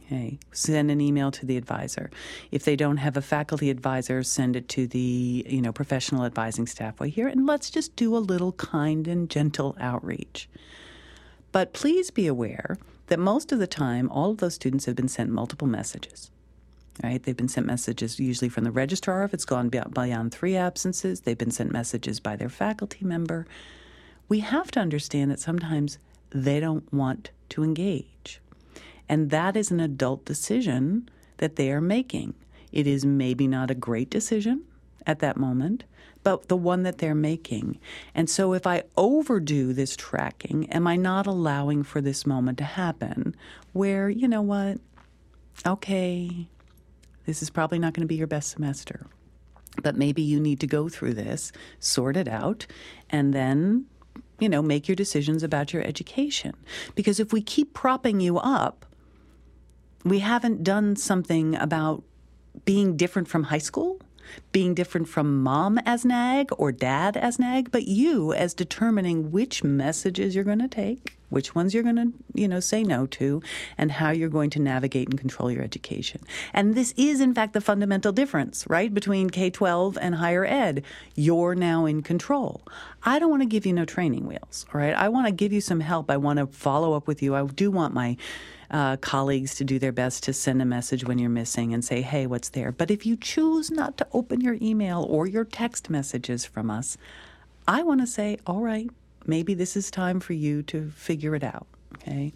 Okay. 0.07 0.39
Send 0.53 0.91
an 0.91 1.03
email 1.03 1.31
to 1.33 1.45
the 1.45 1.59
advisor. 1.59 2.11
If 2.51 2.65
they 2.65 2.77
don't 2.77 2.97
have 2.97 3.19
a 3.19 3.23
faculty 3.23 3.69
advisor, 3.69 4.23
send 4.23 4.57
it 4.57 4.67
to 4.71 4.87
the 4.87 5.45
you 5.47 5.61
know 5.61 5.73
professional 5.73 6.25
advising 6.25 6.67
staff 6.67 6.99
way 6.99 7.11
here, 7.11 7.29
and 7.29 7.47
let's 7.47 7.69
just 7.69 7.95
do 7.95 8.17
a 8.17 8.19
little 8.19 8.53
kind 8.53 9.07
and 9.07 9.29
gentle 9.29 9.77
outreach. 9.79 10.49
But 11.53 11.75
please 11.75 12.11
be 12.11 12.27
aware 12.27 12.79
that 13.09 13.19
most 13.19 13.53
of 13.53 13.59
the 13.59 13.67
time, 13.67 14.11
all 14.11 14.31
of 14.31 14.39
those 14.39 14.55
students 14.55 14.87
have 14.87 14.97
been 14.97 15.09
sent 15.09 15.31
multiple 15.31 15.69
messages. 15.69 16.31
Right? 17.03 17.23
They've 17.23 17.37
been 17.37 17.49
sent 17.49 17.67
messages 17.67 18.19
usually 18.19 18.49
from 18.49 18.65
the 18.65 18.73
registrar 18.73 19.23
if 19.23 19.33
it's 19.33 19.45
gone 19.45 19.69
beyond 19.69 20.33
three 20.33 20.57
absences. 20.57 21.21
They've 21.21 21.39
been 21.39 21.53
sent 21.53 21.73
messages 21.73 22.19
by 22.19 22.35
their 22.35 22.49
faculty 22.49 23.05
member. 23.05 23.47
We 24.29 24.41
have 24.41 24.71
to 24.73 24.81
understand 24.81 25.31
that 25.31 25.39
sometimes 25.39 25.99
they 26.31 26.59
don't 26.61 26.93
want 26.93 27.31
to 27.51 27.63
engage. 27.63 28.41
And 29.09 29.31
that 29.31 29.57
is 29.57 29.71
an 29.71 29.81
adult 29.81 30.25
decision 30.25 31.09
that 31.39 31.57
they 31.57 31.71
are 31.71 31.81
making. 31.81 32.35
It 32.73 32.87
is 32.87 33.07
maybe 33.07 33.47
not 33.47 33.71
a 33.71 33.75
great 33.75 34.11
decision 34.11 34.65
at 35.07 35.21
that 35.21 35.37
moment, 35.39 35.85
but 36.23 36.49
the 36.49 36.57
one 36.57 36.83
that 36.83 36.99
they're 36.99 37.15
making. 37.15 37.79
And 38.15 38.29
so 38.29 38.53
if 38.53 38.67
I 38.67 38.83
overdo 38.97 39.73
this 39.73 39.97
tracking, 39.97 40.71
am 40.71 40.87
I 40.87 40.97
not 40.97 41.27
allowing 41.27 41.85
for 41.85 42.03
this 42.03 42.27
moment 42.27 42.59
to 42.59 42.65
happen 42.65 43.35
where, 43.73 44.11
you 44.11 44.29
know 44.29 44.43
what, 44.43 44.79
okay, 45.65 46.49
this 47.29 47.43
is 47.43 47.51
probably 47.51 47.79
not 47.79 47.93
going 47.93 48.01
to 48.01 48.09
be 48.09 48.15
your 48.15 48.27
best 48.27 48.49
semester. 48.49 49.07
But 49.83 49.97
maybe 49.97 50.23
you 50.23 50.41
need 50.41 50.61
to 50.61 50.67
go 50.67 50.89
through 50.89 51.13
this, 51.13 51.53
sort 51.79 52.17
it 52.17 52.27
out, 52.27 52.67
and 53.11 53.35
then, 53.35 53.85
you 54.41 54.49
know, 54.49 54.63
make 54.63 54.89
your 54.89 54.95
decisions 54.95 55.43
about 55.43 55.75
your 55.75 55.83
education. 55.83 56.55
Because 56.95 57.21
if 57.21 57.31
we 57.31 57.43
keep 57.43 57.75
propping 57.75 58.21
you 58.21 58.39
up, 58.39 58.87
we 60.05 60.21
haven't 60.21 60.65
done 60.65 60.97
something 60.97 61.55
about 61.57 62.03
being 62.65 62.97
different 62.97 63.29
from 63.29 63.43
high 63.45 63.59
school, 63.59 64.01
being 64.51 64.73
different 64.73 65.07
from 65.07 65.43
mom 65.43 65.77
as 65.85 66.07
nag 66.07 66.49
or 66.57 66.73
dad 66.73 67.15
as 67.15 67.39
nag, 67.39 67.71
but 67.71 67.87
you 67.87 68.33
as 68.33 68.55
determining 68.55 69.31
which 69.31 69.63
messages 69.63 70.35
you're 70.35 70.45
going 70.45 70.61
to 70.61 70.67
take, 70.67 71.18
which 71.29 71.55
ones 71.55 71.75
you're 71.75 71.83
going 71.83 71.97
to, 71.97 72.13
you 72.35 72.49
know, 72.49 72.61
say 72.61 72.83
no 72.83 73.07
to, 73.07 73.43
and 73.77 73.93
how 73.93 74.11
you're 74.11 74.29
going 74.29 74.51
to 74.51 74.61
navigate 74.61 75.09
and 75.09 75.19
control 75.19 75.51
your 75.51 75.63
education. 75.63 76.21
And 76.53 76.75
this 76.75 76.95
is, 76.97 77.21
in 77.21 77.35
fact, 77.35 77.53
the 77.53 77.61
fundamental 77.61 78.13
difference, 78.13 78.67
right, 78.69 78.93
between 78.93 79.31
K 79.31 79.51
12 79.51 79.99
and 80.01 80.17
higher 80.17 80.45
ed. 80.45 80.85
You're 81.15 81.55
now 81.55 81.87
in 81.87 82.03
control. 82.03 82.63
I 83.03 83.19
don't 83.19 83.31
want 83.31 83.43
to 83.43 83.49
give 83.49 83.67
you 83.67 83.73
no 83.73 83.85
training 83.85 84.27
wheels, 84.27 84.67
all 84.73 84.81
right? 84.81 84.95
I 84.95 85.09
want 85.09 85.27
to 85.27 85.33
give 85.33 85.53
you 85.53 85.61
some 85.61 85.81
help. 85.81 86.11
I 86.11 86.17
want 86.17 86.39
to 86.39 86.47
follow 86.47 86.95
up 86.95 87.07
with 87.07 87.23
you. 87.23 87.35
I 87.35 87.45
do 87.45 87.71
want 87.71 87.95
my 87.95 88.17
uh, 88.71 88.97
colleagues 88.99 89.55
to 89.57 89.65
do 89.65 89.79
their 89.79 89.93
best 89.93 90.25
to 90.25 90.33
send 90.33 90.61
a 90.61 90.65
message 90.65 91.05
when 91.05 91.19
you're 91.19 91.31
missing 91.31 91.73
and 91.73 91.85
say, 91.85 92.03
hey, 92.03 92.27
what's 92.27 92.51
there? 92.51 92.73
But 92.73 92.91
if 92.91 93.07
you 93.07 93.17
choose 93.17 93.71
not 93.71 93.97
to 93.99 94.07
open 94.13 94.41
your 94.41 94.59
email 94.61 95.07
or 95.09 95.27
your 95.27 95.45
text 95.45 95.89
messages 95.89 96.45
from 96.45 96.71
us, 96.71 96.97
I 97.67 97.83
want 97.83 98.01
to 98.01 98.07
say, 98.07 98.39
all 98.47 98.61
right, 98.61 98.91
maybe 99.29 99.55
this 99.55 99.77
is 99.77 99.91
time 99.91 100.19
for 100.19 100.33
you 100.33 100.63
to 100.65 100.91
figure 100.91 101.35
it 101.35 101.45
out. 101.45 101.67
Okay. 101.95 102.33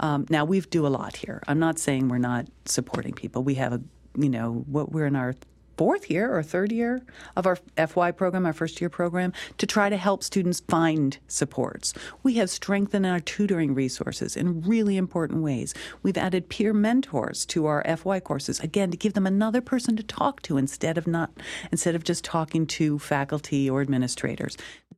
Um, 0.00 0.26
now 0.30 0.44
we 0.44 0.60
do 0.60 0.86
a 0.86 0.88
lot 0.88 1.16
here. 1.16 1.42
I'm 1.46 1.58
not 1.58 1.78
saying 1.78 2.08
we're 2.08 2.18
not 2.18 2.46
supporting 2.64 3.12
people. 3.12 3.42
We 3.42 3.54
have 3.54 3.72
a, 3.72 3.80
you 4.16 4.28
know, 4.28 4.64
what 4.66 4.92
we're 4.92 5.06
in 5.06 5.16
our 5.16 5.34
fourth 5.78 6.10
year 6.10 6.36
or 6.36 6.42
third 6.42 6.72
year 6.72 7.00
of 7.36 7.46
our 7.46 7.56
FY 7.76 8.10
program, 8.10 8.44
our 8.44 8.52
first 8.52 8.80
year 8.80 8.90
program, 8.90 9.32
to 9.58 9.66
try 9.66 9.88
to 9.88 9.96
help 9.96 10.24
students 10.24 10.60
find 10.60 11.18
supports. 11.28 11.94
We 12.24 12.34
have 12.34 12.50
strengthened 12.50 13.06
our 13.06 13.20
tutoring 13.20 13.74
resources 13.74 14.36
in 14.36 14.62
really 14.62 14.96
important 14.96 15.42
ways. 15.42 15.74
We've 16.02 16.18
added 16.18 16.48
peer 16.48 16.74
mentors 16.74 17.46
to 17.46 17.66
our 17.66 17.84
FY 17.96 18.18
courses, 18.20 18.58
again, 18.58 18.90
to 18.90 18.96
give 18.96 19.14
them 19.14 19.26
another 19.26 19.60
person 19.60 19.96
to 19.96 20.02
talk 20.02 20.42
to 20.42 20.56
instead 20.56 20.98
of 20.98 21.06
not 21.06 21.30
instead 21.70 21.94
of 21.94 22.02
just 22.02 22.24
talking 22.24 22.66
to 22.66 22.98
faculty 22.98 23.70
or 23.70 23.80
administrators. 23.80 24.56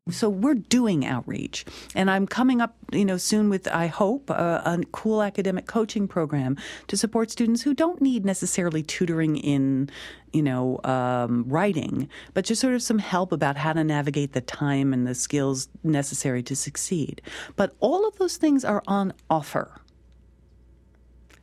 So 0.08 0.28
we're 0.28 0.54
doing 0.54 1.04
outreach, 1.04 1.66
and 1.94 2.10
I'm 2.10 2.26
coming 2.26 2.60
up, 2.60 2.74
you 2.90 3.04
know, 3.04 3.18
soon 3.18 3.50
with 3.50 3.68
I 3.68 3.86
hope 3.86 4.30
a, 4.30 4.62
a 4.64 4.78
cool 4.92 5.22
academic 5.22 5.66
coaching 5.66 6.08
program 6.08 6.56
to 6.88 6.96
support 6.96 7.30
students 7.30 7.62
who 7.62 7.74
don't 7.74 8.00
need 8.00 8.24
necessarily 8.24 8.82
tutoring 8.82 9.36
in 9.36 9.90
you 10.32 10.42
know, 10.42 10.80
um, 10.84 11.44
writing, 11.48 12.08
but 12.34 12.44
just 12.44 12.60
sort 12.60 12.74
of 12.74 12.82
some 12.82 12.98
help 12.98 13.32
about 13.32 13.56
how 13.56 13.72
to 13.72 13.84
navigate 13.84 14.32
the 14.32 14.40
time 14.40 14.92
and 14.92 15.06
the 15.06 15.14
skills 15.14 15.68
necessary 15.82 16.42
to 16.44 16.56
succeed. 16.56 17.20
But 17.56 17.74
all 17.80 18.06
of 18.06 18.16
those 18.16 18.36
things 18.36 18.64
are 18.64 18.82
on 18.86 19.12
offer. 19.28 19.80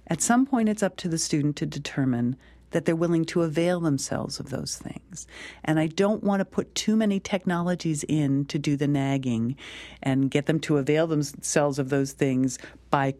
At 0.07 0.21
some 0.21 0.45
point, 0.45 0.69
it's 0.69 0.83
up 0.83 0.95
to 0.97 1.09
the 1.09 1.17
student 1.17 1.57
to 1.57 1.65
determine 1.65 2.37
that 2.71 2.85
they're 2.85 2.95
willing 2.95 3.25
to 3.25 3.43
avail 3.43 3.79
themselves 3.79 4.39
of 4.39 4.49
those 4.49 4.77
things. 4.77 5.27
And 5.63 5.79
I 5.79 5.87
don't 5.87 6.23
want 6.23 6.41
to 6.41 6.45
put 6.45 6.75
too 6.75 6.95
many 6.95 7.19
technologies 7.19 8.03
in 8.03 8.45
to 8.45 8.59
do 8.59 8.75
the 8.75 8.87
nagging 8.87 9.55
and 10.03 10.29
get 10.29 10.45
them 10.45 10.59
to 10.61 10.77
avail 10.77 11.07
themselves 11.07 11.79
of 11.79 11.89
those 11.89 12.11
things 12.11 12.59
by 12.89 13.15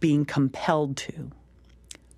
being 0.00 0.24
compelled 0.24 0.96
to. 0.98 1.30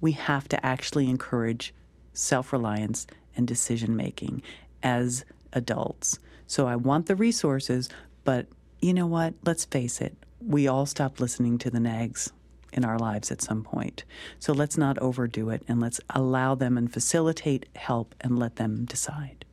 We 0.00 0.12
have 0.12 0.48
to 0.48 0.66
actually 0.66 1.08
encourage 1.08 1.72
self 2.12 2.52
reliance 2.52 3.06
and 3.36 3.46
decision 3.46 3.96
making 3.96 4.42
as 4.82 5.24
adults. 5.52 6.18
So 6.46 6.66
I 6.66 6.76
want 6.76 7.06
the 7.06 7.16
resources, 7.16 7.88
but 8.24 8.46
you 8.80 8.92
know 8.92 9.06
what? 9.06 9.34
Let's 9.44 9.64
face 9.64 10.00
it, 10.00 10.16
we 10.40 10.66
all 10.66 10.86
stop 10.86 11.20
listening 11.20 11.58
to 11.58 11.70
the 11.70 11.80
nags 11.80 12.32
in 12.72 12.84
our 12.84 12.98
lives 12.98 13.30
at 13.30 13.42
some 13.42 13.62
point. 13.62 14.04
So 14.38 14.52
let's 14.52 14.76
not 14.76 14.98
overdo 14.98 15.50
it 15.50 15.62
and 15.68 15.80
let's 15.80 16.00
allow 16.10 16.54
them 16.54 16.76
and 16.78 16.92
facilitate 16.92 17.66
help 17.76 18.14
and 18.20 18.38
let 18.38 18.56
them 18.56 18.84
decide. 18.84 19.44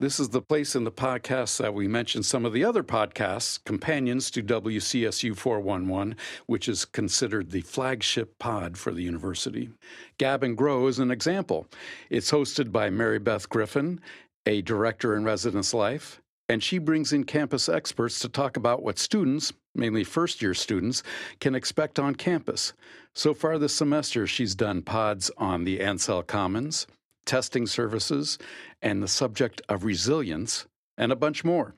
This 0.00 0.20
is 0.20 0.28
the 0.28 0.40
place 0.40 0.76
in 0.76 0.84
the 0.84 0.92
podcast 0.92 1.58
that 1.58 1.74
we 1.74 1.88
mention 1.88 2.22
some 2.22 2.44
of 2.44 2.52
the 2.52 2.64
other 2.64 2.84
podcasts, 2.84 3.58
companions 3.64 4.30
to 4.30 4.44
WCSU 4.44 5.36
411, 5.36 6.14
which 6.46 6.68
is 6.68 6.84
considered 6.84 7.50
the 7.50 7.62
flagship 7.62 8.38
pod 8.38 8.78
for 8.78 8.92
the 8.92 9.02
university. 9.02 9.70
Gab 10.16 10.44
and 10.44 10.56
Grow 10.56 10.86
is 10.86 11.00
an 11.00 11.10
example. 11.10 11.66
It's 12.10 12.30
hosted 12.30 12.70
by 12.70 12.90
Mary 12.90 13.18
Beth 13.18 13.48
Griffin, 13.48 14.00
a 14.46 14.62
director 14.62 15.16
in 15.16 15.24
residence 15.24 15.74
life, 15.74 16.20
and 16.48 16.62
she 16.62 16.78
brings 16.78 17.12
in 17.12 17.24
campus 17.24 17.68
experts 17.68 18.20
to 18.20 18.28
talk 18.28 18.56
about 18.56 18.84
what 18.84 19.00
students, 19.00 19.52
mainly 19.74 20.04
first 20.04 20.40
year 20.40 20.54
students, 20.54 21.02
can 21.40 21.56
expect 21.56 21.98
on 21.98 22.14
campus. 22.14 22.72
So 23.16 23.34
far 23.34 23.58
this 23.58 23.74
semester, 23.74 24.28
she's 24.28 24.54
done 24.54 24.80
pods 24.80 25.28
on 25.38 25.64
the 25.64 25.80
Ansel 25.80 26.22
Commons 26.22 26.86
testing 27.28 27.66
services, 27.66 28.38
and 28.82 29.00
the 29.00 29.06
subject 29.06 29.62
of 29.68 29.84
resilience, 29.84 30.66
and 30.96 31.12
a 31.12 31.16
bunch 31.16 31.44
more. 31.44 31.74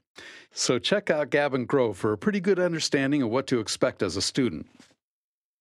So 0.53 0.79
check 0.79 1.11
out 1.11 1.31
Gab 1.31 1.53
and 1.53 1.69
Grow 1.69 1.93
for 1.93 2.13
a 2.13 2.19
pretty 2.19 2.41
good 2.41 2.59
understanding 2.59 3.21
of 3.21 3.29
what 3.31 3.47
to 3.49 3.61
expect 3.61 4.03
as 4.03 4.17
a 4.17 4.23
student. 4.23 4.67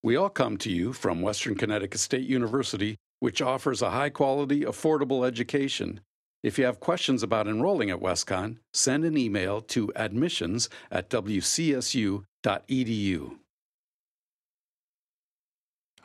We 0.01 0.15
all 0.15 0.29
come 0.29 0.55
to 0.59 0.71
you 0.71 0.93
from 0.93 1.21
Western 1.21 1.55
Connecticut 1.55 1.99
State 1.99 2.27
University, 2.27 2.95
which 3.19 3.41
offers 3.41 3.81
a 3.81 3.89
high 3.89 4.09
quality, 4.09 4.61
affordable 4.61 5.27
education. 5.27 5.99
If 6.41 6.57
you 6.57 6.63
have 6.63 6.79
questions 6.79 7.21
about 7.21 7.49
enrolling 7.49 7.89
at 7.89 7.99
WestConn, 7.99 8.59
send 8.73 9.03
an 9.03 9.17
email 9.17 9.59
to 9.61 9.91
admissions 9.95 10.69
at 10.89 11.09
wcsu.edu. 11.09 12.23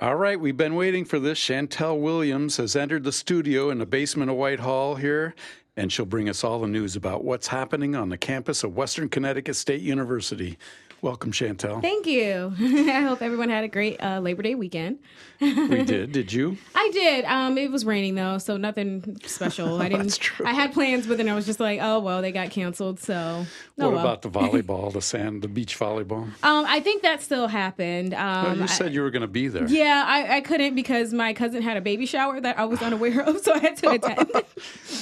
All 0.00 0.16
right, 0.16 0.40
we've 0.40 0.56
been 0.56 0.74
waiting 0.74 1.04
for 1.04 1.20
this. 1.20 1.38
Chantel 1.38 2.00
Williams 2.00 2.56
has 2.56 2.74
entered 2.74 3.04
the 3.04 3.12
studio 3.12 3.70
in 3.70 3.78
the 3.78 3.86
basement 3.86 4.28
of 4.28 4.36
White 4.36 4.58
Hall 4.58 4.96
here, 4.96 5.36
and 5.76 5.92
she'll 5.92 6.04
bring 6.04 6.28
us 6.28 6.42
all 6.42 6.58
the 6.58 6.66
news 6.66 6.96
about 6.96 7.22
what's 7.22 7.46
happening 7.46 7.94
on 7.94 8.08
the 8.08 8.18
campus 8.18 8.64
of 8.64 8.76
Western 8.76 9.08
Connecticut 9.08 9.54
State 9.54 9.82
University. 9.82 10.58
Welcome, 11.04 11.32
Chantel. 11.32 11.82
Thank 11.82 12.06
you. 12.06 12.54
I 12.58 13.02
hope 13.02 13.20
everyone 13.20 13.50
had 13.50 13.62
a 13.62 13.68
great 13.68 14.02
uh, 14.02 14.20
Labor 14.20 14.40
Day 14.40 14.54
weekend. 14.54 15.00
we 15.38 15.52
did. 15.84 16.12
Did 16.12 16.32
you? 16.32 16.56
I 16.74 16.88
did. 16.94 17.26
Um, 17.26 17.58
it 17.58 17.70
was 17.70 17.84
raining 17.84 18.14
though, 18.14 18.38
so 18.38 18.56
nothing 18.56 19.18
special. 19.26 19.78
I 19.82 19.90
didn't. 19.90 20.18
I 20.42 20.54
had 20.54 20.72
plans, 20.72 21.06
but 21.06 21.18
then 21.18 21.28
I 21.28 21.34
was 21.34 21.44
just 21.44 21.60
like, 21.60 21.78
oh 21.82 21.98
well, 21.98 22.22
they 22.22 22.32
got 22.32 22.48
canceled. 22.48 23.00
So. 23.00 23.14
Oh, 23.14 23.46
what 23.74 23.92
well. 23.92 24.00
about 24.00 24.22
the 24.22 24.30
volleyball, 24.30 24.94
the 24.94 25.02
sand, 25.02 25.42
the 25.42 25.48
beach 25.48 25.78
volleyball? 25.78 26.22
Um, 26.42 26.64
I 26.66 26.80
think 26.80 27.02
that 27.02 27.20
still 27.20 27.48
happened. 27.48 28.14
Um, 28.14 28.44
well, 28.44 28.56
you 28.56 28.68
said 28.68 28.86
I, 28.86 28.90
you 28.90 29.02
were 29.02 29.10
going 29.10 29.22
to 29.22 29.28
be 29.28 29.48
there. 29.48 29.66
Yeah, 29.66 30.04
I, 30.06 30.36
I, 30.36 30.40
couldn't 30.40 30.74
because 30.74 31.12
my 31.12 31.34
cousin 31.34 31.60
had 31.60 31.76
a 31.76 31.82
baby 31.82 32.06
shower 32.06 32.40
that 32.40 32.58
I 32.58 32.64
was 32.64 32.80
unaware 32.80 33.20
of, 33.20 33.40
so 33.40 33.52
I 33.52 33.58
had 33.58 33.76
to 33.78 33.90
attend. 33.90 34.30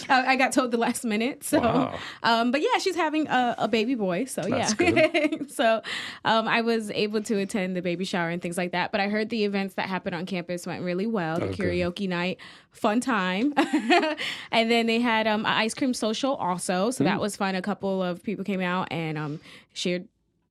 I, 0.09 0.33
I, 0.33 0.37
got 0.37 0.53
told 0.53 0.73
the 0.73 0.79
last 0.79 1.05
minute. 1.05 1.45
So, 1.45 1.61
wow. 1.61 1.99
um, 2.25 2.51
but 2.51 2.63
yeah, 2.63 2.79
she's 2.79 2.97
having 2.97 3.29
a, 3.29 3.55
a 3.59 3.69
baby 3.69 3.95
boy. 3.95 4.25
So 4.25 4.43
That's 4.43 4.75
yeah, 4.81 5.37
so 5.49 5.83
um, 6.25 6.49
I 6.49 6.61
was 6.61 6.91
able 6.91 7.23
to 7.23 7.39
attend 7.39 7.77
the 7.77 7.83
baby 7.83 8.05
shower 8.05 8.31
and 8.31 8.41
things 8.41 8.57
like 8.57 8.73
that. 8.73 8.93
But 8.93 9.01
I 9.01 9.09
heard 9.09 9.31
the 9.31 9.45
events 9.45 9.75
that 9.75 9.89
happened 9.89 10.15
on 10.15 10.27
campus 10.27 10.67
went 10.67 10.83
really 10.83 11.07
well. 11.07 11.39
The 11.39 11.47
okay. 11.47 11.65
karaoke 11.65 12.09
night, 12.09 12.39
fun 12.71 13.01
time, 13.01 13.55
and 13.57 14.71
then 14.71 14.87
they 14.87 15.01
had 15.01 15.27
um, 15.27 15.41
an 15.41 15.53
ice 15.53 15.75
cream 15.75 15.95
social 15.95 16.35
also, 16.37 16.91
so 16.91 17.03
mm. 17.03 17.07
that 17.07 17.21
was 17.21 17.37
fun. 17.37 17.55
A 17.55 17.63
couple 17.63 18.03
of 18.03 18.23
people 18.23 18.45
came 18.45 18.61
out 18.61 18.89
and 18.91 19.19
um, 19.19 19.41
shared 19.73 20.09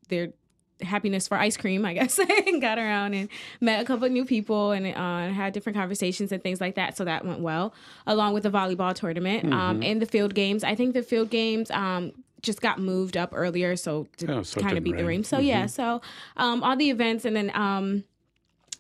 their 0.10 0.34
happiness 0.84 1.28
for 1.28 1.38
ice 1.38 1.58
cream, 1.58 1.86
I 1.86 1.94
guess, 1.96 2.20
and 2.20 2.62
got 2.62 2.78
around 2.78 3.14
and 3.14 3.30
met 3.60 3.82
a 3.82 3.86
couple 3.86 4.06
of 4.06 4.12
new 4.12 4.26
people 4.26 4.72
and 4.72 4.88
uh, 4.88 5.34
had 5.34 5.54
different 5.54 5.78
conversations 5.78 6.32
and 6.32 6.42
things 6.42 6.62
like 6.62 6.76
that. 6.76 6.98
So 6.98 7.06
that 7.06 7.26
went 7.26 7.40
well, 7.40 7.74
along 8.08 8.34
with 8.34 8.44
the 8.44 8.52
volleyball 8.52 8.94
tournament 8.94 9.46
um, 9.46 9.52
mm-hmm. 9.52 9.60
um, 9.60 9.84
and 9.84 10.02
the 10.02 10.06
field 10.06 10.34
games. 10.34 10.64
I 10.64 10.76
think 10.76 10.94
the 10.94 11.04
field 11.04 11.30
games 11.30 11.72
um, 11.72 12.12
just 12.42 12.62
got 12.62 12.80
moved 12.80 13.18
up 13.18 13.32
earlier, 13.34 13.76
so 13.76 14.08
to 14.18 14.38
oh, 14.38 14.44
so 14.44 14.62
kind 14.62 14.78
of 14.78 14.84
beat 14.84 14.94
rain. 14.94 15.02
the 15.02 15.08
rain. 15.08 15.24
So 15.24 15.38
mm-hmm. 15.38 15.46
yeah, 15.46 15.66
so 15.66 16.02
um, 16.38 16.64
all 16.64 16.76
the 16.76 16.90
events 16.90 17.26
and 17.26 17.36
then 17.36 17.52
um, 17.54 18.04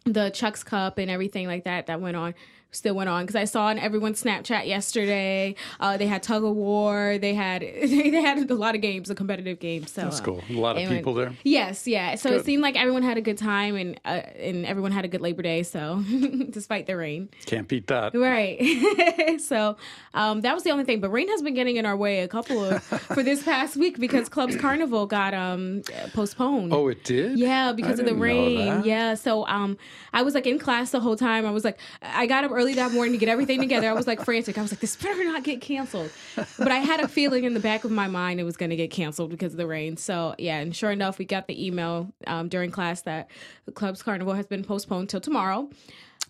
the 0.06 0.30
Chuck's 0.30 0.64
Cup 0.64 0.98
and 0.98 1.10
everything 1.10 1.48
like 1.48 1.66
that 1.66 1.88
that 1.88 2.02
went 2.02 2.18
on 2.18 2.34
still 2.72 2.96
went 2.96 3.10
on 3.10 3.24
because 3.24 3.36
I 3.36 3.46
saw 3.46 3.66
on 3.66 3.78
everyone's 3.78 4.24
Snapchat 4.24 4.66
yesterday. 4.66 5.56
Uh, 5.80 5.98
they 5.98 6.08
had 6.08 6.24
tug 6.24 6.44
of 6.44 6.56
war. 6.56 7.18
They 7.20 7.34
had 7.34 7.62
they 7.62 8.22
had 8.22 8.50
a 8.50 8.56
lot 8.56 8.76
of 8.76 8.82
games, 8.82 9.10
a 9.10 9.16
competitive 9.16 9.60
games. 9.60 9.92
So 9.92 10.02
that's 10.02 10.22
cool. 10.22 10.42
A 10.50 10.54
lot 10.54 10.78
of 10.78 10.90
people 10.90 11.14
there. 11.14 11.34
Yes, 11.44 11.86
yeah. 11.88 12.16
So 12.16 12.30
good. 12.30 12.40
it 12.40 12.46
seemed 12.46 12.64
like 12.64 12.76
everyone 12.76 13.04
had 13.04 13.18
a 13.18 13.22
good 13.22 13.38
time 13.38 13.76
and 13.76 14.00
uh, 14.06 14.22
and 14.40 14.66
everyone 14.66 14.92
had 14.92 15.06
a 15.06 15.08
good 15.08 15.22
Labor 15.22 15.42
Day. 15.42 15.64
So 15.64 16.04
despite 16.50 16.88
the 16.88 16.96
rain, 16.96 17.30
can't 17.46 17.68
beat 17.68 17.88
that. 17.88 18.16
Right. 18.16 19.40
so 19.42 19.78
um, 20.14 20.42
that 20.42 20.54
was 20.54 20.64
the 20.64 20.72
only 20.72 20.86
thing. 20.86 21.02
But 21.02 21.10
rain 21.12 21.28
has 21.30 21.42
been 21.42 21.54
getting 21.54 21.76
in 21.76 21.86
our 21.86 21.98
way 21.98 22.22
a 22.22 22.28
couple 22.28 22.64
of 22.64 22.84
for 22.84 23.24
this 23.24 23.44
past 23.44 23.76
week 23.76 24.00
because 24.00 24.30
Club's 24.30 24.56
Carnival 24.56 25.06
got 25.06 25.34
um, 25.34 25.82
postponed. 26.14 26.74
Oh, 26.74 26.88
it 26.88 27.04
did. 27.04 27.38
Yeah, 27.38 27.74
because 27.74 28.00
of 28.00 28.06
the 28.06 28.16
rain. 28.16 28.84
Yeah. 28.84 29.16
So 29.16 29.46
um, 29.48 29.78
I 30.14 30.22
was 30.22 30.34
like 30.34 30.48
in 30.48 30.58
class 30.58 30.92
the 30.92 31.00
whole 31.00 31.16
time. 31.16 31.46
I 31.46 31.52
was 31.52 31.66
like, 31.66 31.80
I 32.02 32.26
got 32.26 32.44
up 32.44 32.52
early 32.62 32.76
that 32.76 32.92
morning 32.92 33.12
to 33.14 33.18
get 33.18 33.28
everything 33.28 33.60
together. 33.60 33.90
I 33.90 33.94
was 33.94 34.06
like 34.06 34.24
frantic. 34.24 34.56
I 34.58 34.62
was 34.62 34.72
like, 34.72 34.80
this 34.82 34.96
better 34.96 35.24
not 35.24 35.44
get 35.44 35.62
canceled. 35.62 36.12
But 36.36 36.72
I 36.72 36.78
had 36.78 37.00
a 37.00 37.08
feeling 37.08 37.44
in 37.46 37.56
the 37.56 37.60
back 37.60 37.84
of 37.84 37.90
my 37.92 38.08
mind 38.08 38.40
it 38.40 38.44
was 38.44 38.56
going 38.56 38.70
to 38.70 38.76
get 38.76 38.92
canceled 38.92 39.32
because 39.32 39.54
of 39.54 39.58
the 39.58 39.66
rain. 39.66 39.98
So 39.98 40.36
yeah, 40.38 40.60
and 40.60 40.76
sure 40.76 40.92
enough, 40.92 41.18
we 41.18 41.26
got 41.26 41.48
the 41.48 41.66
email 41.66 42.14
um, 42.28 42.50
during 42.50 42.70
class 42.70 43.02
that 43.02 43.30
the 43.66 43.72
club's 43.72 44.04
carnival 44.04 44.34
has 44.34 44.46
been 44.46 44.64
postponed 44.64 45.10
till 45.10 45.22
tomorrow. 45.22 45.70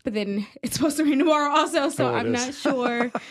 but 0.05 0.13
then 0.13 0.47
it's 0.63 0.75
supposed 0.77 0.97
to 0.97 1.03
rain 1.03 1.19
tomorrow 1.19 1.51
also, 1.51 1.89
so 1.89 2.07
Oh, 2.07 2.15
I'm 2.15 2.33
is. 2.33 2.45
not 2.45 2.53
sure. 2.55 3.11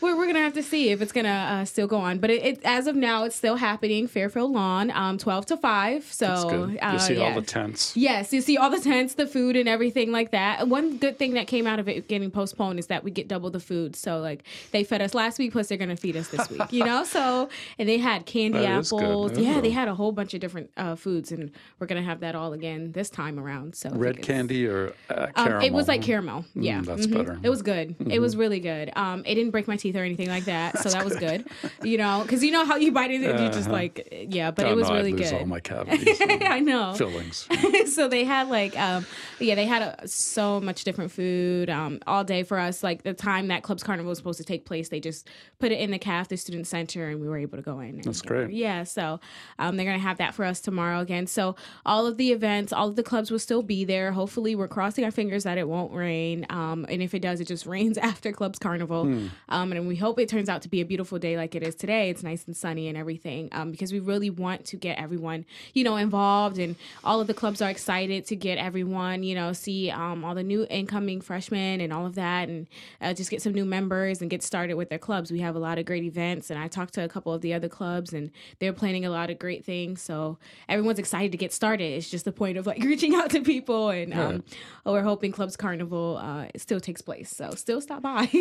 We're, 0.00 0.16
we're 0.16 0.26
gonna 0.26 0.40
have 0.40 0.54
to 0.54 0.62
see 0.62 0.90
if 0.90 1.02
it's 1.02 1.12
gonna 1.12 1.28
uh, 1.28 1.64
still 1.64 1.86
go 1.86 1.98
on, 1.98 2.18
but 2.18 2.30
it, 2.30 2.42
it 2.44 2.62
as 2.64 2.86
of 2.86 2.96
now 2.96 3.24
it's 3.24 3.36
still 3.36 3.56
happening. 3.56 4.06
Fairfield 4.06 4.50
Lawn, 4.52 4.90
um, 4.92 5.18
twelve 5.18 5.46
to 5.46 5.56
five. 5.56 6.04
So 6.04 6.70
uh, 6.80 6.92
you 6.92 6.98
see 6.98 7.18
all 7.18 7.34
the 7.34 7.42
tents. 7.42 7.96
Yes, 7.96 8.32
you 8.32 8.40
see 8.40 8.56
all 8.56 8.70
the 8.70 8.80
tents, 8.80 9.14
the 9.14 9.26
food, 9.26 9.56
and 9.56 9.68
everything 9.68 10.10
like 10.12 10.30
that. 10.30 10.68
One 10.68 10.96
good 10.96 11.18
thing 11.18 11.34
that 11.34 11.46
came 11.46 11.66
out 11.66 11.78
of 11.78 11.88
it 11.88 12.08
getting 12.08 12.30
postponed 12.30 12.78
is 12.78 12.86
that 12.86 13.04
we 13.04 13.10
get 13.10 13.28
double 13.28 13.50
the 13.50 13.60
food. 13.60 13.94
So 13.96 14.20
like 14.20 14.44
they 14.72 14.84
fed 14.84 15.02
us 15.02 15.14
last 15.14 15.38
week, 15.38 15.52
plus 15.52 15.68
they're 15.68 15.78
gonna 15.78 15.96
feed 15.96 16.16
us 16.16 16.28
this 16.28 16.48
week. 16.48 16.72
You 16.72 16.84
know, 16.84 17.04
so 17.04 17.48
and 17.78 17.88
they 17.88 17.98
had 17.98 18.26
candy 18.26 18.60
That 18.60 18.86
apples. 18.86 19.36
Yeah, 19.38 19.60
they 19.60 19.70
had 19.70 19.88
a 19.88 19.94
whole 19.94 20.12
bunch 20.12 20.34
of 20.34 20.40
different 20.40 20.70
uh, 20.76 20.94
foods, 20.94 21.30
and 21.32 21.50
we're 21.78 21.86
gonna 21.86 22.02
have 22.02 22.20
that 22.20 22.34
all 22.34 22.52
again 22.52 22.92
this 22.92 23.10
time 23.10 23.38
around. 23.38 23.74
So 23.74 23.90
Red 23.90 24.22
candy 24.22 24.66
or 24.66 24.94
uh, 25.10 25.26
um, 25.34 25.44
caramel? 25.46 25.66
it 25.66 25.72
was 25.72 25.88
like 25.88 26.02
caramel. 26.02 26.44
Yeah, 26.54 26.80
that's 26.80 27.06
Mhm. 27.06 27.12
better. 27.12 27.38
It 27.42 27.50
was 27.50 27.62
good. 27.62 27.94
It 28.08 28.18
was 28.20 28.36
really 28.36 28.60
good. 28.60 28.90
Um, 28.96 29.20
it 29.26 29.34
didn't 29.34 29.50
break 29.50 29.68
my 29.68 29.76
teeth 29.76 29.89
or 29.96 30.04
anything 30.04 30.28
like 30.28 30.44
that, 30.46 30.78
so 30.78 30.90
that 30.90 31.04
was 31.04 31.16
good. 31.16 31.46
You 31.82 31.98
know, 31.98 32.22
because 32.22 32.42
you 32.44 32.50
know 32.50 32.64
how 32.64 32.76
you 32.76 32.92
bite 32.92 33.10
it, 33.10 33.22
and 33.22 33.40
you 33.40 33.48
just 33.48 33.68
Uh-huh. 33.68 33.72
like 33.72 34.26
yeah, 34.30 34.50
but 34.50 34.66
Oh, 34.66 34.70
it 34.70 34.76
was 34.76 34.88
no, 34.88 34.94
really 34.96 35.12
good. 35.12 35.32
all 35.34 35.46
my 35.46 35.60
cavities. 35.70 36.20
I 36.20 36.60
know. 36.60 36.94
Fillings. 36.94 37.48
so 37.94 38.08
they 38.08 38.24
had 38.24 38.48
like 38.48 38.78
um 38.78 39.04
yeah 39.38 39.54
they 39.54 39.66
had 39.66 39.82
uh 39.82 39.94
so 40.06 40.60
much 40.60 40.84
different 40.84 41.10
food 41.10 41.68
um 41.70 41.98
all 42.06 42.24
day 42.24 42.42
for 42.42 42.58
us 42.58 42.82
like 42.82 43.02
the 43.02 43.14
time 43.14 43.48
that 43.48 43.62
clubs 43.62 43.82
carnival 43.82 44.08
was 44.10 44.18
supposed 44.18 44.38
to 44.38 44.44
take 44.44 44.64
place 44.64 44.88
they 44.90 45.00
just 45.00 45.28
put 45.58 45.72
it 45.72 45.80
in 45.80 45.90
the 45.90 45.98
caf 45.98 46.28
the 46.28 46.36
student 46.36 46.66
center 46.66 47.08
and 47.08 47.20
we 47.20 47.28
were 47.28 47.38
able 47.38 47.56
to 47.56 47.62
go 47.62 47.80
in 47.80 48.00
That's 48.02 48.22
great. 48.22 48.50
yeah 48.50 48.84
so 48.84 49.18
um 49.58 49.76
they're 49.76 49.86
gonna 49.86 49.98
have 49.98 50.18
that 50.18 50.34
for 50.34 50.44
us 50.44 50.60
tomorrow 50.60 51.00
again 51.00 51.26
so 51.26 51.56
all 51.86 52.06
of 52.06 52.16
the 52.16 52.32
events 52.32 52.72
all 52.72 52.88
of 52.88 52.96
the 52.96 53.02
clubs 53.02 53.30
will 53.30 53.38
still 53.38 53.62
be 53.62 53.84
there 53.84 54.12
hopefully 54.12 54.54
we're 54.54 54.68
crossing 54.68 55.04
our 55.04 55.10
fingers 55.10 55.44
that 55.44 55.58
it 55.58 55.68
won't 55.68 55.92
rain 55.92 56.46
um 56.50 56.84
and 56.88 57.02
if 57.02 57.14
it 57.14 57.20
does 57.20 57.40
it 57.40 57.46
just 57.46 57.66
rains 57.74 57.96
after 57.98 58.32
clubs 58.32 58.58
carnival 58.58 59.04
Hmm. 59.04 59.26
um 59.48 59.72
and 59.72 59.79
we 59.86 59.96
hope 59.96 60.18
it 60.18 60.28
turns 60.28 60.48
out 60.48 60.62
to 60.62 60.68
be 60.68 60.80
a 60.80 60.84
beautiful 60.84 61.18
day 61.18 61.36
like 61.36 61.54
it 61.54 61.62
is 61.62 61.74
today. 61.74 62.10
It's 62.10 62.22
nice 62.22 62.44
and 62.46 62.56
sunny 62.56 62.88
and 62.88 62.96
everything 62.96 63.48
um 63.52 63.70
because 63.70 63.92
we 63.92 64.00
really 64.00 64.30
want 64.30 64.64
to 64.66 64.76
get 64.76 64.98
everyone 64.98 65.44
you 65.74 65.84
know 65.84 65.96
involved 65.96 66.58
and 66.58 66.76
all 67.04 67.20
of 67.20 67.26
the 67.26 67.34
clubs 67.34 67.62
are 67.62 67.70
excited 67.70 68.26
to 68.26 68.36
get 68.36 68.58
everyone 68.58 69.22
you 69.22 69.34
know 69.34 69.52
see 69.52 69.90
um, 69.90 70.24
all 70.24 70.34
the 70.34 70.42
new 70.42 70.66
incoming 70.70 71.20
freshmen 71.20 71.80
and 71.80 71.92
all 71.92 72.06
of 72.06 72.14
that 72.14 72.48
and 72.48 72.66
uh, 73.00 73.12
just 73.14 73.30
get 73.30 73.42
some 73.42 73.54
new 73.54 73.64
members 73.64 74.20
and 74.20 74.30
get 74.30 74.42
started 74.42 74.74
with 74.74 74.88
their 74.88 74.98
clubs. 74.98 75.30
We 75.30 75.40
have 75.40 75.56
a 75.56 75.58
lot 75.58 75.78
of 75.78 75.84
great 75.86 76.04
events 76.04 76.50
and 76.50 76.58
i 76.58 76.68
talked 76.68 76.94
to 76.94 77.04
a 77.04 77.08
couple 77.08 77.32
of 77.32 77.40
the 77.40 77.54
other 77.54 77.68
clubs 77.68 78.12
and 78.12 78.30
they're 78.58 78.72
planning 78.72 79.04
a 79.04 79.10
lot 79.10 79.30
of 79.30 79.38
great 79.38 79.64
things. 79.64 80.02
So 80.02 80.38
everyone's 80.68 80.98
excited 80.98 81.32
to 81.32 81.38
get 81.38 81.52
started. 81.52 81.84
It's 81.84 82.10
just 82.10 82.24
the 82.24 82.32
point 82.32 82.58
of 82.58 82.66
like 82.66 82.82
reaching 82.82 83.14
out 83.14 83.30
to 83.30 83.40
people 83.40 83.90
and 83.90 84.12
um, 84.14 84.44
we're 84.84 85.02
hoping 85.02 85.32
clubs 85.32 85.56
carnival 85.56 86.18
uh, 86.20 86.46
still 86.56 86.80
takes 86.80 87.02
place. 87.02 87.30
So 87.30 87.50
still 87.54 87.80
stop 87.80 88.02
by. 88.02 88.28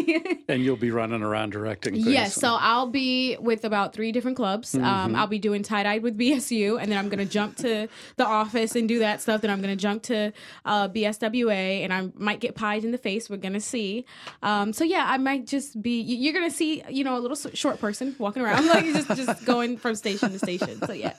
And 0.48 0.64
you'll 0.64 0.78
be 0.78 0.90
running 0.90 1.22
around 1.22 1.29
directing 1.50 1.94
things. 1.96 2.08
Yes, 2.08 2.36
so 2.36 2.58
I'll 2.60 2.88
be 2.88 3.38
with 3.40 3.66
about 3.66 3.94
three 3.94 4.12
different 4.12 4.38
clubs. 4.38 4.74
Mm-hmm. 4.74 4.86
Um, 4.86 5.16
I'll 5.16 5.28
be 5.28 5.40
doing 5.40 5.64
tie 5.64 5.84
dye 5.84 6.00
with 6.00 6.18
BSU, 6.18 6.82
and 6.82 6.92
then 6.92 6.98
I'm 6.98 7.10
gonna 7.10 7.26
jump 7.26 7.58
to 7.58 7.88
the 8.18 8.26
office 8.26 8.76
and 8.76 8.88
do 8.88 9.00
that 9.00 9.22
stuff. 9.22 9.42
Then 9.42 9.52
I'm 9.52 9.62
gonna 9.62 9.76
jump 9.76 10.04
to 10.04 10.32
uh, 10.66 10.90
BSWA, 10.90 11.84
and 11.84 11.94
I 11.94 12.10
might 12.16 12.40
get 12.40 12.56
pied 12.56 12.84
in 12.84 12.92
the 12.92 12.98
face. 12.98 13.30
We're 13.30 13.38
gonna 13.38 13.60
see. 13.60 14.06
Um, 14.44 14.74
so 14.74 14.84
yeah, 14.84 15.06
I 15.08 15.18
might 15.18 15.46
just 15.46 15.82
be. 15.82 16.00
you- 16.02 16.18
You're 16.18 16.34
gonna 16.34 16.52
see, 16.52 16.84
you 16.90 17.04
know, 17.04 17.18
a 17.18 17.22
little 17.22 17.38
short 17.54 17.80
person 17.80 18.16
walking 18.20 18.42
around, 18.44 18.68
like 18.68 18.86
just 18.86 19.08
just 19.16 19.46
going 19.54 19.78
from 19.78 19.96
station 19.96 20.32
to 20.32 20.40
station. 20.40 20.80
So 20.86 20.94
yeah. 20.94 21.14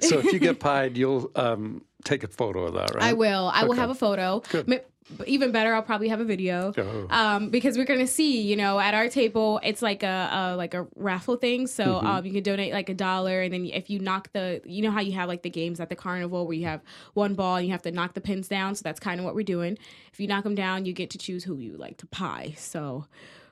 so 0.00 0.18
if 0.18 0.32
you 0.32 0.38
get 0.38 0.60
pied, 0.68 0.96
you'll 0.96 1.30
um, 1.36 1.82
take 2.04 2.22
a 2.24 2.28
photo 2.28 2.64
of 2.64 2.74
that, 2.74 2.94
right? 2.94 3.04
I 3.04 3.12
will. 3.12 3.50
I 3.52 3.64
will 3.64 3.74
have 3.74 3.90
a 3.90 3.94
photo. 3.94 4.42
Good. 4.50 4.82
Even 5.26 5.52
better, 5.52 5.74
I'll 5.74 5.82
probably 5.82 6.08
have 6.08 6.20
a 6.20 6.24
video, 6.24 6.72
Oh. 6.76 7.06
um, 7.10 7.48
because 7.50 7.78
we're 7.78 7.86
gonna 7.86 8.06
see. 8.06 8.42
You 8.42 8.56
know, 8.56 8.78
at 8.78 8.94
our 8.94 9.08
table, 9.08 9.58
it's 9.62 9.80
like 9.82 10.02
a, 10.02 10.28
a 10.32 10.56
like 10.56 10.74
a 10.74 10.86
raffle 10.96 11.36
thing. 11.36 11.66
So 11.66 11.84
Mm-hmm. 11.84 12.06
um, 12.06 12.26
you 12.26 12.32
can 12.32 12.42
donate 12.42 12.72
like 12.72 12.88
a 12.88 12.94
dollar, 12.94 13.40
and 13.42 13.52
then 13.52 13.64
if 13.66 13.88
you 13.88 13.98
knock 14.00 14.30
the, 14.32 14.60
you 14.66 14.82
know 14.82 14.90
how 14.90 15.00
you 15.00 15.12
have 15.12 15.28
like 15.28 15.42
the 15.42 15.50
games 15.50 15.80
at 15.80 15.88
the 15.88 15.96
carnival 15.96 16.46
where 16.46 16.54
you 16.56 16.66
have 16.66 16.82
one 17.14 17.34
ball 17.34 17.56
and 17.56 17.66
you 17.66 17.72
have 17.72 17.82
to 17.82 17.90
knock 17.90 18.14
the 18.14 18.20
pins 18.20 18.48
down. 18.48 18.74
So 18.74 18.82
that's 18.82 19.00
kind 19.00 19.18
of 19.18 19.24
what 19.24 19.34
we're 19.34 19.42
doing. 19.44 19.78
If 20.12 20.20
you 20.20 20.26
knock 20.26 20.44
them 20.44 20.54
down, 20.54 20.84
you 20.84 20.92
get 20.92 21.10
to 21.10 21.18
choose 21.18 21.44
who 21.44 21.56
you 21.58 21.76
like 21.76 21.96
to 21.98 22.06
pie. 22.06 22.54
So 22.58 23.06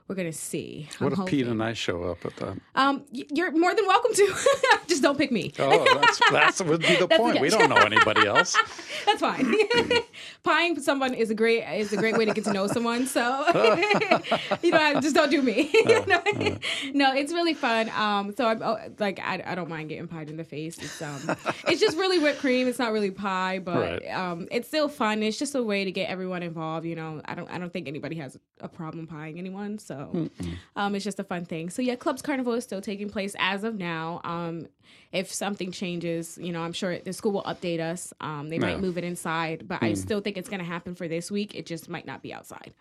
we're 0.08 0.14
gonna 0.14 0.32
see. 0.32 0.88
What 0.98 1.14
I'm 1.14 1.22
if 1.22 1.26
Pete 1.26 1.46
and 1.48 1.60
I 1.62 1.72
show 1.72 2.04
up 2.04 2.24
at 2.24 2.36
that? 2.36 2.58
Um, 2.76 3.04
you're 3.10 3.50
more 3.50 3.74
than 3.74 3.86
welcome 3.86 4.14
to. 4.14 4.34
Just 4.86 5.02
don't 5.02 5.18
pick 5.18 5.32
me. 5.32 5.52
Oh, 5.58 5.84
that's 6.00 6.20
that's 6.30 6.62
would 6.62 6.80
be 6.82 6.94
the 6.96 7.08
point. 7.16 7.40
We 7.40 7.48
don't 7.48 7.68
know 7.68 7.76
anybody 7.76 8.26
else. 8.26 8.56
That's 9.06 9.20
fine. 9.20 9.54
Pieing 10.44 10.80
someone 10.80 11.14
is 11.14 11.30
a 11.30 11.34
great 11.34 11.62
is 11.78 11.92
a 11.92 11.96
great 11.96 12.16
way 12.16 12.24
to 12.24 12.32
get 12.34 12.42
to 12.44 12.52
know 12.52 12.66
someone. 12.66 13.06
So 13.06 13.44
you 14.62 14.72
know, 14.72 15.00
just 15.00 15.14
don't 15.14 15.30
do 15.30 15.42
me. 15.42 15.70
no, 15.86 16.22
no, 16.92 17.14
it's 17.14 17.32
really 17.32 17.54
fun. 17.54 17.88
Um, 17.90 18.34
so 18.36 18.48
I'm 18.48 18.62
oh, 18.62 18.78
like 18.98 19.20
I, 19.20 19.42
I 19.46 19.54
don't 19.54 19.68
mind 19.68 19.88
getting 19.90 20.08
pied 20.08 20.28
in 20.28 20.36
the 20.36 20.44
face. 20.44 20.78
It's 20.78 21.00
um, 21.02 21.36
it's 21.68 21.80
just 21.80 21.96
really 21.96 22.18
whipped 22.18 22.40
cream. 22.40 22.66
It's 22.66 22.78
not 22.80 22.92
really 22.92 23.10
pie, 23.12 23.60
but 23.60 23.76
Right. 23.76 24.10
um, 24.10 24.48
it's 24.50 24.66
still 24.66 24.88
fun. 24.88 25.22
It's 25.22 25.38
just 25.38 25.54
a 25.54 25.62
way 25.62 25.84
to 25.84 25.92
get 25.92 26.08
everyone 26.10 26.42
involved. 26.42 26.84
You 26.86 26.96
know, 26.96 27.22
I 27.24 27.34
don't 27.34 27.48
I 27.50 27.58
don't 27.58 27.72
think 27.72 27.86
anybody 27.86 28.16
has 28.16 28.36
a 28.60 28.68
problem 28.68 29.06
pieing 29.06 29.38
anyone. 29.38 29.78
So 29.78 29.95
um, 30.76 30.94
it's 30.94 31.04
just 31.04 31.20
a 31.20 31.24
fun 31.24 31.44
thing. 31.44 31.70
So 31.70 31.82
yeah, 31.82 31.96
Clubs 31.96 32.22
Carnival 32.22 32.54
is 32.54 32.64
still 32.64 32.80
taking 32.80 33.08
place 33.08 33.34
as 33.38 33.64
of 33.64 33.76
now. 33.76 34.20
Um, 34.24 34.68
if 35.12 35.32
something 35.32 35.72
changes, 35.72 36.38
you 36.40 36.52
know, 36.52 36.60
I'm 36.60 36.72
sure 36.72 36.98
the 36.98 37.12
school 37.12 37.32
will 37.32 37.44
update 37.44 37.80
us. 37.80 38.12
Um, 38.20 38.48
they 38.48 38.58
might 38.58 38.80
move 38.80 38.98
it 38.98 39.04
inside, 39.04 39.66
but 39.66 39.82
I 39.82 39.94
still 39.94 40.20
think 40.20 40.36
it's 40.36 40.48
going 40.48 40.60
to 40.60 40.66
happen 40.66 40.94
for 40.94 41.08
this 41.08 41.30
week. 41.30 41.54
It 41.54 41.66
just 41.66 41.88
might 41.88 42.06
not 42.06 42.22
be 42.22 42.32
outside. 42.32 42.72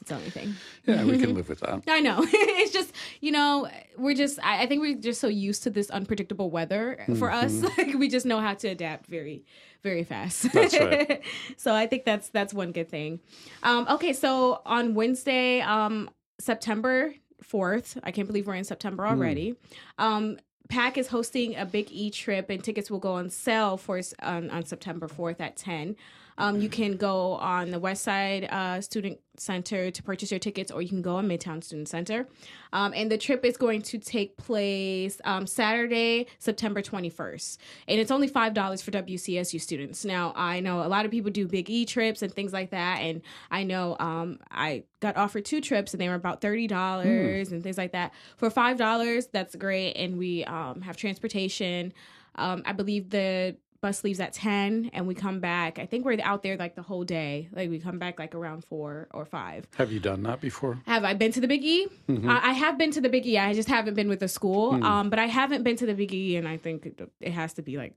It's 0.00 0.08
the 0.08 0.16
only 0.16 0.30
thing. 0.30 0.54
Yeah, 0.86 1.04
we 1.04 1.18
can 1.18 1.34
live 1.34 1.48
with 1.48 1.60
that. 1.60 1.82
I 1.86 2.00
know. 2.00 2.20
it's 2.24 2.72
just, 2.72 2.94
you 3.20 3.32
know, 3.32 3.68
we're 3.98 4.14
just, 4.14 4.38
I, 4.42 4.62
I 4.62 4.66
think 4.66 4.80
we're 4.80 4.96
just 4.96 5.20
so 5.20 5.28
used 5.28 5.62
to 5.64 5.70
this 5.70 5.90
unpredictable 5.90 6.50
weather 6.50 7.04
for 7.18 7.30
us. 7.30 7.62
Like, 7.78 7.94
we 7.94 8.08
just 8.08 8.26
know 8.26 8.40
how 8.40 8.54
to 8.54 8.68
adapt 8.68 9.06
very, 9.06 9.44
very 9.82 10.02
fast. 10.02 10.46
Mm-hmm. 10.46 10.58
That's 10.58 10.80
right. 10.80 11.22
so 11.56 11.74
I 11.74 11.86
think 11.86 12.04
that's, 12.04 12.28
that's 12.30 12.52
one 12.52 12.72
good 12.72 12.88
thing. 12.88 13.20
Um, 13.62 13.86
okay. 13.90 14.12
So 14.12 14.60
on 14.66 14.94
Wednesday, 14.94 15.60
um, 15.60 16.10
September 16.40 17.14
4th, 17.42 17.98
I 18.02 18.10
can't 18.10 18.26
believe 18.26 18.46
we're 18.46 18.54
in 18.54 18.64
September 18.64 19.04
Hmm. 19.04 19.10
already. 19.10 19.54
Um, 19.98 20.38
PAC 20.68 20.98
is 20.98 21.08
hosting 21.08 21.56
a 21.56 21.64
big 21.66 21.88
E 21.90 22.10
trip, 22.10 22.48
and 22.48 22.62
tickets 22.62 22.90
will 22.90 23.00
go 23.00 23.12
on 23.14 23.28
sale 23.30 23.76
for 23.76 24.00
on, 24.22 24.50
on 24.50 24.64
September 24.64 25.08
4th 25.08 25.40
at 25.40 25.56
10. 25.56 25.96
Um, 26.40 26.58
you 26.62 26.70
can 26.70 26.96
go 26.96 27.34
on 27.34 27.70
the 27.70 27.78
West 27.78 28.02
Side 28.02 28.44
uh, 28.44 28.80
Student 28.80 29.20
Center 29.36 29.90
to 29.90 30.02
purchase 30.02 30.30
your 30.30 30.40
tickets, 30.40 30.70
or 30.70 30.80
you 30.80 30.88
can 30.88 31.02
go 31.02 31.16
on 31.16 31.28
Midtown 31.28 31.62
Student 31.62 31.86
Center. 31.86 32.26
Um, 32.72 32.94
and 32.96 33.12
the 33.12 33.18
trip 33.18 33.44
is 33.44 33.58
going 33.58 33.82
to 33.82 33.98
take 33.98 34.38
place 34.38 35.20
um, 35.24 35.46
Saturday, 35.46 36.28
September 36.38 36.80
21st. 36.80 37.58
And 37.88 38.00
it's 38.00 38.10
only 38.10 38.28
$5 38.28 38.82
for 38.82 38.90
WCSU 38.90 39.60
students. 39.60 40.02
Now, 40.06 40.32
I 40.34 40.60
know 40.60 40.82
a 40.82 40.88
lot 40.88 41.04
of 41.04 41.10
people 41.10 41.30
do 41.30 41.46
big 41.46 41.68
E 41.68 41.84
trips 41.84 42.22
and 42.22 42.32
things 42.32 42.54
like 42.54 42.70
that. 42.70 43.00
And 43.00 43.20
I 43.50 43.62
know 43.62 43.98
um, 44.00 44.38
I 44.50 44.84
got 45.00 45.18
offered 45.18 45.44
two 45.44 45.60
trips 45.60 45.92
and 45.92 46.00
they 46.00 46.08
were 46.08 46.14
about 46.14 46.40
$30 46.40 47.52
and 47.52 47.62
things 47.62 47.76
like 47.76 47.92
that. 47.92 48.14
For 48.38 48.48
$5, 48.48 49.28
that's 49.30 49.54
great. 49.56 49.92
And 49.92 50.16
we 50.16 50.44
um, 50.44 50.80
have 50.80 50.96
transportation. 50.96 51.92
Um, 52.36 52.62
I 52.64 52.72
believe 52.72 53.10
the 53.10 53.56
bus 53.80 54.04
leaves 54.04 54.20
at 54.20 54.32
10 54.32 54.90
and 54.92 55.06
we 55.06 55.14
come 55.14 55.40
back. 55.40 55.78
I 55.78 55.86
think 55.86 56.04
we're 56.04 56.18
out 56.22 56.42
there 56.42 56.56
like 56.56 56.74
the 56.74 56.82
whole 56.82 57.04
day. 57.04 57.48
Like 57.52 57.70
we 57.70 57.78
come 57.80 57.98
back 57.98 58.18
like 58.18 58.34
around 58.34 58.64
4 58.64 59.08
or 59.12 59.24
5. 59.24 59.66
Have 59.76 59.92
you 59.92 60.00
done 60.00 60.22
that 60.24 60.40
before? 60.40 60.78
Have 60.86 61.04
I 61.04 61.14
been 61.14 61.32
to 61.32 61.40
the 61.40 61.48
Big 61.48 61.64
E? 61.64 61.88
I, 62.08 62.50
I 62.50 62.52
have 62.52 62.78
been 62.78 62.90
to 62.92 63.00
the 63.00 63.08
Big 63.08 63.26
E. 63.26 63.38
I 63.38 63.54
just 63.54 63.68
haven't 63.68 63.94
been 63.94 64.08
with 64.08 64.20
the 64.20 64.28
school. 64.28 64.82
Um, 64.84 65.10
but 65.10 65.18
I 65.18 65.26
haven't 65.26 65.62
been 65.62 65.76
to 65.76 65.86
the 65.86 65.94
Big 65.94 66.12
E, 66.12 66.36
and 66.36 66.46
I 66.46 66.56
think 66.56 66.86
it, 66.86 67.00
it 67.20 67.32
has 67.32 67.54
to 67.54 67.62
be 67.62 67.76
like 67.76 67.94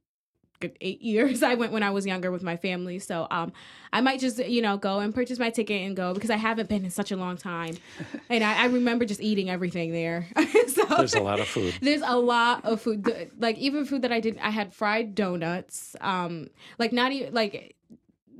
good 0.64 0.78
eight 0.82 1.01
years. 1.01 1.43
I 1.43 1.53
went 1.55 1.72
when 1.72 1.84
I 1.84 1.89
was 1.91 2.05
younger 2.05 2.32
with 2.32 2.43
my 2.43 2.57
family, 2.57 2.99
so 2.99 3.28
um, 3.30 3.51
I 3.91 4.01
might 4.01 4.20
just 4.20 4.39
you 4.39 4.61
know 4.61 4.78
go 4.78 4.99
and 4.99 5.14
purchase 5.14 5.38
my 5.39 5.49
ticket 5.49 5.82
and 5.82 5.95
go 5.95 6.14
because 6.14 6.30
I 6.30 6.38
haven't 6.38 6.70
been 6.70 6.84
in 6.86 6.91
such 6.91 7.11
a 7.11 7.16
long 7.16 7.38
time, 7.38 7.76
and 8.30 8.43
I, 8.43 8.64
I 8.64 8.66
remember 8.66 9.05
just 9.05 9.22
eating 9.22 9.49
everything 9.49 9.91
there. 9.91 10.28
so 10.68 10.86
There's 10.97 11.14
a 11.16 11.22
lot 11.22 11.39
of 11.39 11.47
food. 11.47 11.74
there's 11.82 12.01
a 12.03 12.18
lot 12.18 12.66
of 12.66 12.82
food, 12.82 13.32
like 13.38 13.57
even 13.57 13.86
food 13.86 14.01
that 14.03 14.11
I 14.11 14.20
didn't. 14.20 14.39
I 14.41 14.49
had 14.49 14.74
fried 14.74 15.16
donuts, 15.16 15.95
um, 16.01 16.49
like 16.80 16.91
not 16.93 17.11
even 17.11 17.34
like 17.34 17.76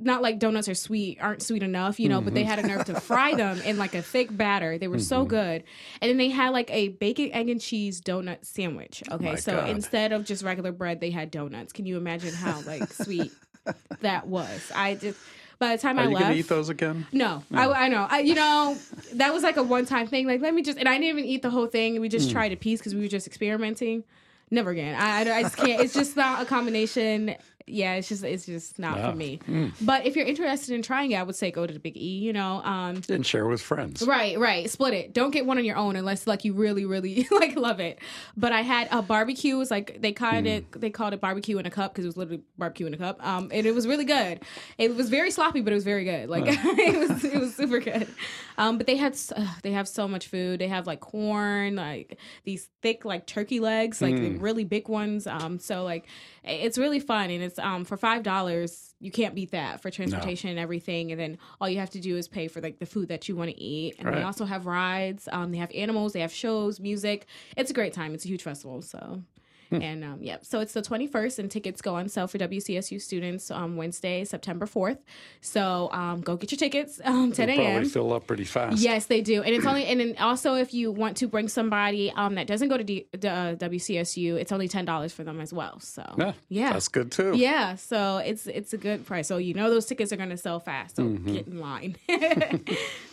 not 0.04 0.22
like 0.22 0.38
donuts 0.38 0.68
are 0.68 0.74
sweet 0.74 1.18
aren't 1.20 1.42
sweet 1.42 1.62
enough, 1.62 1.98
you 1.98 2.08
know, 2.08 2.20
but 2.20 2.34
they 2.34 2.44
had 2.44 2.58
a 2.58 2.66
nerve 2.66 2.84
to 2.86 3.00
fry 3.00 3.34
them 3.34 3.60
in 3.62 3.78
like 3.78 3.94
a 3.94 4.02
thick 4.02 4.34
batter. 4.36 4.78
They 4.78 4.88
were 4.88 4.98
so 4.98 5.24
good. 5.24 5.64
And 6.00 6.08
then 6.10 6.16
they 6.18 6.28
had 6.28 6.50
like 6.50 6.70
a 6.70 6.88
bacon, 6.88 7.30
egg, 7.32 7.48
and 7.48 7.60
cheese 7.60 8.00
donut 8.00 8.44
sandwich. 8.44 9.02
Okay. 9.10 9.36
So 9.36 9.56
God. 9.56 9.70
instead 9.70 10.12
of 10.12 10.24
just 10.24 10.44
regular 10.44 10.72
bread, 10.72 11.00
they 11.00 11.10
had 11.10 11.30
donuts. 11.30 11.72
Can 11.72 11.86
you 11.86 11.96
imagine 11.96 12.34
how 12.34 12.60
like 12.62 12.92
sweet 12.92 13.32
that 14.00 14.26
was? 14.26 14.70
I 14.74 14.94
just 14.96 15.18
by 15.58 15.76
the 15.76 15.80
time 15.80 15.98
Are 15.98 16.02
I 16.02 16.08
you 16.08 16.14
left 16.14 16.26
to 16.26 16.34
eat 16.34 16.48
those 16.48 16.68
again? 16.68 17.06
no, 17.12 17.42
I, 17.52 17.68
I 17.68 17.88
know. 17.88 18.06
I, 18.10 18.18
you 18.20 18.34
know, 18.34 18.76
that 19.14 19.32
was 19.32 19.42
like 19.44 19.56
a 19.56 19.62
one 19.62 19.86
time 19.86 20.06
thing. 20.08 20.26
Like, 20.26 20.40
let 20.40 20.52
me 20.52 20.62
just, 20.62 20.78
and 20.78 20.88
I 20.88 20.94
didn't 20.94 21.04
even 21.10 21.24
eat 21.24 21.42
the 21.42 21.50
whole 21.50 21.66
thing. 21.68 22.00
We 22.00 22.08
Mm. 22.08 22.12
just 22.12 22.30
tried 22.30 22.52
a 22.52 22.56
piece 22.56 22.80
because 22.80 22.94
we 22.94 23.00
were 23.02 23.08
just 23.08 23.26
experimenting. 23.28 24.02
Never 24.50 24.70
again. 24.70 24.94
I, 25.00 25.20
I, 25.30 25.36
I 25.38 25.42
just 25.44 25.56
can't. 25.56 25.80
It's 25.80 25.94
just 25.94 26.16
not 26.16 26.42
a 26.42 26.44
combination. 26.44 27.36
Yeah, 27.66 27.94
it's 27.94 28.08
just 28.08 28.24
it's 28.24 28.44
just 28.44 28.78
not 28.78 29.00
for 29.00 29.16
me. 29.16 29.40
Mm. 29.48 29.72
But 29.80 30.06
if 30.06 30.16
you're 30.16 30.26
interested 30.26 30.74
in 30.74 30.82
trying 30.82 31.12
it, 31.12 31.16
I 31.16 31.22
would 31.22 31.34
say 31.34 31.50
go 31.50 31.66
to 31.66 31.72
the 31.72 31.78
Big 31.78 31.96
E. 31.96 32.18
You 32.18 32.32
know, 32.32 32.62
um, 32.62 33.00
and 33.08 33.24
share 33.24 33.46
with 33.46 33.62
friends. 33.62 34.02
Right, 34.02 34.38
right. 34.38 34.68
Split 34.68 34.92
it. 34.92 35.14
Don't 35.14 35.30
get 35.30 35.46
one 35.46 35.56
on 35.56 35.64
your 35.64 35.76
own 35.76 35.96
unless 35.96 36.26
like 36.26 36.44
you 36.44 36.52
really, 36.52 36.84
really 36.84 37.26
like 37.30 37.56
love 37.56 37.80
it. 37.80 37.98
But 38.36 38.52
I 38.52 38.60
had 38.60 38.88
a 38.90 39.00
barbecue. 39.00 39.56
It 39.56 39.58
was 39.58 39.70
like 39.70 40.00
they 40.00 40.12
called 40.12 40.44
mm. 40.44 40.58
it 40.58 40.80
they 40.80 40.90
called 40.90 41.14
it 41.14 41.20
barbecue 41.20 41.56
in 41.58 41.64
a 41.64 41.70
cup 41.70 41.92
because 41.92 42.04
it 42.04 42.08
was 42.08 42.16
literally 42.16 42.42
barbecue 42.58 42.86
in 42.86 42.94
a 42.94 42.98
cup. 42.98 43.24
Um, 43.26 43.50
and 43.52 43.66
it 43.66 43.74
was 43.74 43.86
really 43.86 44.04
good. 44.04 44.40
It 44.76 44.94
was 44.94 45.08
very 45.08 45.30
sloppy, 45.30 45.62
but 45.62 45.72
it 45.72 45.76
was 45.76 45.84
very 45.84 46.04
good. 46.04 46.28
Like 46.28 46.44
it 46.48 47.08
was 47.08 47.24
it 47.24 47.40
was 47.40 47.54
super 47.56 47.80
good. 47.80 48.08
Um, 48.58 48.76
but 48.76 48.86
they 48.86 48.96
had 48.96 49.18
uh, 49.34 49.46
they 49.62 49.72
have 49.72 49.88
so 49.88 50.06
much 50.06 50.28
food. 50.28 50.60
They 50.60 50.68
have 50.68 50.86
like 50.86 51.00
corn, 51.00 51.76
like 51.76 52.18
these 52.44 52.68
thick 52.82 53.06
like 53.06 53.26
turkey 53.26 53.60
legs, 53.60 54.02
like 54.02 54.14
mm. 54.14 54.40
really 54.40 54.64
big 54.64 54.88
ones. 54.88 55.26
Um, 55.26 55.58
so 55.58 55.82
like 55.82 56.06
it's 56.44 56.76
really 56.76 57.00
fun 57.00 57.30
and 57.30 57.42
it's 57.42 57.53
um 57.58 57.84
for 57.84 57.96
five 57.96 58.22
dollars 58.22 58.94
you 59.00 59.10
can't 59.10 59.34
beat 59.34 59.50
that 59.50 59.80
for 59.80 59.90
transportation 59.90 60.48
no. 60.48 60.52
and 60.52 60.60
everything. 60.60 61.10
And 61.10 61.20
then 61.20 61.38
all 61.60 61.68
you 61.68 61.78
have 61.78 61.90
to 61.90 62.00
do 62.00 62.16
is 62.16 62.26
pay 62.26 62.48
for 62.48 62.60
like 62.60 62.78
the 62.78 62.86
food 62.86 63.08
that 63.08 63.28
you 63.28 63.36
want 63.36 63.50
to 63.50 63.60
eat. 63.60 63.96
And 63.98 64.06
right. 64.08 64.16
they 64.16 64.22
also 64.22 64.44
have 64.44 64.66
rides. 64.66 65.28
Um 65.30 65.52
they 65.52 65.58
have 65.58 65.70
animals. 65.74 66.12
They 66.12 66.20
have 66.20 66.32
shows 66.32 66.80
music. 66.80 67.26
It's 67.56 67.70
a 67.70 67.74
great 67.74 67.92
time. 67.92 68.14
It's 68.14 68.24
a 68.24 68.28
huge 68.28 68.42
festival 68.42 68.82
so 68.82 69.22
Hmm. 69.76 69.82
And 69.82 70.04
um, 70.04 70.18
yeah, 70.20 70.38
so 70.42 70.60
it's 70.60 70.72
the 70.72 70.82
21st, 70.82 71.38
and 71.38 71.50
tickets 71.50 71.82
go 71.82 71.94
on 71.94 72.08
sale 72.08 72.26
for 72.26 72.38
WCSU 72.38 73.00
students 73.00 73.50
on 73.50 73.62
um, 73.62 73.76
Wednesday, 73.76 74.24
September 74.24 74.66
4th. 74.66 74.98
So 75.40 75.88
um, 75.92 76.20
go 76.20 76.36
get 76.36 76.50
your 76.52 76.58
tickets. 76.58 77.00
Um, 77.14 77.32
10 77.32 77.50
a.m. 77.50 77.56
Probably 77.56 77.88
fill 77.90 78.12
up 78.14 78.26
pretty 78.26 78.44
fast. 78.44 78.78
Yes, 78.78 79.06
they 79.06 79.20
do, 79.20 79.42
and 79.42 79.54
it's 79.54 79.66
only 79.66 79.84
and 79.84 80.00
then 80.00 80.16
also 80.18 80.54
if 80.54 80.72
you 80.72 80.90
want 80.90 81.18
to 81.18 81.28
bring 81.28 81.48
somebody 81.48 82.10
um, 82.16 82.34
that 82.36 82.46
doesn't 82.46 82.68
go 82.68 82.78
to 82.78 82.82
D, 82.82 83.06
uh, 83.12 83.16
WCSU, 83.16 84.34
it's 84.34 84.50
only 84.50 84.66
ten 84.66 84.84
dollars 84.84 85.12
for 85.12 85.22
them 85.22 85.40
as 85.40 85.52
well. 85.52 85.78
So 85.80 86.02
yeah, 86.18 86.32
yeah, 86.48 86.72
that's 86.72 86.88
good 86.88 87.12
too. 87.12 87.34
Yeah, 87.36 87.74
so 87.76 88.18
it's 88.18 88.46
it's 88.46 88.72
a 88.72 88.78
good 88.78 89.04
price. 89.06 89.28
So 89.28 89.36
you 89.36 89.54
know 89.54 89.70
those 89.70 89.86
tickets 89.86 90.12
are 90.12 90.16
going 90.16 90.30
to 90.30 90.36
sell 90.36 90.60
fast. 90.60 90.96
So 90.96 91.04
mm-hmm. 91.04 91.32
get 91.32 91.46
in 91.46 91.60
line. 91.60 91.96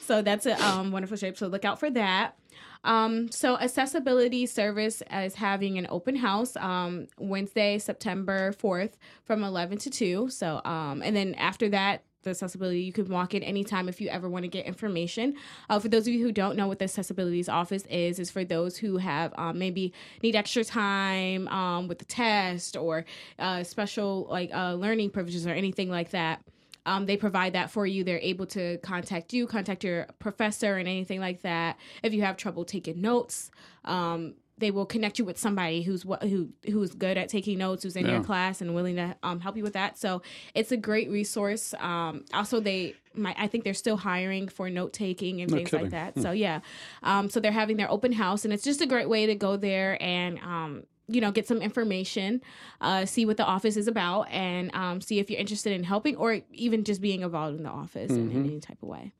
so 0.05 0.21
that's 0.21 0.45
a 0.45 0.59
um, 0.65 0.91
wonderful 0.91 1.17
shape. 1.17 1.37
So 1.37 1.47
look 1.47 1.65
out 1.65 1.79
for 1.79 1.89
that. 1.91 2.37
Um, 2.83 3.31
so 3.31 3.57
accessibility 3.57 4.45
service 4.45 5.03
is 5.11 5.35
having 5.35 5.77
an 5.77 5.87
open 5.89 6.15
house 6.15 6.55
um, 6.57 7.07
Wednesday, 7.17 7.77
September 7.77 8.53
4th 8.53 8.93
from 9.23 9.43
11 9.43 9.77
to 9.79 9.89
2. 9.89 10.29
So, 10.29 10.61
um, 10.65 11.01
and 11.03 11.15
then 11.15 11.35
after 11.35 11.69
that, 11.69 12.03
the 12.23 12.29
accessibility 12.29 12.81
you 12.81 12.93
can 12.93 13.07
walk 13.09 13.33
in 13.33 13.43
anytime 13.43 13.89
if 13.89 13.99
you 13.99 14.07
ever 14.09 14.29
want 14.29 14.43
to 14.43 14.47
get 14.47 14.65
information 14.65 15.33
uh, 15.69 15.79
for 15.79 15.89
those 15.89 16.07
of 16.07 16.13
you 16.13 16.23
who 16.23 16.31
don't 16.31 16.55
know 16.55 16.67
what 16.67 16.79
the 16.79 16.85
accessibilities 16.85 17.49
office 17.49 17.83
is 17.87 18.19
is 18.19 18.29
for 18.29 18.43
those 18.43 18.77
who 18.77 18.97
have 18.97 19.33
um, 19.37 19.57
maybe 19.57 19.91
need 20.21 20.35
extra 20.35 20.63
time 20.63 21.47
um, 21.47 21.87
with 21.87 21.99
the 21.99 22.05
test 22.05 22.77
or 22.77 23.05
uh, 23.39 23.63
special 23.63 24.27
like 24.29 24.53
uh, 24.53 24.73
learning 24.73 25.09
privileges 25.09 25.47
or 25.47 25.51
anything 25.51 25.89
like 25.89 26.11
that 26.11 26.41
um, 26.85 27.05
they 27.05 27.17
provide 27.17 27.53
that 27.53 27.69
for 27.71 27.85
you. 27.85 28.03
They're 28.03 28.19
able 28.19 28.45
to 28.47 28.77
contact 28.79 29.33
you, 29.33 29.47
contact 29.47 29.83
your 29.83 30.07
professor, 30.19 30.77
and 30.77 30.87
anything 30.87 31.19
like 31.19 31.41
that. 31.41 31.77
If 32.03 32.13
you 32.13 32.21
have 32.23 32.37
trouble 32.37 32.65
taking 32.65 33.01
notes, 33.01 33.51
um, 33.85 34.35
they 34.57 34.71
will 34.71 34.85
connect 34.85 35.19
you 35.19 35.25
with 35.25 35.37
somebody 35.37 35.81
who's 35.81 36.05
who 36.21 36.49
who's 36.65 36.93
good 36.93 37.17
at 37.17 37.29
taking 37.29 37.57
notes, 37.57 37.83
who's 37.83 37.95
in 37.95 38.05
yeah. 38.05 38.13
your 38.13 38.23
class 38.23 38.61
and 38.61 38.73
willing 38.73 38.95
to 38.95 39.15
um, 39.23 39.39
help 39.39 39.57
you 39.57 39.63
with 39.63 39.73
that. 39.73 39.97
So 39.97 40.21
it's 40.53 40.71
a 40.71 40.77
great 40.77 41.09
resource. 41.09 41.73
Um, 41.79 42.25
also, 42.33 42.59
they 42.59 42.95
my, 43.13 43.35
I 43.37 43.47
think 43.47 43.63
they're 43.63 43.73
still 43.73 43.97
hiring 43.97 44.47
for 44.47 44.69
note 44.69 44.93
taking 44.93 45.41
and 45.41 45.51
no 45.51 45.57
things 45.57 45.71
kidding. 45.71 45.85
like 45.85 45.91
that. 45.91 46.13
Hmm. 46.13 46.21
So 46.21 46.31
yeah, 46.31 46.61
um, 47.03 47.29
so 47.29 47.39
they're 47.39 47.51
having 47.51 47.77
their 47.77 47.91
open 47.91 48.11
house, 48.13 48.45
and 48.45 48.53
it's 48.53 48.63
just 48.63 48.81
a 48.81 48.87
great 48.87 49.09
way 49.09 49.25
to 49.25 49.35
go 49.35 49.57
there 49.57 50.01
and 50.01 50.39
um, 50.39 50.83
you 51.13 51.21
know, 51.21 51.31
get 51.31 51.47
some 51.47 51.61
information, 51.61 52.41
uh, 52.81 53.05
see 53.05 53.25
what 53.25 53.37
the 53.37 53.45
office 53.45 53.77
is 53.77 53.87
about, 53.87 54.29
and 54.29 54.73
um, 54.75 55.01
see 55.01 55.19
if 55.19 55.29
you're 55.29 55.39
interested 55.39 55.73
in 55.73 55.83
helping 55.83 56.15
or 56.15 56.41
even 56.51 56.83
just 56.83 57.01
being 57.01 57.21
involved 57.21 57.57
in 57.57 57.63
the 57.63 57.69
office 57.69 58.11
mm-hmm. 58.11 58.31
in, 58.31 58.45
in 58.45 58.45
any 58.45 58.59
type 58.59 58.81
of 58.81 58.89
way 58.89 59.11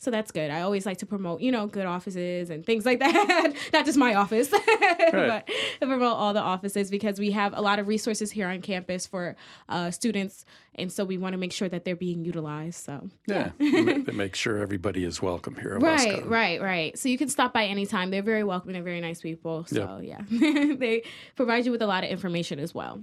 so 0.00 0.10
that's 0.10 0.30
good. 0.30 0.50
I 0.50 0.62
always 0.62 0.86
like 0.86 0.96
to 0.98 1.06
promote, 1.06 1.42
you 1.42 1.52
know, 1.52 1.66
good 1.66 1.84
offices 1.84 2.48
and 2.48 2.64
things 2.64 2.86
like 2.86 2.98
that. 3.00 3.52
Not 3.72 3.84
just 3.84 3.98
my 3.98 4.14
office, 4.14 4.48
but 5.12 5.48
promote 5.78 6.16
all 6.16 6.32
the 6.32 6.40
offices 6.40 6.90
because 6.90 7.20
we 7.20 7.32
have 7.32 7.56
a 7.56 7.60
lot 7.60 7.78
of 7.78 7.86
resources 7.86 8.30
here 8.30 8.48
on 8.48 8.62
campus 8.62 9.06
for 9.06 9.36
uh, 9.68 9.90
students, 9.90 10.46
and 10.80 10.92
so 10.92 11.04
we 11.04 11.18
want 11.18 11.34
to 11.34 11.38
make 11.38 11.52
sure 11.52 11.68
that 11.68 11.84
they're 11.84 11.96
being 11.96 12.24
utilized. 12.24 12.84
So 12.84 13.08
yeah, 13.26 13.50
make 13.58 14.34
sure 14.34 14.58
everybody 14.58 15.04
is 15.04 15.22
welcome 15.22 15.54
here. 15.54 15.78
right, 15.78 16.26
right, 16.26 16.60
right. 16.60 16.98
So 16.98 17.08
you 17.08 17.18
can 17.18 17.28
stop 17.28 17.52
by 17.52 17.66
anytime. 17.66 18.10
They're 18.10 18.22
very 18.22 18.44
welcoming. 18.44 18.74
They're 18.74 18.82
very 18.82 19.00
nice 19.00 19.20
people. 19.20 19.64
So 19.66 20.00
yep. 20.02 20.24
yeah, 20.30 20.74
they 20.76 21.02
provide 21.36 21.66
you 21.66 21.72
with 21.72 21.82
a 21.82 21.86
lot 21.86 22.04
of 22.04 22.10
information 22.10 22.58
as 22.58 22.74
well. 22.74 23.00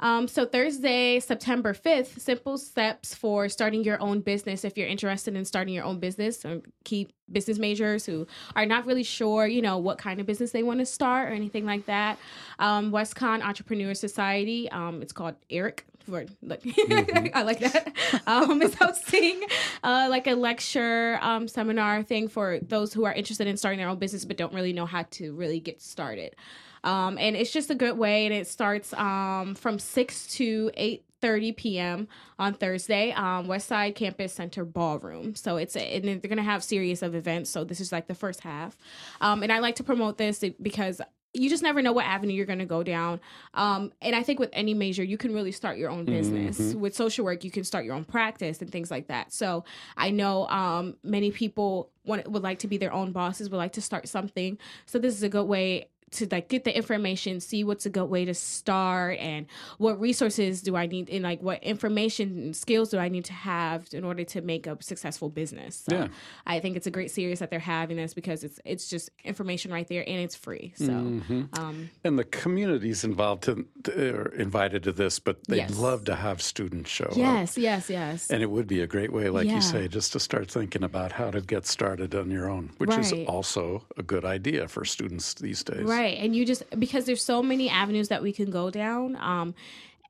Um, 0.00 0.28
so 0.28 0.44
Thursday, 0.44 1.20
September 1.20 1.72
5th, 1.72 2.20
simple 2.20 2.58
steps 2.58 3.14
for 3.14 3.48
starting 3.48 3.82
your 3.82 4.00
own 4.00 4.20
business. 4.20 4.64
If 4.64 4.76
you're 4.76 4.86
interested 4.88 5.34
in 5.34 5.44
starting 5.44 5.72
your 5.72 5.84
own 5.84 5.98
business, 5.98 6.44
or 6.44 6.60
key 6.84 7.08
business 7.32 7.58
majors 7.58 8.04
who 8.04 8.26
are 8.54 8.66
not 8.66 8.86
really 8.86 9.02
sure, 9.02 9.46
you 9.46 9.62
know, 9.62 9.78
what 9.78 9.98
kind 9.98 10.20
of 10.20 10.26
business 10.26 10.50
they 10.52 10.62
want 10.62 10.80
to 10.80 10.86
start 10.86 11.30
or 11.30 11.34
anything 11.34 11.64
like 11.64 11.86
that. 11.86 12.18
Um, 12.58 12.92
WestConn 12.92 13.42
Entrepreneur 13.42 13.94
Society, 13.94 14.70
um, 14.70 15.00
it's 15.00 15.12
called 15.12 15.36
ERIC. 15.48 15.84
For, 16.06 16.24
like, 16.42 16.62
mm-hmm. 16.62 17.28
I 17.34 17.42
like 17.42 17.60
that. 17.60 17.92
Um, 18.26 18.62
is 18.62 18.74
hosting 18.74 19.42
uh, 19.82 20.06
like 20.08 20.26
a 20.26 20.34
lecture 20.34 21.18
um, 21.20 21.48
seminar 21.48 22.02
thing 22.02 22.28
for 22.28 22.58
those 22.60 22.92
who 22.92 23.04
are 23.04 23.12
interested 23.12 23.46
in 23.46 23.56
starting 23.56 23.78
their 23.78 23.88
own 23.88 23.98
business 23.98 24.24
but 24.24 24.36
don't 24.36 24.54
really 24.54 24.72
know 24.72 24.86
how 24.86 25.02
to 25.10 25.34
really 25.34 25.60
get 25.60 25.82
started. 25.82 26.34
Um, 26.84 27.18
and 27.18 27.34
it's 27.34 27.52
just 27.52 27.70
a 27.70 27.74
good 27.74 27.98
way, 27.98 28.26
and 28.26 28.34
it 28.34 28.46
starts 28.46 28.94
um, 28.94 29.56
from 29.56 29.78
6 29.78 30.26
to 30.36 30.70
8 30.74 31.02
30 31.22 31.52
p.m. 31.52 32.08
on 32.38 32.52
Thursday, 32.52 33.10
um, 33.12 33.48
West 33.48 33.68
Side 33.68 33.94
Campus 33.94 34.34
Center 34.34 34.64
Ballroom. 34.64 35.34
So 35.34 35.56
it's 35.56 35.74
a, 35.74 35.80
and 35.80 36.04
they're 36.04 36.28
gonna 36.28 36.42
have 36.42 36.62
series 36.62 37.02
of 37.02 37.14
events. 37.14 37.50
So 37.50 37.64
this 37.64 37.80
is 37.80 37.90
like 37.90 38.06
the 38.06 38.14
first 38.14 38.40
half, 38.40 38.76
um, 39.20 39.42
and 39.42 39.50
I 39.50 39.58
like 39.58 39.76
to 39.76 39.82
promote 39.82 40.18
this 40.18 40.44
because 40.60 41.00
you 41.36 41.50
just 41.50 41.62
never 41.62 41.82
know 41.82 41.92
what 41.92 42.04
avenue 42.06 42.34
you're 42.34 42.46
going 42.46 42.58
to 42.58 42.64
go 42.64 42.82
down. 42.82 43.20
Um, 43.54 43.92
and 44.00 44.16
I 44.16 44.22
think 44.22 44.38
with 44.38 44.50
any 44.52 44.74
major, 44.74 45.04
you 45.04 45.18
can 45.18 45.34
really 45.34 45.52
start 45.52 45.78
your 45.78 45.90
own 45.90 46.04
business. 46.04 46.58
Mm-hmm. 46.58 46.80
With 46.80 46.94
social 46.94 47.24
work, 47.24 47.44
you 47.44 47.50
can 47.50 47.64
start 47.64 47.84
your 47.84 47.94
own 47.94 48.04
practice 48.04 48.60
and 48.60 48.70
things 48.70 48.90
like 48.90 49.08
that. 49.08 49.32
So 49.32 49.64
I 49.96 50.10
know 50.10 50.46
um, 50.48 50.96
many 51.02 51.30
people 51.30 51.90
want, 52.04 52.28
would 52.30 52.42
like 52.42 52.60
to 52.60 52.68
be 52.68 52.76
their 52.76 52.92
own 52.92 53.12
bosses, 53.12 53.50
would 53.50 53.56
like 53.56 53.72
to 53.72 53.82
start 53.82 54.08
something. 54.08 54.58
So 54.86 54.98
this 54.98 55.14
is 55.14 55.22
a 55.22 55.28
good 55.28 55.46
way 55.46 55.88
to 56.12 56.28
like 56.30 56.48
get 56.48 56.64
the 56.64 56.76
information, 56.76 57.40
see 57.40 57.64
what's 57.64 57.84
a 57.86 57.90
good 57.90 58.06
way 58.06 58.24
to 58.24 58.34
start, 58.34 59.18
and 59.18 59.46
what 59.78 60.00
resources 60.00 60.62
do 60.62 60.76
I 60.76 60.86
need, 60.86 61.10
and 61.10 61.24
like 61.24 61.42
what 61.42 61.62
information 61.62 62.28
and 62.38 62.56
skills 62.56 62.90
do 62.90 62.98
I 62.98 63.08
need 63.08 63.24
to 63.26 63.32
have 63.32 63.88
in 63.92 64.04
order 64.04 64.24
to 64.24 64.40
make 64.40 64.66
a 64.66 64.76
successful 64.80 65.28
business. 65.28 65.76
So 65.88 65.96
yeah. 65.96 66.08
I 66.46 66.60
think 66.60 66.76
it's 66.76 66.86
a 66.86 66.90
great 66.90 67.10
series 67.10 67.40
that 67.40 67.50
they're 67.50 67.58
having 67.58 67.96
this 67.96 68.14
because 68.14 68.44
it's 68.44 68.60
it's 68.64 68.88
just 68.88 69.10
information 69.24 69.72
right 69.72 69.86
there 69.88 70.04
and 70.06 70.20
it's 70.20 70.36
free. 70.36 70.72
So 70.76 70.86
mm-hmm. 70.86 71.42
um, 71.58 71.90
and 72.04 72.18
the 72.18 72.24
community's 72.24 73.02
involved 73.02 73.42
to, 73.44 73.66
to 73.84 74.30
invited 74.40 74.84
to 74.84 74.92
this, 74.92 75.18
but 75.18 75.42
they'd 75.48 75.56
yes. 75.56 75.78
love 75.78 76.04
to 76.04 76.14
have 76.14 76.40
students 76.40 76.90
show 76.90 77.08
yes, 77.16 77.16
up. 77.16 77.62
Yes, 77.62 77.88
yes, 77.88 77.90
yes. 77.90 78.30
And 78.30 78.42
it 78.42 78.50
would 78.50 78.66
be 78.66 78.80
a 78.80 78.86
great 78.86 79.12
way, 79.12 79.28
like 79.28 79.46
yeah. 79.46 79.56
you 79.56 79.60
say, 79.60 79.88
just 79.88 80.12
to 80.12 80.20
start 80.20 80.50
thinking 80.50 80.84
about 80.84 81.12
how 81.12 81.30
to 81.30 81.40
get 81.40 81.66
started 81.66 82.14
on 82.14 82.30
your 82.30 82.48
own, 82.48 82.70
which 82.78 82.90
right. 82.90 83.00
is 83.00 83.12
also 83.26 83.84
a 83.96 84.02
good 84.02 84.24
idea 84.24 84.68
for 84.68 84.84
students 84.84 85.34
these 85.34 85.64
days. 85.64 85.82
Right. 85.82 85.95
Right. 85.96 86.18
And 86.18 86.34
you 86.34 86.44
just 86.44 86.62
because 86.78 87.04
there's 87.06 87.24
so 87.24 87.42
many 87.42 87.68
avenues 87.68 88.08
that 88.08 88.22
we 88.22 88.32
can 88.32 88.50
go 88.50 88.70
down. 88.70 89.16
Um 89.16 89.54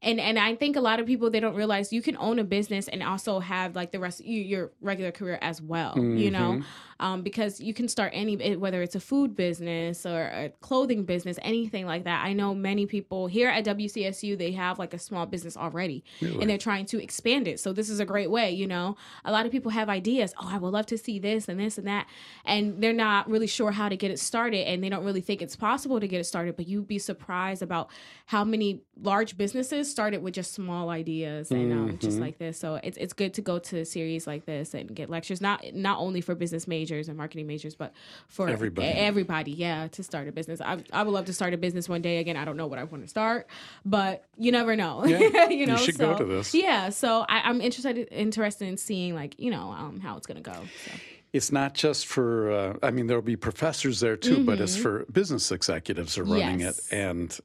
and 0.02 0.20
and 0.20 0.38
I 0.38 0.54
think 0.54 0.76
a 0.76 0.80
lot 0.80 1.00
of 1.00 1.06
people 1.06 1.30
they 1.30 1.40
don't 1.40 1.54
realize 1.54 1.92
you 1.92 2.02
can 2.02 2.16
own 2.18 2.38
a 2.38 2.44
business 2.44 2.88
and 2.88 3.02
also 3.02 3.40
have 3.40 3.74
like 3.74 3.92
the 3.92 4.00
rest 4.00 4.24
you, 4.24 4.40
your 4.40 4.72
regular 4.80 5.12
career 5.12 5.38
as 5.40 5.60
well. 5.60 5.94
Mm-hmm. 5.94 6.16
You 6.16 6.30
know, 6.30 6.62
um, 7.00 7.22
because 7.22 7.60
you 7.60 7.74
can 7.74 7.88
start 7.88 8.12
any 8.14 8.56
whether 8.56 8.82
it's 8.82 8.94
a 8.94 9.00
food 9.00 9.36
business 9.36 10.06
or 10.06 10.22
a 10.22 10.52
clothing 10.60 11.04
business, 11.04 11.38
anything 11.42 11.86
like 11.86 12.04
that. 12.04 12.24
I 12.24 12.32
know 12.32 12.54
many 12.54 12.86
people 12.86 13.26
here 13.26 13.48
at 13.48 13.64
WCSU 13.64 14.36
they 14.38 14.52
have 14.52 14.78
like 14.78 14.94
a 14.94 14.98
small 14.98 15.26
business 15.26 15.56
already, 15.56 16.04
really? 16.20 16.40
and 16.40 16.50
they're 16.50 16.58
trying 16.58 16.86
to 16.86 17.02
expand 17.02 17.48
it. 17.48 17.60
So 17.60 17.72
this 17.72 17.90
is 17.90 18.00
a 18.00 18.04
great 18.04 18.30
way. 18.30 18.50
You 18.50 18.66
know, 18.66 18.96
a 19.24 19.32
lot 19.32 19.46
of 19.46 19.52
people 19.52 19.70
have 19.70 19.88
ideas. 19.88 20.34
Oh, 20.40 20.48
I 20.50 20.58
would 20.58 20.72
love 20.72 20.86
to 20.86 20.98
see 20.98 21.18
this 21.18 21.48
and 21.48 21.58
this 21.58 21.78
and 21.78 21.86
that, 21.86 22.06
and 22.44 22.82
they're 22.82 22.92
not 22.92 23.28
really 23.28 23.46
sure 23.46 23.70
how 23.70 23.88
to 23.88 23.96
get 23.96 24.10
it 24.10 24.18
started, 24.18 24.68
and 24.68 24.82
they 24.82 24.88
don't 24.88 25.04
really 25.04 25.20
think 25.20 25.42
it's 25.42 25.56
possible 25.56 26.00
to 26.00 26.08
get 26.08 26.20
it 26.20 26.24
started. 26.24 26.56
But 26.56 26.68
you'd 26.68 26.88
be 26.88 26.98
surprised 26.98 27.62
about 27.62 27.90
how 28.26 28.44
many 28.44 28.82
large 29.00 29.36
businesses 29.36 29.85
started 29.90 30.22
with 30.22 30.34
just 30.34 30.52
small 30.52 30.90
ideas 30.90 31.50
and 31.50 31.72
um, 31.72 31.88
mm-hmm. 31.88 31.98
just 31.98 32.18
like 32.18 32.38
this. 32.38 32.58
So 32.58 32.80
it's 32.82 32.96
it's 32.96 33.12
good 33.12 33.34
to 33.34 33.42
go 33.42 33.58
to 33.58 33.80
a 33.80 33.84
series 33.84 34.26
like 34.26 34.44
this 34.46 34.74
and 34.74 34.94
get 34.94 35.10
lectures 35.10 35.40
not 35.40 35.64
not 35.72 35.98
only 35.98 36.20
for 36.20 36.34
business 36.34 36.66
majors 36.66 36.96
majors 36.96 37.08
and 37.08 37.16
marketing 37.16 37.46
majors, 37.46 37.74
but 37.74 37.92
for 38.28 38.48
everybody, 38.48 38.88
everybody, 38.88 39.52
yeah, 39.52 39.88
to 39.88 40.02
start 40.02 40.28
a 40.28 40.32
business. 40.32 40.60
I, 40.60 40.82
I 40.92 41.02
would 41.02 41.12
love 41.12 41.26
to 41.26 41.32
start 41.32 41.54
a 41.54 41.56
business 41.56 41.88
one 41.88 42.02
day. 42.02 42.18
Again, 42.18 42.36
I 42.36 42.44
don't 42.44 42.56
know 42.56 42.66
what 42.66 42.78
I 42.78 42.84
want 42.84 43.04
to 43.04 43.08
start, 43.08 43.46
but 43.84 44.24
you 44.36 44.52
never 44.52 44.76
know. 44.76 45.04
Yeah, 45.04 45.48
you 45.48 45.66
know, 45.66 45.74
you 45.74 45.84
should 45.84 45.96
so, 45.96 46.12
go 46.12 46.18
to 46.18 46.24
this. 46.24 46.54
Yeah, 46.54 46.90
so 46.90 47.24
I, 47.28 47.48
am 47.48 47.60
interested 47.60 48.08
interested 48.10 48.68
in 48.68 48.76
seeing 48.76 49.14
like 49.14 49.38
you 49.38 49.50
know 49.50 49.70
um, 49.70 50.00
how 50.00 50.16
it's 50.16 50.26
gonna 50.26 50.40
go. 50.40 50.52
So 50.52 50.92
it's 51.32 51.52
not 51.52 51.74
just 51.74 52.06
for 52.06 52.50
uh, 52.50 52.74
i 52.82 52.90
mean 52.90 53.08
there'll 53.08 53.20
be 53.20 53.36
professors 53.36 54.00
there 54.00 54.16
too 54.16 54.36
mm-hmm. 54.36 54.46
but 54.46 54.60
it's 54.60 54.74
mm-hmm. 54.74 54.82
for 54.82 55.06
business 55.12 55.50
executives 55.52 56.16
are 56.16 56.24
running 56.24 56.60
yes. 56.60 56.78
it 56.78 56.96
and 56.96 57.40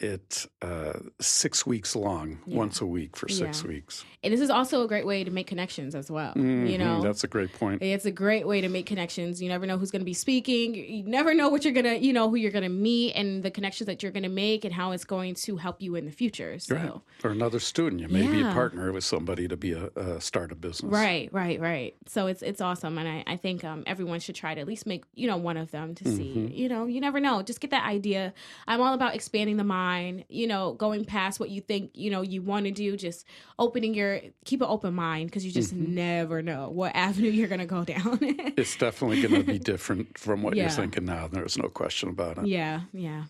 it 0.00 0.46
uh, 0.62 0.94
six 1.20 1.66
weeks 1.66 1.94
long, 1.94 2.38
yeah. 2.46 2.56
once 2.56 2.80
a 2.80 2.86
week 2.86 3.16
for 3.16 3.28
six 3.28 3.62
yeah. 3.62 3.68
weeks. 3.68 4.04
And 4.22 4.32
this 4.32 4.40
is 4.40 4.50
also 4.50 4.82
a 4.82 4.88
great 4.88 5.06
way 5.06 5.24
to 5.24 5.30
make 5.30 5.46
connections 5.46 5.94
as 5.94 6.10
well. 6.10 6.32
Mm-hmm. 6.34 6.66
You 6.66 6.78
know, 6.78 7.02
that's 7.02 7.24
a 7.24 7.28
great 7.28 7.52
point. 7.52 7.82
It's 7.82 8.04
a 8.04 8.10
great 8.10 8.46
way 8.46 8.60
to 8.60 8.68
make 8.68 8.86
connections. 8.86 9.40
You 9.40 9.48
never 9.48 9.66
know 9.66 9.78
who's 9.78 9.90
going 9.90 10.00
to 10.00 10.06
be 10.06 10.14
speaking. 10.14 10.74
You 10.74 11.04
never 11.04 11.34
know 11.34 11.48
what 11.48 11.64
you're 11.64 11.74
gonna, 11.74 11.94
you 11.94 12.12
know, 12.12 12.28
who 12.28 12.36
you're 12.36 12.50
gonna 12.50 12.68
meet 12.68 13.12
and 13.14 13.42
the 13.42 13.50
connections 13.50 13.86
that 13.86 14.02
you're 14.02 14.12
gonna 14.12 14.28
make 14.28 14.64
and 14.64 14.74
how 14.74 14.92
it's 14.92 15.04
going 15.04 15.34
to 15.36 15.56
help 15.56 15.80
you 15.80 15.94
in 15.94 16.06
the 16.06 16.12
future. 16.12 16.58
So. 16.58 16.74
Right. 16.74 16.92
Or 17.24 17.30
another 17.30 17.60
student, 17.60 18.00
you 18.00 18.08
may 18.08 18.24
yeah. 18.24 18.30
be 18.30 18.40
a 18.42 18.52
partner 18.52 18.92
with 18.92 19.04
somebody 19.04 19.48
to 19.48 19.56
be 19.56 19.72
a, 19.72 19.86
a, 19.96 20.20
start 20.20 20.52
a 20.52 20.54
business. 20.54 20.90
Right, 20.92 21.28
right, 21.32 21.60
right. 21.60 21.94
So 22.06 22.26
it's 22.26 22.42
it's 22.42 22.60
awesome, 22.60 22.98
and 22.98 23.08
I, 23.08 23.24
I 23.26 23.36
think 23.36 23.64
um, 23.64 23.84
everyone 23.86 24.20
should 24.20 24.34
try 24.34 24.54
to 24.54 24.60
at 24.60 24.66
least 24.66 24.86
make 24.86 25.04
you 25.14 25.26
know 25.26 25.36
one 25.36 25.56
of 25.56 25.70
them 25.70 25.94
to 25.96 26.04
mm-hmm. 26.04 26.16
see. 26.16 26.52
You 26.54 26.68
know, 26.68 26.86
you 26.86 27.00
never 27.00 27.20
know. 27.20 27.42
Just 27.42 27.60
get 27.60 27.70
that 27.70 27.84
idea. 27.84 28.32
I'm 28.66 28.80
all 28.80 28.94
about 28.94 29.14
expanding 29.14 29.56
the 29.56 29.64
mind. 29.64 29.89
You 30.28 30.46
know, 30.46 30.74
going 30.74 31.04
past 31.04 31.40
what 31.40 31.50
you 31.50 31.60
think 31.60 31.92
you 31.94 32.10
know 32.10 32.22
you 32.22 32.42
want 32.42 32.66
to 32.66 32.70
do. 32.70 32.96
Just 32.96 33.26
opening 33.58 33.94
your 33.94 34.20
keep 34.44 34.60
an 34.60 34.68
open 34.68 34.94
mind 34.94 35.30
because 35.30 35.44
you 35.44 35.52
just 35.52 35.74
mm-hmm. 35.74 35.94
never 35.94 36.42
know 36.42 36.70
what 36.70 36.94
avenue 36.94 37.30
you're 37.30 37.48
gonna 37.48 37.66
go 37.66 37.84
down. 37.84 38.18
it's 38.20 38.76
definitely 38.76 39.22
gonna 39.22 39.44
be 39.44 39.58
different 39.72 40.18
from 40.18 40.42
what 40.42 40.56
yeah. 40.56 40.64
you're 40.64 40.70
thinking 40.70 41.04
now. 41.04 41.28
There's 41.28 41.58
no 41.58 41.68
question 41.68 42.08
about 42.08 42.38
it. 42.38 42.46
Yeah, 42.46 42.82
yeah. 42.92 43.24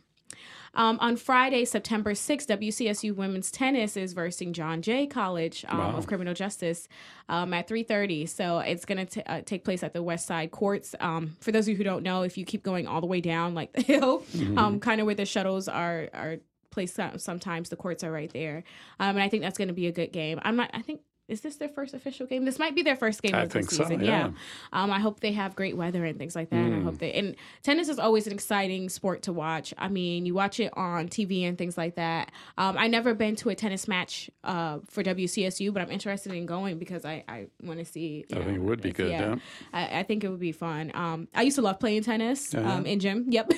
Um, 0.74 0.98
on 1.00 1.16
Friday, 1.16 1.64
September 1.64 2.12
6th, 2.12 2.46
WCSU 2.46 3.14
women's 3.14 3.50
tennis 3.50 3.96
is 3.96 4.12
versing 4.12 4.52
John 4.52 4.82
Jay 4.82 5.06
College 5.06 5.64
um, 5.68 5.78
wow. 5.78 5.96
of 5.96 6.06
Criminal 6.06 6.32
Justice 6.32 6.88
um, 7.28 7.52
at 7.52 7.68
3:30. 7.68 8.28
So 8.28 8.60
it's 8.60 8.84
going 8.84 9.04
to 9.04 9.30
uh, 9.30 9.40
take 9.44 9.64
place 9.64 9.82
at 9.82 9.92
the 9.92 10.02
West 10.02 10.26
Side 10.26 10.50
Courts. 10.52 10.94
Um, 11.00 11.36
for 11.40 11.50
those 11.50 11.64
of 11.64 11.70
you 11.70 11.76
who 11.76 11.84
don't 11.84 12.02
know, 12.02 12.22
if 12.22 12.38
you 12.38 12.44
keep 12.44 12.62
going 12.62 12.86
all 12.86 13.00
the 13.00 13.06
way 13.06 13.20
down 13.20 13.54
like 13.54 13.72
the 13.72 13.82
hill, 13.82 14.20
mm-hmm. 14.20 14.58
Um, 14.58 14.80
kind 14.80 15.00
of 15.00 15.06
where 15.06 15.14
the 15.14 15.26
shuttles 15.26 15.68
are 15.68 16.08
are 16.12 16.36
placed, 16.70 16.98
sometimes 17.16 17.68
the 17.68 17.76
courts 17.76 18.04
are 18.04 18.12
right 18.12 18.32
there, 18.32 18.64
um, 18.98 19.16
and 19.16 19.22
I 19.22 19.28
think 19.28 19.42
that's 19.42 19.58
going 19.58 19.68
to 19.68 19.74
be 19.74 19.86
a 19.86 19.92
good 19.92 20.12
game. 20.12 20.38
I'm 20.42 20.56
not. 20.56 20.70
I 20.72 20.82
think 20.82 21.00
is 21.30 21.40
this 21.40 21.56
their 21.56 21.68
first 21.68 21.94
official 21.94 22.26
game? 22.26 22.44
This 22.44 22.58
might 22.58 22.74
be 22.74 22.82
their 22.82 22.96
first 22.96 23.22
game 23.22 23.34
I 23.34 23.42
of 23.42 23.50
the 23.50 23.62
season. 23.62 23.86
So, 23.86 24.04
yeah. 24.04 24.28
yeah. 24.28 24.30
Um, 24.72 24.90
I 24.90 24.98
hope 24.98 25.20
they 25.20 25.32
have 25.32 25.54
great 25.54 25.76
weather 25.76 26.04
and 26.04 26.18
things 26.18 26.34
like 26.34 26.50
that. 26.50 26.56
Mm. 26.56 26.66
And 26.66 26.76
I 26.76 26.80
hope 26.80 26.98
they 26.98 27.12
and 27.12 27.36
tennis 27.62 27.88
is 27.88 27.98
always 27.98 28.26
an 28.26 28.32
exciting 28.32 28.88
sport 28.88 29.22
to 29.22 29.32
watch. 29.32 29.72
I 29.78 29.88
mean, 29.88 30.26
you 30.26 30.34
watch 30.34 30.60
it 30.60 30.76
on 30.76 31.08
TV 31.08 31.48
and 31.48 31.56
things 31.56 31.78
like 31.78 31.94
that. 31.94 32.32
Um, 32.58 32.76
I 32.76 32.88
never 32.88 33.14
been 33.14 33.36
to 33.36 33.50
a 33.50 33.54
tennis 33.54 33.86
match 33.86 34.30
uh, 34.44 34.78
for 34.88 35.02
WCSU, 35.02 35.72
but 35.72 35.82
I'm 35.82 35.90
interested 35.90 36.32
in 36.32 36.46
going 36.46 36.78
because 36.78 37.04
I, 37.04 37.24
I 37.28 37.46
want 37.62 37.78
to 37.78 37.84
see. 37.84 38.24
I 38.32 38.38
know, 38.38 38.44
think 38.44 38.56
it 38.56 38.62
would 38.62 38.82
be 38.82 38.92
good. 38.92 39.10
Yeah, 39.10 39.20
yeah. 39.20 39.36
I, 39.72 40.00
I, 40.00 40.02
think 40.02 40.24
it 40.24 40.28
would 40.28 40.40
be 40.40 40.52
fun. 40.52 40.90
Um, 40.94 41.28
I 41.34 41.42
used 41.42 41.56
to 41.56 41.62
love 41.62 41.78
playing 41.78 42.02
tennis 42.02 42.54
uh-huh. 42.54 42.68
um, 42.68 42.86
in 42.86 42.98
gym. 42.98 43.26
Yep, 43.28 43.46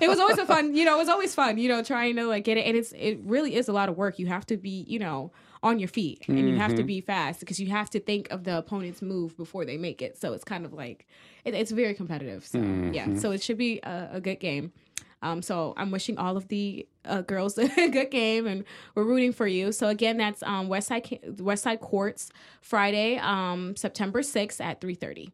it 0.00 0.08
was 0.08 0.18
always 0.18 0.38
a 0.38 0.46
fun. 0.46 0.74
You 0.74 0.84
know, 0.84 0.96
it 0.96 0.98
was 0.98 1.08
always 1.08 1.34
fun. 1.34 1.58
You 1.58 1.68
know, 1.68 1.82
trying 1.82 2.16
to 2.16 2.24
like 2.26 2.44
get 2.44 2.58
it, 2.58 2.66
and 2.66 2.76
it's 2.76 2.92
it 2.92 3.18
really 3.24 3.54
is 3.54 3.68
a 3.68 3.72
lot 3.72 3.88
of 3.88 3.96
work. 3.96 4.18
You 4.18 4.26
have 4.26 4.46
to 4.46 4.56
be, 4.56 4.84
you 4.86 4.98
know 4.98 5.32
on 5.62 5.78
your 5.78 5.88
feet 5.88 6.24
and 6.28 6.38
mm-hmm. 6.38 6.48
you 6.48 6.56
have 6.56 6.70
to 6.70 6.78
mm-hmm. 6.78 6.86
be 6.86 7.00
fast 7.00 7.40
because 7.40 7.58
you 7.58 7.68
have 7.68 7.90
to 7.90 8.00
think 8.00 8.30
of 8.30 8.44
the 8.44 8.58
opponent's 8.58 9.02
move 9.02 9.36
before 9.36 9.64
they 9.64 9.76
make 9.76 10.02
it. 10.02 10.16
So 10.16 10.32
it's 10.32 10.44
kind 10.44 10.64
of 10.64 10.72
like 10.72 11.06
it, 11.44 11.54
it's 11.54 11.70
very 11.70 11.94
competitive. 11.94 12.46
So 12.46 12.58
mm-hmm. 12.58 12.92
yeah, 12.92 13.14
so 13.16 13.32
it 13.32 13.42
should 13.42 13.58
be 13.58 13.80
a, 13.82 14.10
a 14.14 14.20
good 14.20 14.40
game. 14.40 14.72
Um, 15.20 15.42
so 15.42 15.74
I'm 15.76 15.90
wishing 15.90 16.16
all 16.16 16.36
of 16.36 16.48
the 16.48 16.86
uh, 17.04 17.22
girls 17.22 17.58
a 17.58 17.88
good 17.88 18.10
game, 18.10 18.46
and 18.46 18.64
we're 18.94 19.04
rooting 19.04 19.32
for 19.32 19.46
you. 19.46 19.72
So 19.72 19.88
again, 19.88 20.16
that's 20.16 20.42
um, 20.44 20.68
West 20.68 20.88
Side 20.88 21.80
Courts 21.80 22.30
Friday, 22.60 23.18
um, 23.18 23.74
September 23.76 24.20
6th 24.20 24.60
at 24.60 24.80
3:30. 24.80 25.32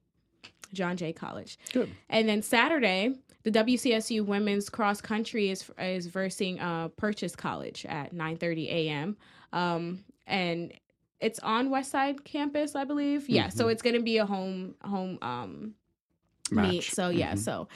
John 0.72 0.97
Jay 0.97 1.12
College. 1.12 1.59
Good. 1.72 1.91
And 2.09 2.29
then 2.29 2.43
Saturday, 2.43 3.14
the 3.45 3.51
WCSU 3.53 4.25
women's 4.27 4.68
cross 4.68 5.01
country 5.01 5.51
is 5.51 5.70
is 5.79 6.07
versing 6.07 6.59
uh, 6.61 6.89
Purchase 6.89 7.37
College 7.37 7.87
at 7.87 8.14
9:30 8.14 8.66
a.m. 8.68 9.16
Um, 9.53 10.05
and 10.27 10.72
it's 11.20 11.39
on 11.41 11.70
West 11.70 11.91
Side 11.91 12.25
campus, 12.25 12.75
I 12.75 12.85
believe. 12.85 13.29
Yeah, 13.29 13.49
mm-hmm. 13.49 13.59
so 13.59 13.68
it's 13.68 13.83
going 13.83 13.97
to 13.97 14.03
be 14.03 14.18
a 14.18 14.27
home 14.27 14.75
home 14.83 15.18
um 15.22 15.75
Match. 16.51 16.70
meet. 16.70 16.85
So 16.85 17.09
yeah, 17.09 17.33
mm-hmm. 17.33 17.39
so 17.39 17.68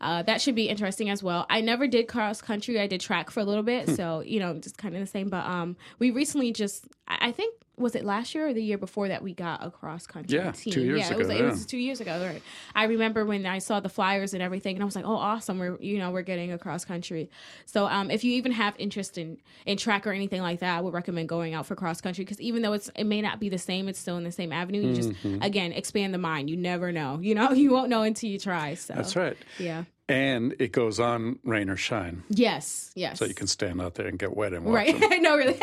uh, 0.00 0.22
that 0.22 0.40
should 0.40 0.54
be 0.54 0.68
interesting 0.68 1.10
as 1.10 1.22
well. 1.22 1.46
I 1.48 1.60
never 1.60 1.86
did 1.86 2.08
cross 2.08 2.40
country. 2.40 2.80
I 2.80 2.86
did 2.86 3.00
track 3.00 3.30
for 3.30 3.40
a 3.40 3.44
little 3.44 3.62
bit, 3.62 3.88
hmm. 3.88 3.94
so 3.94 4.20
you 4.20 4.40
know, 4.40 4.54
just 4.54 4.78
kind 4.78 4.94
of 4.94 5.00
the 5.00 5.06
same. 5.06 5.28
But 5.28 5.44
um, 5.46 5.76
we 5.98 6.10
recently 6.10 6.52
just, 6.52 6.86
I 7.08 7.32
think 7.32 7.54
was 7.76 7.96
it 7.96 8.04
last 8.04 8.34
year 8.34 8.48
or 8.48 8.54
the 8.54 8.62
year 8.62 8.78
before 8.78 9.08
that 9.08 9.22
we 9.22 9.34
got 9.34 9.64
a 9.64 9.70
cross 9.70 10.06
country 10.06 10.38
yeah, 10.38 10.52
team? 10.52 10.72
Two 10.72 10.82
years 10.82 11.00
yeah, 11.00 11.06
ago, 11.08 11.14
it 11.14 11.18
was, 11.18 11.28
yeah. 11.28 11.34
it 11.34 11.44
was 11.44 11.66
two 11.66 11.78
years 11.78 12.00
ago. 12.00 12.24
Right. 12.24 12.42
I 12.74 12.84
remember 12.84 13.24
when 13.24 13.46
I 13.46 13.58
saw 13.58 13.80
the 13.80 13.88
flyers 13.88 14.32
and 14.32 14.42
everything, 14.42 14.76
and 14.76 14.82
I 14.82 14.84
was 14.84 14.94
like, 14.94 15.04
"Oh, 15.04 15.16
awesome! 15.16 15.58
We're 15.58 15.76
you 15.80 15.98
know 15.98 16.10
we're 16.10 16.22
getting 16.22 16.52
a 16.52 16.58
cross 16.58 16.84
country." 16.84 17.30
So, 17.66 17.86
um, 17.86 18.10
if 18.10 18.22
you 18.22 18.32
even 18.34 18.52
have 18.52 18.74
interest 18.78 19.18
in 19.18 19.38
in 19.66 19.76
track 19.76 20.06
or 20.06 20.12
anything 20.12 20.40
like 20.40 20.60
that, 20.60 20.78
I 20.78 20.80
would 20.80 20.94
recommend 20.94 21.28
going 21.28 21.54
out 21.54 21.66
for 21.66 21.74
cross 21.74 22.00
country 22.00 22.24
because 22.24 22.40
even 22.40 22.62
though 22.62 22.74
it's 22.74 22.90
it 22.94 23.04
may 23.04 23.20
not 23.20 23.40
be 23.40 23.48
the 23.48 23.58
same, 23.58 23.88
it's 23.88 23.98
still 23.98 24.16
in 24.16 24.24
the 24.24 24.32
same 24.32 24.52
avenue. 24.52 24.80
You 24.80 24.94
just 24.94 25.10
mm-hmm. 25.10 25.42
again 25.42 25.72
expand 25.72 26.14
the 26.14 26.18
mind. 26.18 26.50
You 26.50 26.56
never 26.56 26.92
know. 26.92 27.18
You 27.20 27.34
know, 27.34 27.50
you 27.52 27.72
won't 27.72 27.88
know 27.88 28.02
until 28.02 28.30
you 28.30 28.38
try. 28.38 28.74
So 28.74 28.94
that's 28.94 29.16
right. 29.16 29.36
Yeah. 29.58 29.84
And 30.06 30.54
it 30.58 30.72
goes 30.72 31.00
on 31.00 31.38
rain 31.44 31.70
or 31.70 31.76
shine. 31.76 32.24
Yes, 32.28 32.90
yes. 32.94 33.18
So 33.18 33.24
you 33.24 33.32
can 33.32 33.46
stand 33.46 33.80
out 33.80 33.94
there 33.94 34.06
and 34.06 34.18
get 34.18 34.36
wet 34.36 34.52
and 34.52 34.66
watch 34.66 34.74
right. 34.74 35.00
them. 35.00 35.10
no, 35.22 35.34
really. 35.34 35.54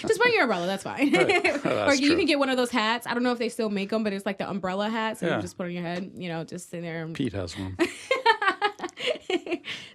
Just 0.00 0.18
wear 0.18 0.30
your 0.30 0.44
umbrella. 0.44 0.66
That's 0.66 0.84
fine. 0.84 1.12
Right. 1.12 1.42
Oh, 1.64 1.68
that's 1.68 1.92
or 1.92 1.94
you 1.94 2.08
true. 2.08 2.16
can 2.16 2.26
get 2.26 2.38
one 2.38 2.48
of 2.48 2.56
those 2.56 2.70
hats. 2.70 3.06
I 3.06 3.14
don't 3.14 3.22
know 3.22 3.30
if 3.32 3.38
they 3.38 3.48
still 3.48 3.68
make 3.70 3.90
them, 3.90 4.02
but 4.02 4.12
it's 4.12 4.26
like 4.26 4.38
the 4.38 4.48
umbrella 4.48 4.88
hat. 4.88 5.18
So 5.18 5.26
yeah. 5.26 5.36
you 5.36 5.42
just 5.42 5.56
put 5.56 5.66
on 5.66 5.72
your 5.72 5.82
head. 5.82 6.12
You 6.16 6.28
know, 6.28 6.44
just 6.44 6.72
in 6.74 6.82
there. 6.82 7.04
And... 7.04 7.14
Pete 7.14 7.34
has 7.34 7.56
one. 7.56 7.76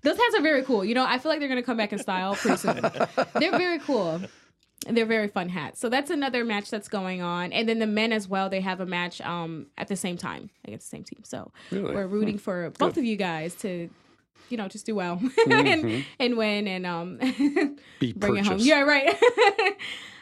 those 0.03 0.17
hats 0.17 0.35
are 0.35 0.41
very 0.41 0.63
cool. 0.63 0.85
You 0.85 0.95
know, 0.95 1.05
I 1.05 1.17
feel 1.17 1.31
like 1.31 1.39
they're 1.39 1.49
gonna 1.49 1.63
come 1.63 1.77
back 1.77 1.91
in 1.93 1.99
style 1.99 2.35
pretty 2.35 2.57
soon. 2.57 2.79
they're 3.35 3.51
very 3.57 3.79
cool. 3.79 4.21
They're 4.89 5.05
very 5.05 5.27
fun 5.27 5.49
hats. 5.49 5.79
So 5.79 5.89
that's 5.89 6.11
another 6.11 6.45
match 6.45 6.69
that's 6.69 6.87
going 6.87 7.21
on. 7.21 7.51
And 7.51 7.67
then 7.67 7.79
the 7.79 7.87
men 7.87 8.13
as 8.13 8.27
well, 8.27 8.49
they 8.49 8.61
have 8.61 8.79
a 8.79 8.85
match 8.85 9.19
um, 9.21 9.67
at 9.77 9.87
the 9.87 9.95
same 9.95 10.17
time 10.17 10.49
against 10.65 10.89
the 10.89 10.97
same 10.97 11.03
team. 11.03 11.23
So 11.23 11.51
really? 11.71 11.95
we're 11.95 12.07
rooting 12.07 12.35
hmm. 12.35 12.39
for 12.39 12.69
both 12.77 12.93
Good. 12.93 13.01
of 13.01 13.05
you 13.05 13.15
guys 13.15 13.55
to, 13.55 13.89
you 14.49 14.57
know, 14.57 14.67
just 14.67 14.85
do 14.85 14.95
well 14.95 15.17
mm-hmm. 15.17 15.51
and, 15.51 16.05
and 16.19 16.37
win 16.37 16.67
and 16.67 16.85
um, 16.85 17.17
bring 17.99 18.13
purchased. 18.19 18.39
it 18.39 18.45
home. 18.45 18.59
Yeah, 18.59 18.81
right. 18.81 19.15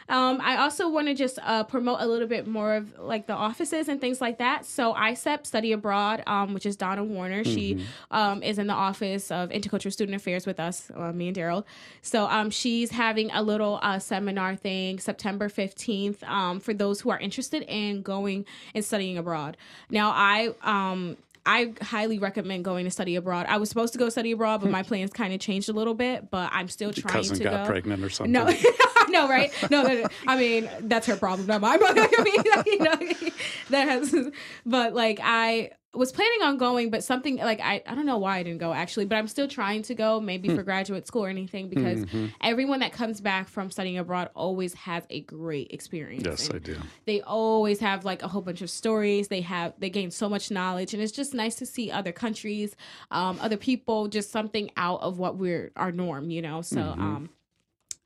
Um, 0.08 0.40
I 0.42 0.58
also 0.58 0.88
want 0.88 1.08
to 1.08 1.14
just 1.14 1.38
uh, 1.42 1.64
promote 1.64 2.00
a 2.00 2.06
little 2.06 2.28
bit 2.28 2.46
more 2.46 2.74
of 2.74 2.98
like 2.98 3.26
the 3.26 3.34
offices 3.34 3.88
and 3.88 4.00
things 4.00 4.20
like 4.20 4.38
that. 4.38 4.64
So 4.64 4.94
ISEP 4.94 5.46
Study 5.46 5.72
Abroad, 5.72 6.22
um, 6.26 6.54
which 6.54 6.66
is 6.66 6.76
Donna 6.76 7.04
Warner, 7.04 7.42
mm-hmm. 7.42 7.54
she 7.54 7.86
um, 8.10 8.42
is 8.42 8.58
in 8.58 8.66
the 8.66 8.74
office 8.74 9.30
of 9.30 9.50
Intercultural 9.50 9.92
Student 9.92 10.16
Affairs 10.16 10.46
with 10.46 10.60
us, 10.60 10.90
uh, 10.94 11.12
me 11.12 11.28
and 11.28 11.36
Daryl. 11.36 11.64
So 12.02 12.26
um, 12.26 12.50
she's 12.50 12.90
having 12.90 13.30
a 13.32 13.42
little 13.42 13.80
uh, 13.82 13.98
seminar 13.98 14.56
thing 14.56 14.98
September 14.98 15.48
15th 15.48 16.22
um, 16.24 16.60
for 16.60 16.72
those 16.72 17.00
who 17.00 17.10
are 17.10 17.18
interested 17.18 17.62
in 17.62 18.02
going 18.02 18.44
and 18.74 18.84
studying 18.84 19.18
abroad. 19.18 19.56
Now, 19.90 20.10
I 20.10 20.54
um, 20.62 21.16
I 21.46 21.72
highly 21.80 22.18
recommend 22.18 22.64
going 22.64 22.84
to 22.84 22.90
study 22.90 23.14
abroad. 23.16 23.46
I 23.48 23.56
was 23.58 23.68
supposed 23.68 23.92
to 23.92 23.98
go 23.98 24.08
study 24.08 24.32
abroad, 24.32 24.60
but 24.60 24.70
my 24.70 24.82
hmm. 24.82 24.88
plans 24.88 25.12
kind 25.12 25.32
of 25.32 25.40
changed 25.40 25.68
a 25.68 25.72
little 25.72 25.94
bit. 25.94 26.30
But 26.30 26.50
I'm 26.52 26.68
still 26.68 26.88
Your 26.90 27.02
trying 27.02 27.14
cousin 27.14 27.38
to 27.38 27.44
got 27.44 27.64
go. 27.64 27.70
pregnant 27.70 28.02
or 28.02 28.10
something. 28.10 28.32
No, 29.08 29.22
no, 29.22 29.28
right? 29.28 29.52
No, 29.70 29.82
no, 29.82 30.08
I 30.26 30.36
mean 30.36 30.68
that's 30.80 31.06
her 31.06 31.16
problem, 31.16 31.46
not 31.46 31.60
mine. 31.60 31.78
But 31.78 31.90
I 31.96 32.22
mean, 32.24 32.42
you 32.66 32.78
know, 32.78 33.30
that 33.70 33.88
has. 33.88 34.14
But 34.64 34.94
like 34.94 35.20
I 35.22 35.70
was 35.96 36.12
planning 36.12 36.42
on 36.42 36.58
going, 36.58 36.90
but 36.90 37.02
something 37.02 37.36
like 37.36 37.60
I, 37.60 37.82
I 37.86 37.94
don't 37.94 38.06
know 38.06 38.18
why 38.18 38.38
I 38.38 38.42
didn't 38.42 38.58
go 38.58 38.72
actually, 38.72 39.06
but 39.06 39.16
I'm 39.16 39.28
still 39.28 39.48
trying 39.48 39.82
to 39.82 39.94
go, 39.94 40.20
maybe 40.20 40.48
for 40.48 40.56
hmm. 40.56 40.62
graduate 40.62 41.06
school 41.06 41.24
or 41.24 41.28
anything, 41.28 41.68
because 41.68 42.04
mm-hmm. 42.04 42.26
everyone 42.40 42.80
that 42.80 42.92
comes 42.92 43.20
back 43.20 43.48
from 43.48 43.70
studying 43.70 43.98
abroad 43.98 44.30
always 44.34 44.74
has 44.74 45.04
a 45.10 45.20
great 45.20 45.72
experience. 45.72 46.24
Yes, 46.24 46.48
and 46.48 46.56
I 46.56 46.58
do. 46.58 46.76
They 47.04 47.20
always 47.22 47.80
have 47.80 48.04
like 48.04 48.22
a 48.22 48.28
whole 48.28 48.42
bunch 48.42 48.62
of 48.62 48.70
stories. 48.70 49.28
They 49.28 49.40
have 49.42 49.74
they 49.78 49.90
gain 49.90 50.10
so 50.10 50.28
much 50.28 50.50
knowledge, 50.50 50.94
and 50.94 51.02
it's 51.02 51.12
just 51.12 51.34
nice 51.34 51.56
to 51.56 51.66
see 51.66 51.90
other 51.90 52.12
countries, 52.12 52.76
um, 53.10 53.38
other 53.40 53.56
people, 53.56 54.08
just 54.08 54.30
something 54.30 54.70
out 54.76 55.00
of 55.00 55.18
what 55.18 55.36
we're 55.36 55.72
our 55.76 55.92
norm, 55.92 56.30
you 56.30 56.42
know. 56.42 56.62
So, 56.62 56.80
mm-hmm. 56.80 57.00
um, 57.00 57.30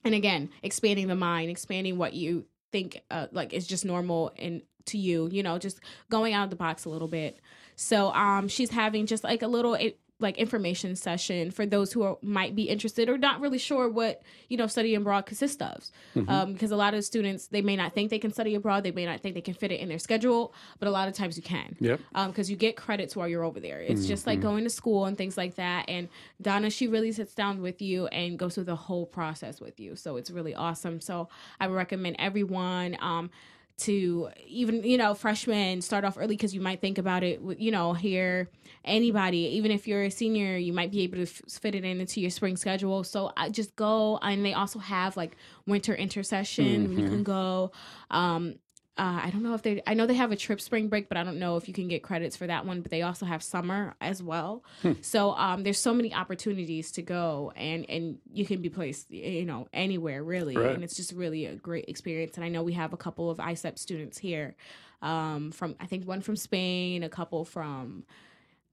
and 0.04 0.14
again, 0.14 0.50
expanding 0.62 1.08
the 1.08 1.16
mind, 1.16 1.50
expanding 1.50 1.98
what 1.98 2.14
you 2.14 2.46
think 2.72 3.02
uh, 3.10 3.26
like 3.32 3.52
is 3.52 3.66
just 3.66 3.84
normal 3.84 4.32
and 4.38 4.62
to 4.86 4.98
you, 4.98 5.28
you 5.30 5.42
know, 5.42 5.58
just 5.58 5.80
going 6.10 6.34
out 6.34 6.44
of 6.44 6.50
the 6.50 6.56
box 6.56 6.84
a 6.84 6.88
little 6.88 7.08
bit. 7.08 7.38
So 7.80 8.12
um, 8.12 8.46
she's 8.46 8.68
having 8.68 9.06
just 9.06 9.24
like 9.24 9.40
a 9.40 9.46
little 9.46 9.72
it, 9.72 9.98
like 10.18 10.36
information 10.36 10.94
session 10.96 11.50
for 11.50 11.64
those 11.64 11.94
who 11.94 12.02
are, 12.02 12.18
might 12.20 12.54
be 12.54 12.64
interested 12.64 13.08
or 13.08 13.16
not 13.16 13.40
really 13.40 13.56
sure 13.56 13.88
what 13.88 14.20
you 14.50 14.58
know 14.58 14.66
study 14.66 14.94
abroad 14.94 15.24
consists 15.24 15.62
of. 15.62 15.86
Mm-hmm. 16.14 16.28
um, 16.28 16.52
because 16.52 16.72
a 16.72 16.76
lot 16.76 16.92
of 16.92 17.02
students 17.06 17.46
they 17.46 17.62
may 17.62 17.76
not 17.76 17.94
think 17.94 18.10
they 18.10 18.18
can 18.18 18.34
study 18.34 18.54
abroad. 18.54 18.84
They 18.84 18.90
may 18.90 19.06
not 19.06 19.20
think 19.20 19.34
they 19.34 19.40
can 19.40 19.54
fit 19.54 19.72
it 19.72 19.80
in 19.80 19.88
their 19.88 19.98
schedule 19.98 20.52
but 20.78 20.88
a 20.88 20.90
lot 20.90 21.08
of 21.08 21.14
times 21.14 21.38
you 21.38 21.42
can. 21.42 21.74
Yep. 21.80 22.00
Because 22.12 22.48
um, 22.48 22.50
you 22.50 22.56
get 22.56 22.76
credits 22.76 23.16
while 23.16 23.26
you're 23.26 23.44
over 23.44 23.60
there. 23.60 23.80
It's 23.80 24.02
mm-hmm. 24.02 24.08
just 24.08 24.26
like 24.26 24.40
mm-hmm. 24.40 24.48
going 24.48 24.64
to 24.64 24.70
school 24.70 25.06
and 25.06 25.16
things 25.16 25.38
like 25.38 25.54
that. 25.54 25.88
And 25.88 26.10
donna 26.42 26.68
she 26.68 26.86
really 26.86 27.12
sits 27.12 27.34
down 27.34 27.62
with 27.62 27.80
you 27.80 28.08
and 28.08 28.38
goes 28.38 28.56
through 28.56 28.64
the 28.64 28.76
whole 28.76 29.06
process 29.06 29.58
with 29.58 29.80
you. 29.80 29.96
So 29.96 30.18
it's 30.18 30.30
really 30.30 30.54
awesome. 30.54 31.00
So 31.00 31.30
i 31.58 31.66
would 31.66 31.76
recommend 31.76 32.16
everyone 32.18 32.98
um, 33.00 33.30
to 33.78 34.28
even 34.46 34.82
you 34.84 34.98
know 34.98 35.14
freshmen 35.14 35.80
start 35.80 36.04
off 36.04 36.18
early 36.18 36.36
because 36.36 36.54
you 36.54 36.60
might 36.60 36.80
think 36.80 36.98
about 36.98 37.22
it 37.22 37.40
you 37.58 37.70
know 37.70 37.94
here 37.94 38.50
anybody 38.84 39.38
even 39.38 39.70
if 39.70 39.88
you're 39.88 40.02
a 40.02 40.10
senior 40.10 40.56
you 40.56 40.72
might 40.72 40.90
be 40.90 41.02
able 41.02 41.16
to 41.16 41.22
f- 41.22 41.42
fit 41.48 41.74
it 41.74 41.84
in 41.84 42.00
into 42.00 42.20
your 42.20 42.30
spring 42.30 42.56
schedule 42.56 43.02
so 43.04 43.32
I 43.36 43.48
just 43.48 43.74
go 43.76 44.18
and 44.22 44.44
they 44.44 44.52
also 44.52 44.78
have 44.78 45.16
like 45.16 45.36
winter 45.66 45.94
intercession 45.94 46.88
mm-hmm. 46.88 46.98
you 46.98 47.08
can 47.08 47.22
go 47.22 47.72
um, 48.10 48.56
uh, 49.00 49.22
I 49.24 49.30
don't 49.30 49.42
know 49.42 49.54
if 49.54 49.62
they. 49.62 49.82
I 49.86 49.94
know 49.94 50.04
they 50.04 50.14
have 50.14 50.30
a 50.30 50.36
trip 50.36 50.60
spring 50.60 50.88
break, 50.88 51.08
but 51.08 51.16
I 51.16 51.24
don't 51.24 51.38
know 51.38 51.56
if 51.56 51.66
you 51.66 51.72
can 51.72 51.88
get 51.88 52.02
credits 52.02 52.36
for 52.36 52.46
that 52.46 52.66
one. 52.66 52.82
But 52.82 52.90
they 52.90 53.00
also 53.00 53.24
have 53.24 53.42
summer 53.42 53.94
as 53.98 54.22
well. 54.22 54.62
Hmm. 54.82 54.92
So 55.00 55.30
um, 55.36 55.62
there's 55.62 55.78
so 55.78 55.94
many 55.94 56.12
opportunities 56.12 56.92
to 56.92 57.02
go, 57.02 57.50
and 57.56 57.88
and 57.88 58.18
you 58.30 58.44
can 58.44 58.60
be 58.60 58.68
placed, 58.68 59.10
you 59.10 59.46
know, 59.46 59.68
anywhere 59.72 60.22
really, 60.22 60.54
right. 60.54 60.74
and 60.74 60.84
it's 60.84 60.96
just 60.96 61.12
really 61.12 61.46
a 61.46 61.54
great 61.54 61.86
experience. 61.88 62.36
And 62.36 62.44
I 62.44 62.50
know 62.50 62.62
we 62.62 62.74
have 62.74 62.92
a 62.92 62.98
couple 62.98 63.30
of 63.30 63.38
ISEP 63.38 63.78
students 63.78 64.18
here, 64.18 64.54
um, 65.00 65.50
from 65.50 65.76
I 65.80 65.86
think 65.86 66.06
one 66.06 66.20
from 66.20 66.36
Spain, 66.36 67.02
a 67.02 67.08
couple 67.08 67.46
from 67.46 68.04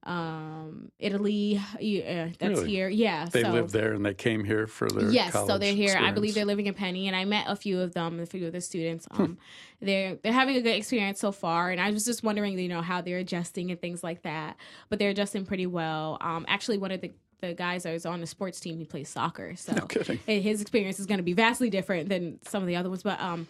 um 0.08 0.90
Italy 0.98 1.60
yeah, 1.80 2.30
that's 2.38 2.60
really? 2.60 2.70
here 2.70 2.88
yeah 2.88 3.26
they 3.26 3.42
so, 3.42 3.50
live 3.50 3.72
there 3.72 3.92
and 3.92 4.04
they 4.06 4.14
came 4.14 4.42
here 4.42 4.66
for 4.66 4.88
their 4.88 5.10
yes 5.10 5.34
so 5.34 5.58
they're 5.58 5.74
here 5.74 5.84
experience. 5.84 6.10
I 6.10 6.14
believe 6.14 6.34
they're 6.34 6.46
living 6.46 6.66
in 6.66 6.74
Pinney 6.74 7.06
and 7.06 7.14
I 7.14 7.26
met 7.26 7.44
a 7.46 7.54
few 7.54 7.80
of 7.80 7.92
them 7.92 8.18
a 8.18 8.24
few 8.24 8.46
of 8.46 8.52
the 8.52 8.62
students 8.62 9.06
hmm. 9.12 9.22
um 9.22 9.38
they're 9.82 10.16
they're 10.16 10.32
having 10.32 10.56
a 10.56 10.62
good 10.62 10.76
experience 10.76 11.20
so 11.20 11.30
far 11.30 11.70
and 11.70 11.80
I 11.80 11.90
was 11.90 12.06
just 12.06 12.22
wondering 12.22 12.58
you 12.58 12.68
know 12.68 12.80
how 12.80 13.02
they're 13.02 13.18
adjusting 13.18 13.70
and 13.70 13.78
things 13.78 14.02
like 14.02 14.22
that 14.22 14.56
but 14.88 14.98
they're 14.98 15.10
adjusting 15.10 15.44
pretty 15.44 15.66
well 15.66 16.16
um 16.22 16.46
actually 16.48 16.78
one 16.78 16.90
of 16.90 17.02
the 17.02 17.12
the 17.40 17.54
guys 17.54 17.84
that 17.84 17.92
was 17.92 18.04
on 18.06 18.20
the 18.20 18.26
sports 18.26 18.58
team 18.58 18.78
he 18.78 18.84
plays 18.84 19.10
soccer 19.10 19.54
so 19.56 19.72
no 20.06 20.16
his 20.26 20.62
experience 20.62 20.98
is 20.98 21.06
going 21.06 21.18
to 21.18 21.22
be 21.22 21.34
vastly 21.34 21.68
different 21.68 22.08
than 22.08 22.38
some 22.44 22.62
of 22.62 22.66
the 22.66 22.76
other 22.76 22.88
ones 22.88 23.02
but 23.02 23.20
um 23.20 23.46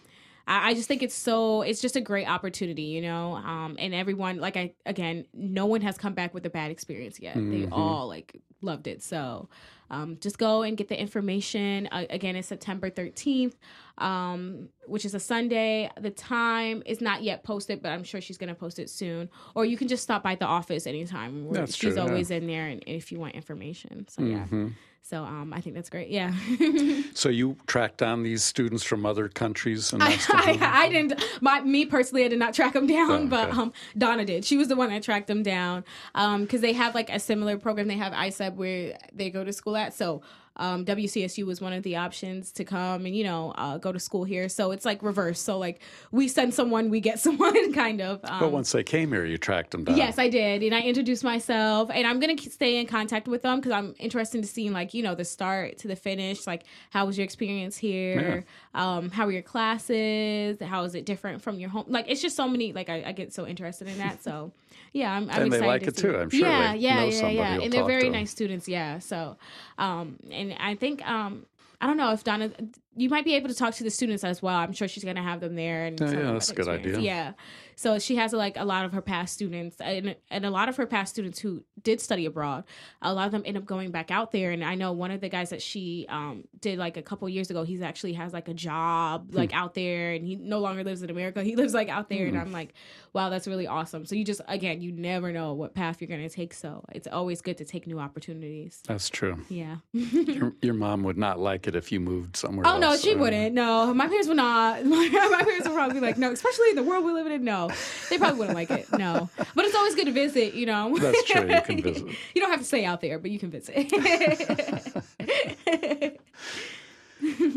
I, 0.49 0.69
I 0.69 0.73
just 0.73 0.87
think 0.87 1.03
it's 1.03 1.15
so 1.15 1.61
it's 1.61 1.79
just 1.79 1.95
a 1.95 2.01
great 2.01 2.27
opportunity, 2.27 2.83
you 2.83 3.01
know. 3.01 3.35
Um, 3.35 3.77
and 3.79 3.93
everyone, 3.93 4.39
like 4.39 4.57
I 4.57 4.73
again, 4.85 5.25
no 5.33 5.67
one 5.67 5.81
has 5.81 5.97
come 5.97 6.13
back 6.13 6.33
with 6.33 6.45
a 6.45 6.49
bad 6.49 6.71
experience 6.71 7.19
yet. 7.19 7.37
Mm-hmm. 7.37 7.51
They 7.51 7.67
all 7.71 8.07
like 8.07 8.41
loved 8.61 8.87
it. 8.87 9.01
So 9.01 9.47
um, 9.91 10.17
just 10.19 10.37
go 10.37 10.63
and 10.63 10.75
get 10.75 10.87
the 10.87 10.99
information. 10.99 11.87
Uh, 11.91 12.05
again, 12.09 12.35
it's 12.35 12.47
September 12.47 12.89
13th, 12.89 13.53
um, 13.97 14.69
which 14.85 15.05
is 15.05 15.15
a 15.15 15.19
Sunday. 15.19 15.89
The 15.99 16.11
time 16.11 16.83
is 16.85 17.01
not 17.01 17.23
yet 17.23 17.43
posted, 17.43 17.81
but 17.81 17.89
I'm 17.89 18.03
sure 18.03 18.21
she's 18.21 18.37
going 18.37 18.49
to 18.49 18.55
post 18.55 18.79
it 18.79 18.89
soon. 18.89 19.29
Or 19.55 19.65
you 19.65 19.77
can 19.77 19.87
just 19.87 20.03
stop 20.03 20.21
by 20.21 20.35
the 20.35 20.45
office 20.45 20.85
anytime. 20.85 21.51
That's 21.51 21.75
she's 21.75 21.93
true, 21.93 22.01
always 22.01 22.29
yeah. 22.29 22.37
in 22.37 22.47
there 22.47 22.67
and 22.67 22.83
if 22.85 23.11
you 23.11 23.19
want 23.19 23.35
information. 23.35 24.07
So, 24.09 24.21
mm-hmm. 24.21 24.63
yeah. 24.67 24.69
So 25.01 25.23
um, 25.23 25.53
I 25.53 25.61
think 25.61 25.75
that's 25.75 25.89
great. 25.89 26.09
Yeah. 26.09 26.33
so 27.13 27.29
you 27.29 27.57
tracked 27.65 27.97
down 27.97 28.23
these 28.23 28.43
students 28.43 28.83
from 28.83 29.05
other 29.05 29.27
countries, 29.27 29.91
and 29.91 30.03
I, 30.03 30.19
I, 30.29 30.57
I, 30.61 30.89
didn't. 30.89 31.23
My 31.41 31.61
me 31.61 31.85
personally, 31.85 32.25
I 32.25 32.27
did 32.27 32.39
not 32.39 32.53
track 32.53 32.73
them 32.73 32.85
down, 32.85 33.11
oh, 33.11 33.15
okay. 33.15 33.27
but 33.27 33.49
um, 33.51 33.73
Donna 33.97 34.25
did. 34.25 34.45
She 34.45 34.57
was 34.57 34.67
the 34.67 34.75
one 34.75 34.89
that 34.89 35.01
tracked 35.01 35.27
them 35.27 35.41
down 35.43 35.83
because 36.13 36.53
um, 36.53 36.61
they 36.61 36.73
have 36.73 36.93
like 36.93 37.09
a 37.09 37.19
similar 37.19 37.57
program. 37.57 37.87
They 37.87 37.97
have 37.97 38.13
ISEP 38.13 38.55
where 38.55 38.97
they 39.13 39.29
go 39.29 39.43
to 39.43 39.51
school 39.51 39.75
at. 39.75 39.93
So 39.93 40.21
um, 40.59 40.83
WCSU 40.83 41.45
was 41.45 41.61
one 41.61 41.71
of 41.71 41.83
the 41.83 41.95
options 41.95 42.51
to 42.51 42.65
come 42.65 43.05
and 43.05 43.15
you 43.15 43.23
know 43.23 43.53
uh, 43.57 43.77
go 43.77 43.91
to 43.91 43.99
school 43.99 44.25
here. 44.25 44.49
So 44.49 44.71
it's 44.71 44.85
like 44.85 45.01
reverse. 45.01 45.41
So 45.41 45.57
like 45.57 45.81
we 46.11 46.27
send 46.27 46.53
someone, 46.53 46.89
we 46.89 46.99
get 46.99 47.19
someone, 47.27 47.73
kind 47.73 48.01
of. 48.01 48.19
Um, 48.25 48.39
but 48.41 48.51
once 48.51 48.71
they 48.71 48.83
came 48.83 49.11
here, 49.11 49.25
you 49.25 49.37
tracked 49.37 49.71
them 49.71 49.85
down. 49.85 49.97
Yes, 49.97 50.19
I 50.19 50.27
did, 50.27 50.61
and 50.61 50.75
I 50.75 50.81
introduced 50.81 51.23
myself, 51.23 51.89
and 51.91 52.05
I'm 52.05 52.19
gonna 52.19 52.37
stay 52.37 52.77
in 52.77 52.85
contact 52.85 53.27
with 53.27 53.41
them 53.41 53.59
because 53.59 53.71
I'm 53.71 53.95
interested 53.97 54.41
to 54.41 54.47
see 54.47 54.69
like 54.69 54.93
you 54.93 55.01
know 55.01 55.15
the 55.15 55.25
start 55.25 55.77
to 55.79 55.87
the 55.87 55.95
finish. 55.95 56.45
Like 56.45 56.63
how 56.89 57.05
was 57.05 57.17
your 57.17 57.23
experience 57.23 57.77
here? 57.77 58.45
Yeah. 58.75 58.95
Um, 58.97 59.09
how 59.09 59.25
were 59.25 59.31
your 59.31 59.41
classes? 59.41 60.57
How 60.61 60.83
is 60.83 60.93
it 60.93 61.05
different 61.05 61.41
from 61.41 61.59
your 61.59 61.69
home? 61.69 61.85
Like 61.87 62.05
it's 62.09 62.21
just 62.21 62.35
so 62.35 62.47
many. 62.47 62.73
Like 62.73 62.89
I, 62.89 63.03
I 63.07 63.11
get 63.13 63.33
so 63.33 63.47
interested 63.47 63.87
in 63.87 63.97
that. 63.99 64.21
So 64.21 64.51
yeah, 64.93 65.11
I'm, 65.11 65.29
I'm 65.29 65.43
and 65.43 65.47
excited. 65.47 65.61
they 65.61 65.67
like 65.67 65.81
to 65.81 65.87
it 65.87 65.97
too. 65.97 66.17
I'm 66.17 66.29
sure. 66.29 66.39
Yeah, 66.39 66.73
yeah, 66.73 67.03
yeah, 67.03 67.29
yeah. 67.29 67.59
And 67.61 67.71
they're 67.71 67.85
very 67.85 68.09
nice 68.09 68.31
students. 68.31 68.67
Yeah. 68.67 68.99
So, 68.99 69.37
um, 69.77 70.17
and 70.31 70.48
I 70.59 70.75
think 70.75 71.05
um, 71.07 71.45
I 71.81 71.87
don't 71.87 71.97
know 71.97 72.11
if 72.11 72.23
Donna, 72.23 72.51
you 72.95 73.09
might 73.09 73.23
be 73.23 73.35
able 73.35 73.49
to 73.49 73.55
talk 73.55 73.73
to 73.75 73.83
the 73.83 73.89
students 73.89 74.23
as 74.23 74.41
well. 74.41 74.57
I'm 74.57 74.73
sure 74.73 74.87
she's 74.87 75.03
going 75.03 75.15
to 75.15 75.21
have 75.21 75.39
them 75.39 75.55
there. 75.55 75.85
And 75.85 75.99
yeah, 75.99 76.11
yeah 76.11 76.31
that's 76.33 76.51
a 76.51 76.55
good 76.55 76.67
idea. 76.67 76.99
Yeah. 76.99 77.33
So 77.75 77.97
she 77.97 78.17
has 78.17 78.33
like 78.33 78.57
a 78.57 78.65
lot 78.65 78.83
of 78.83 78.91
her 78.91 79.01
past 79.01 79.33
students 79.33 79.79
and, 79.79 80.13
and 80.29 80.45
a 80.45 80.49
lot 80.49 80.67
of 80.67 80.75
her 80.75 80.85
past 80.85 81.13
students 81.13 81.39
who 81.39 81.63
did 81.81 82.01
study 82.01 82.25
abroad. 82.25 82.65
A 83.01 83.13
lot 83.13 83.27
of 83.27 83.31
them 83.31 83.43
end 83.45 83.55
up 83.55 83.63
going 83.63 83.91
back 83.91 84.11
out 84.11 84.33
there. 84.33 84.51
And 84.51 84.65
I 84.65 84.75
know 84.75 84.91
one 84.91 85.11
of 85.11 85.21
the 85.21 85.29
guys 85.29 85.51
that 85.51 85.61
she 85.61 86.05
um, 86.09 86.43
did 86.59 86.77
like 86.77 86.97
a 86.97 87.01
couple 87.01 87.29
years 87.29 87.49
ago, 87.49 87.63
he's 87.63 87.81
actually 87.81 88.13
has 88.13 88.33
like 88.33 88.49
a 88.49 88.53
job 88.53 89.33
like 89.33 89.51
hmm. 89.51 89.57
out 89.57 89.75
there 89.75 90.11
and 90.11 90.25
he 90.25 90.35
no 90.35 90.59
longer 90.59 90.83
lives 90.83 91.03
in 91.03 91.09
America. 91.09 91.41
He 91.41 91.55
lives 91.55 91.73
like 91.73 91.87
out 91.87 92.09
there. 92.09 92.27
Hmm. 92.27 92.33
And 92.33 92.41
I'm 92.41 92.51
like, 92.51 92.73
wow, 93.13 93.29
that's 93.29 93.47
really 93.47 93.65
awesome. 93.65 94.05
So 94.05 94.15
you 94.15 94.25
just, 94.25 94.41
again, 94.49 94.81
you 94.81 94.91
never 94.91 95.31
know 95.31 95.53
what 95.53 95.73
path 95.73 96.01
you're 96.01 96.09
going 96.09 96.27
to 96.27 96.35
take. 96.35 96.53
So 96.53 96.83
it's 96.91 97.07
always 97.07 97.39
good 97.39 97.57
to 97.59 97.65
take 97.65 97.87
new 97.87 97.99
opportunities. 97.99 98.81
That's 98.87 99.09
true. 99.09 99.37
Yeah. 99.47 99.77
your, 99.93 100.53
your, 100.61 100.73
mom 100.73 101.03
would 101.03 101.17
not 101.17 101.39
like 101.39 101.67
it 101.67 101.75
if 101.75 101.91
you 101.91 101.99
moved 101.99 102.35
somewhere 102.35 102.67
oh, 102.67 102.71
else, 102.71 102.78
no, 102.79 102.97
she 102.97 103.15
wouldn't. 103.15 103.53
No, 103.53 103.93
my 103.93 104.07
parents 104.07 104.27
would 104.27 104.37
not. 104.37 104.85
My, 104.85 105.09
my 105.31 105.43
parents 105.43 105.67
would 105.67 105.75
probably 105.75 105.95
be 105.95 106.05
like, 106.05 106.17
no, 106.17 106.31
especially 106.31 106.69
in 106.69 106.75
the 106.75 106.83
world 106.83 107.05
we 107.05 107.11
live 107.11 107.27
in. 107.27 107.43
No, 107.43 107.69
they 108.09 108.17
probably 108.17 108.39
wouldn't 108.39 108.55
like 108.55 108.71
it. 108.71 108.91
No, 108.97 109.29
but 109.55 109.65
it's 109.65 109.75
always 109.75 109.95
good 109.95 110.05
to 110.05 110.11
visit. 110.11 110.53
You 110.53 110.65
know. 110.65 110.97
That's 110.97 111.23
true. 111.25 111.49
You 111.49 111.61
can 111.61 111.81
visit. 111.83 112.07
you 112.33 112.41
don't 112.41 112.51
have 112.51 112.59
to 112.59 112.65
stay 112.65 112.85
out 112.85 113.01
there, 113.01 113.19
but 113.19 113.31
you 113.31 113.39
can 113.39 113.51
visit. 113.51 113.91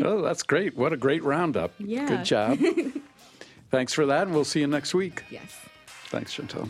oh, 0.04 0.22
that's 0.22 0.42
great! 0.42 0.76
What 0.76 0.92
a 0.92 0.96
great 0.96 1.22
roundup. 1.22 1.72
Yeah. 1.78 2.06
Good 2.06 2.24
job. 2.24 2.58
Thanks 3.70 3.92
for 3.92 4.06
that, 4.06 4.26
and 4.26 4.34
we'll 4.34 4.44
see 4.44 4.60
you 4.60 4.66
next 4.66 4.94
week. 4.94 5.22
Yes. 5.30 5.58
Thanks, 6.08 6.36
Chantel. 6.36 6.68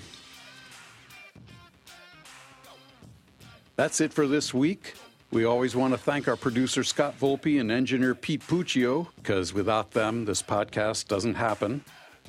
That's 3.77 4.01
it 4.01 4.13
for 4.13 4.27
this 4.27 4.55
week. 4.55 4.95
We 5.33 5.47
always 5.47 5.75
want 5.75 5.95
to 5.95 5.99
thank 5.99 6.29
our 6.29 6.37
producer 6.37 6.85
Scott 6.85 7.19
Volpe 7.19 7.59
and 7.59 7.73
engineer 7.73 8.15
Pete 8.15 8.47
Puccio, 8.47 9.07
because 9.17 9.55
without 9.55 9.91
them, 9.93 10.27
this 10.27 10.43
podcast 10.43 11.09
doesn't 11.09 11.37
happen. 11.37 11.83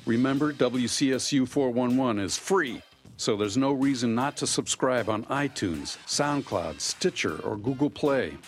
Remember, 0.06 0.54
WCSU 0.54 1.46
411 1.46 2.18
is 2.18 2.38
free, 2.38 2.80
so 3.18 3.36
there's 3.36 3.58
no 3.58 3.72
reason 3.72 4.14
not 4.14 4.38
to 4.38 4.46
subscribe 4.46 5.10
on 5.10 5.24
iTunes, 5.24 5.98
SoundCloud, 6.06 6.80
Stitcher, 6.80 7.36
or 7.44 7.58
Google 7.58 7.90
Play. 7.90 8.38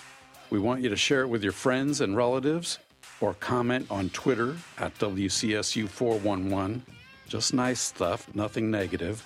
We 0.48 0.58
want 0.58 0.80
you 0.80 0.88
to 0.88 0.96
share 0.96 1.20
it 1.20 1.28
with 1.28 1.42
your 1.42 1.52
friends 1.52 2.00
and 2.00 2.16
relatives 2.16 2.78
or 3.20 3.34
comment 3.34 3.86
on 3.90 4.08
Twitter 4.08 4.56
at 4.78 4.98
WCSU 4.98 5.86
411. 5.86 6.82
Just 7.28 7.52
nice 7.52 7.80
stuff, 7.80 8.34
nothing 8.34 8.70
negative. 8.70 9.22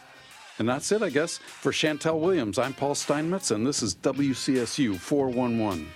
And 0.60 0.68
that's 0.68 0.92
it, 0.92 1.00
I 1.00 1.08
guess. 1.08 1.38
For 1.38 1.72
Chantel 1.72 2.20
Williams, 2.20 2.58
I'm 2.58 2.74
Paul 2.74 2.94
Steinmetz, 2.94 3.50
and 3.50 3.66
this 3.66 3.82
is 3.82 3.94
WCSU 3.94 4.94
411. 4.98 5.88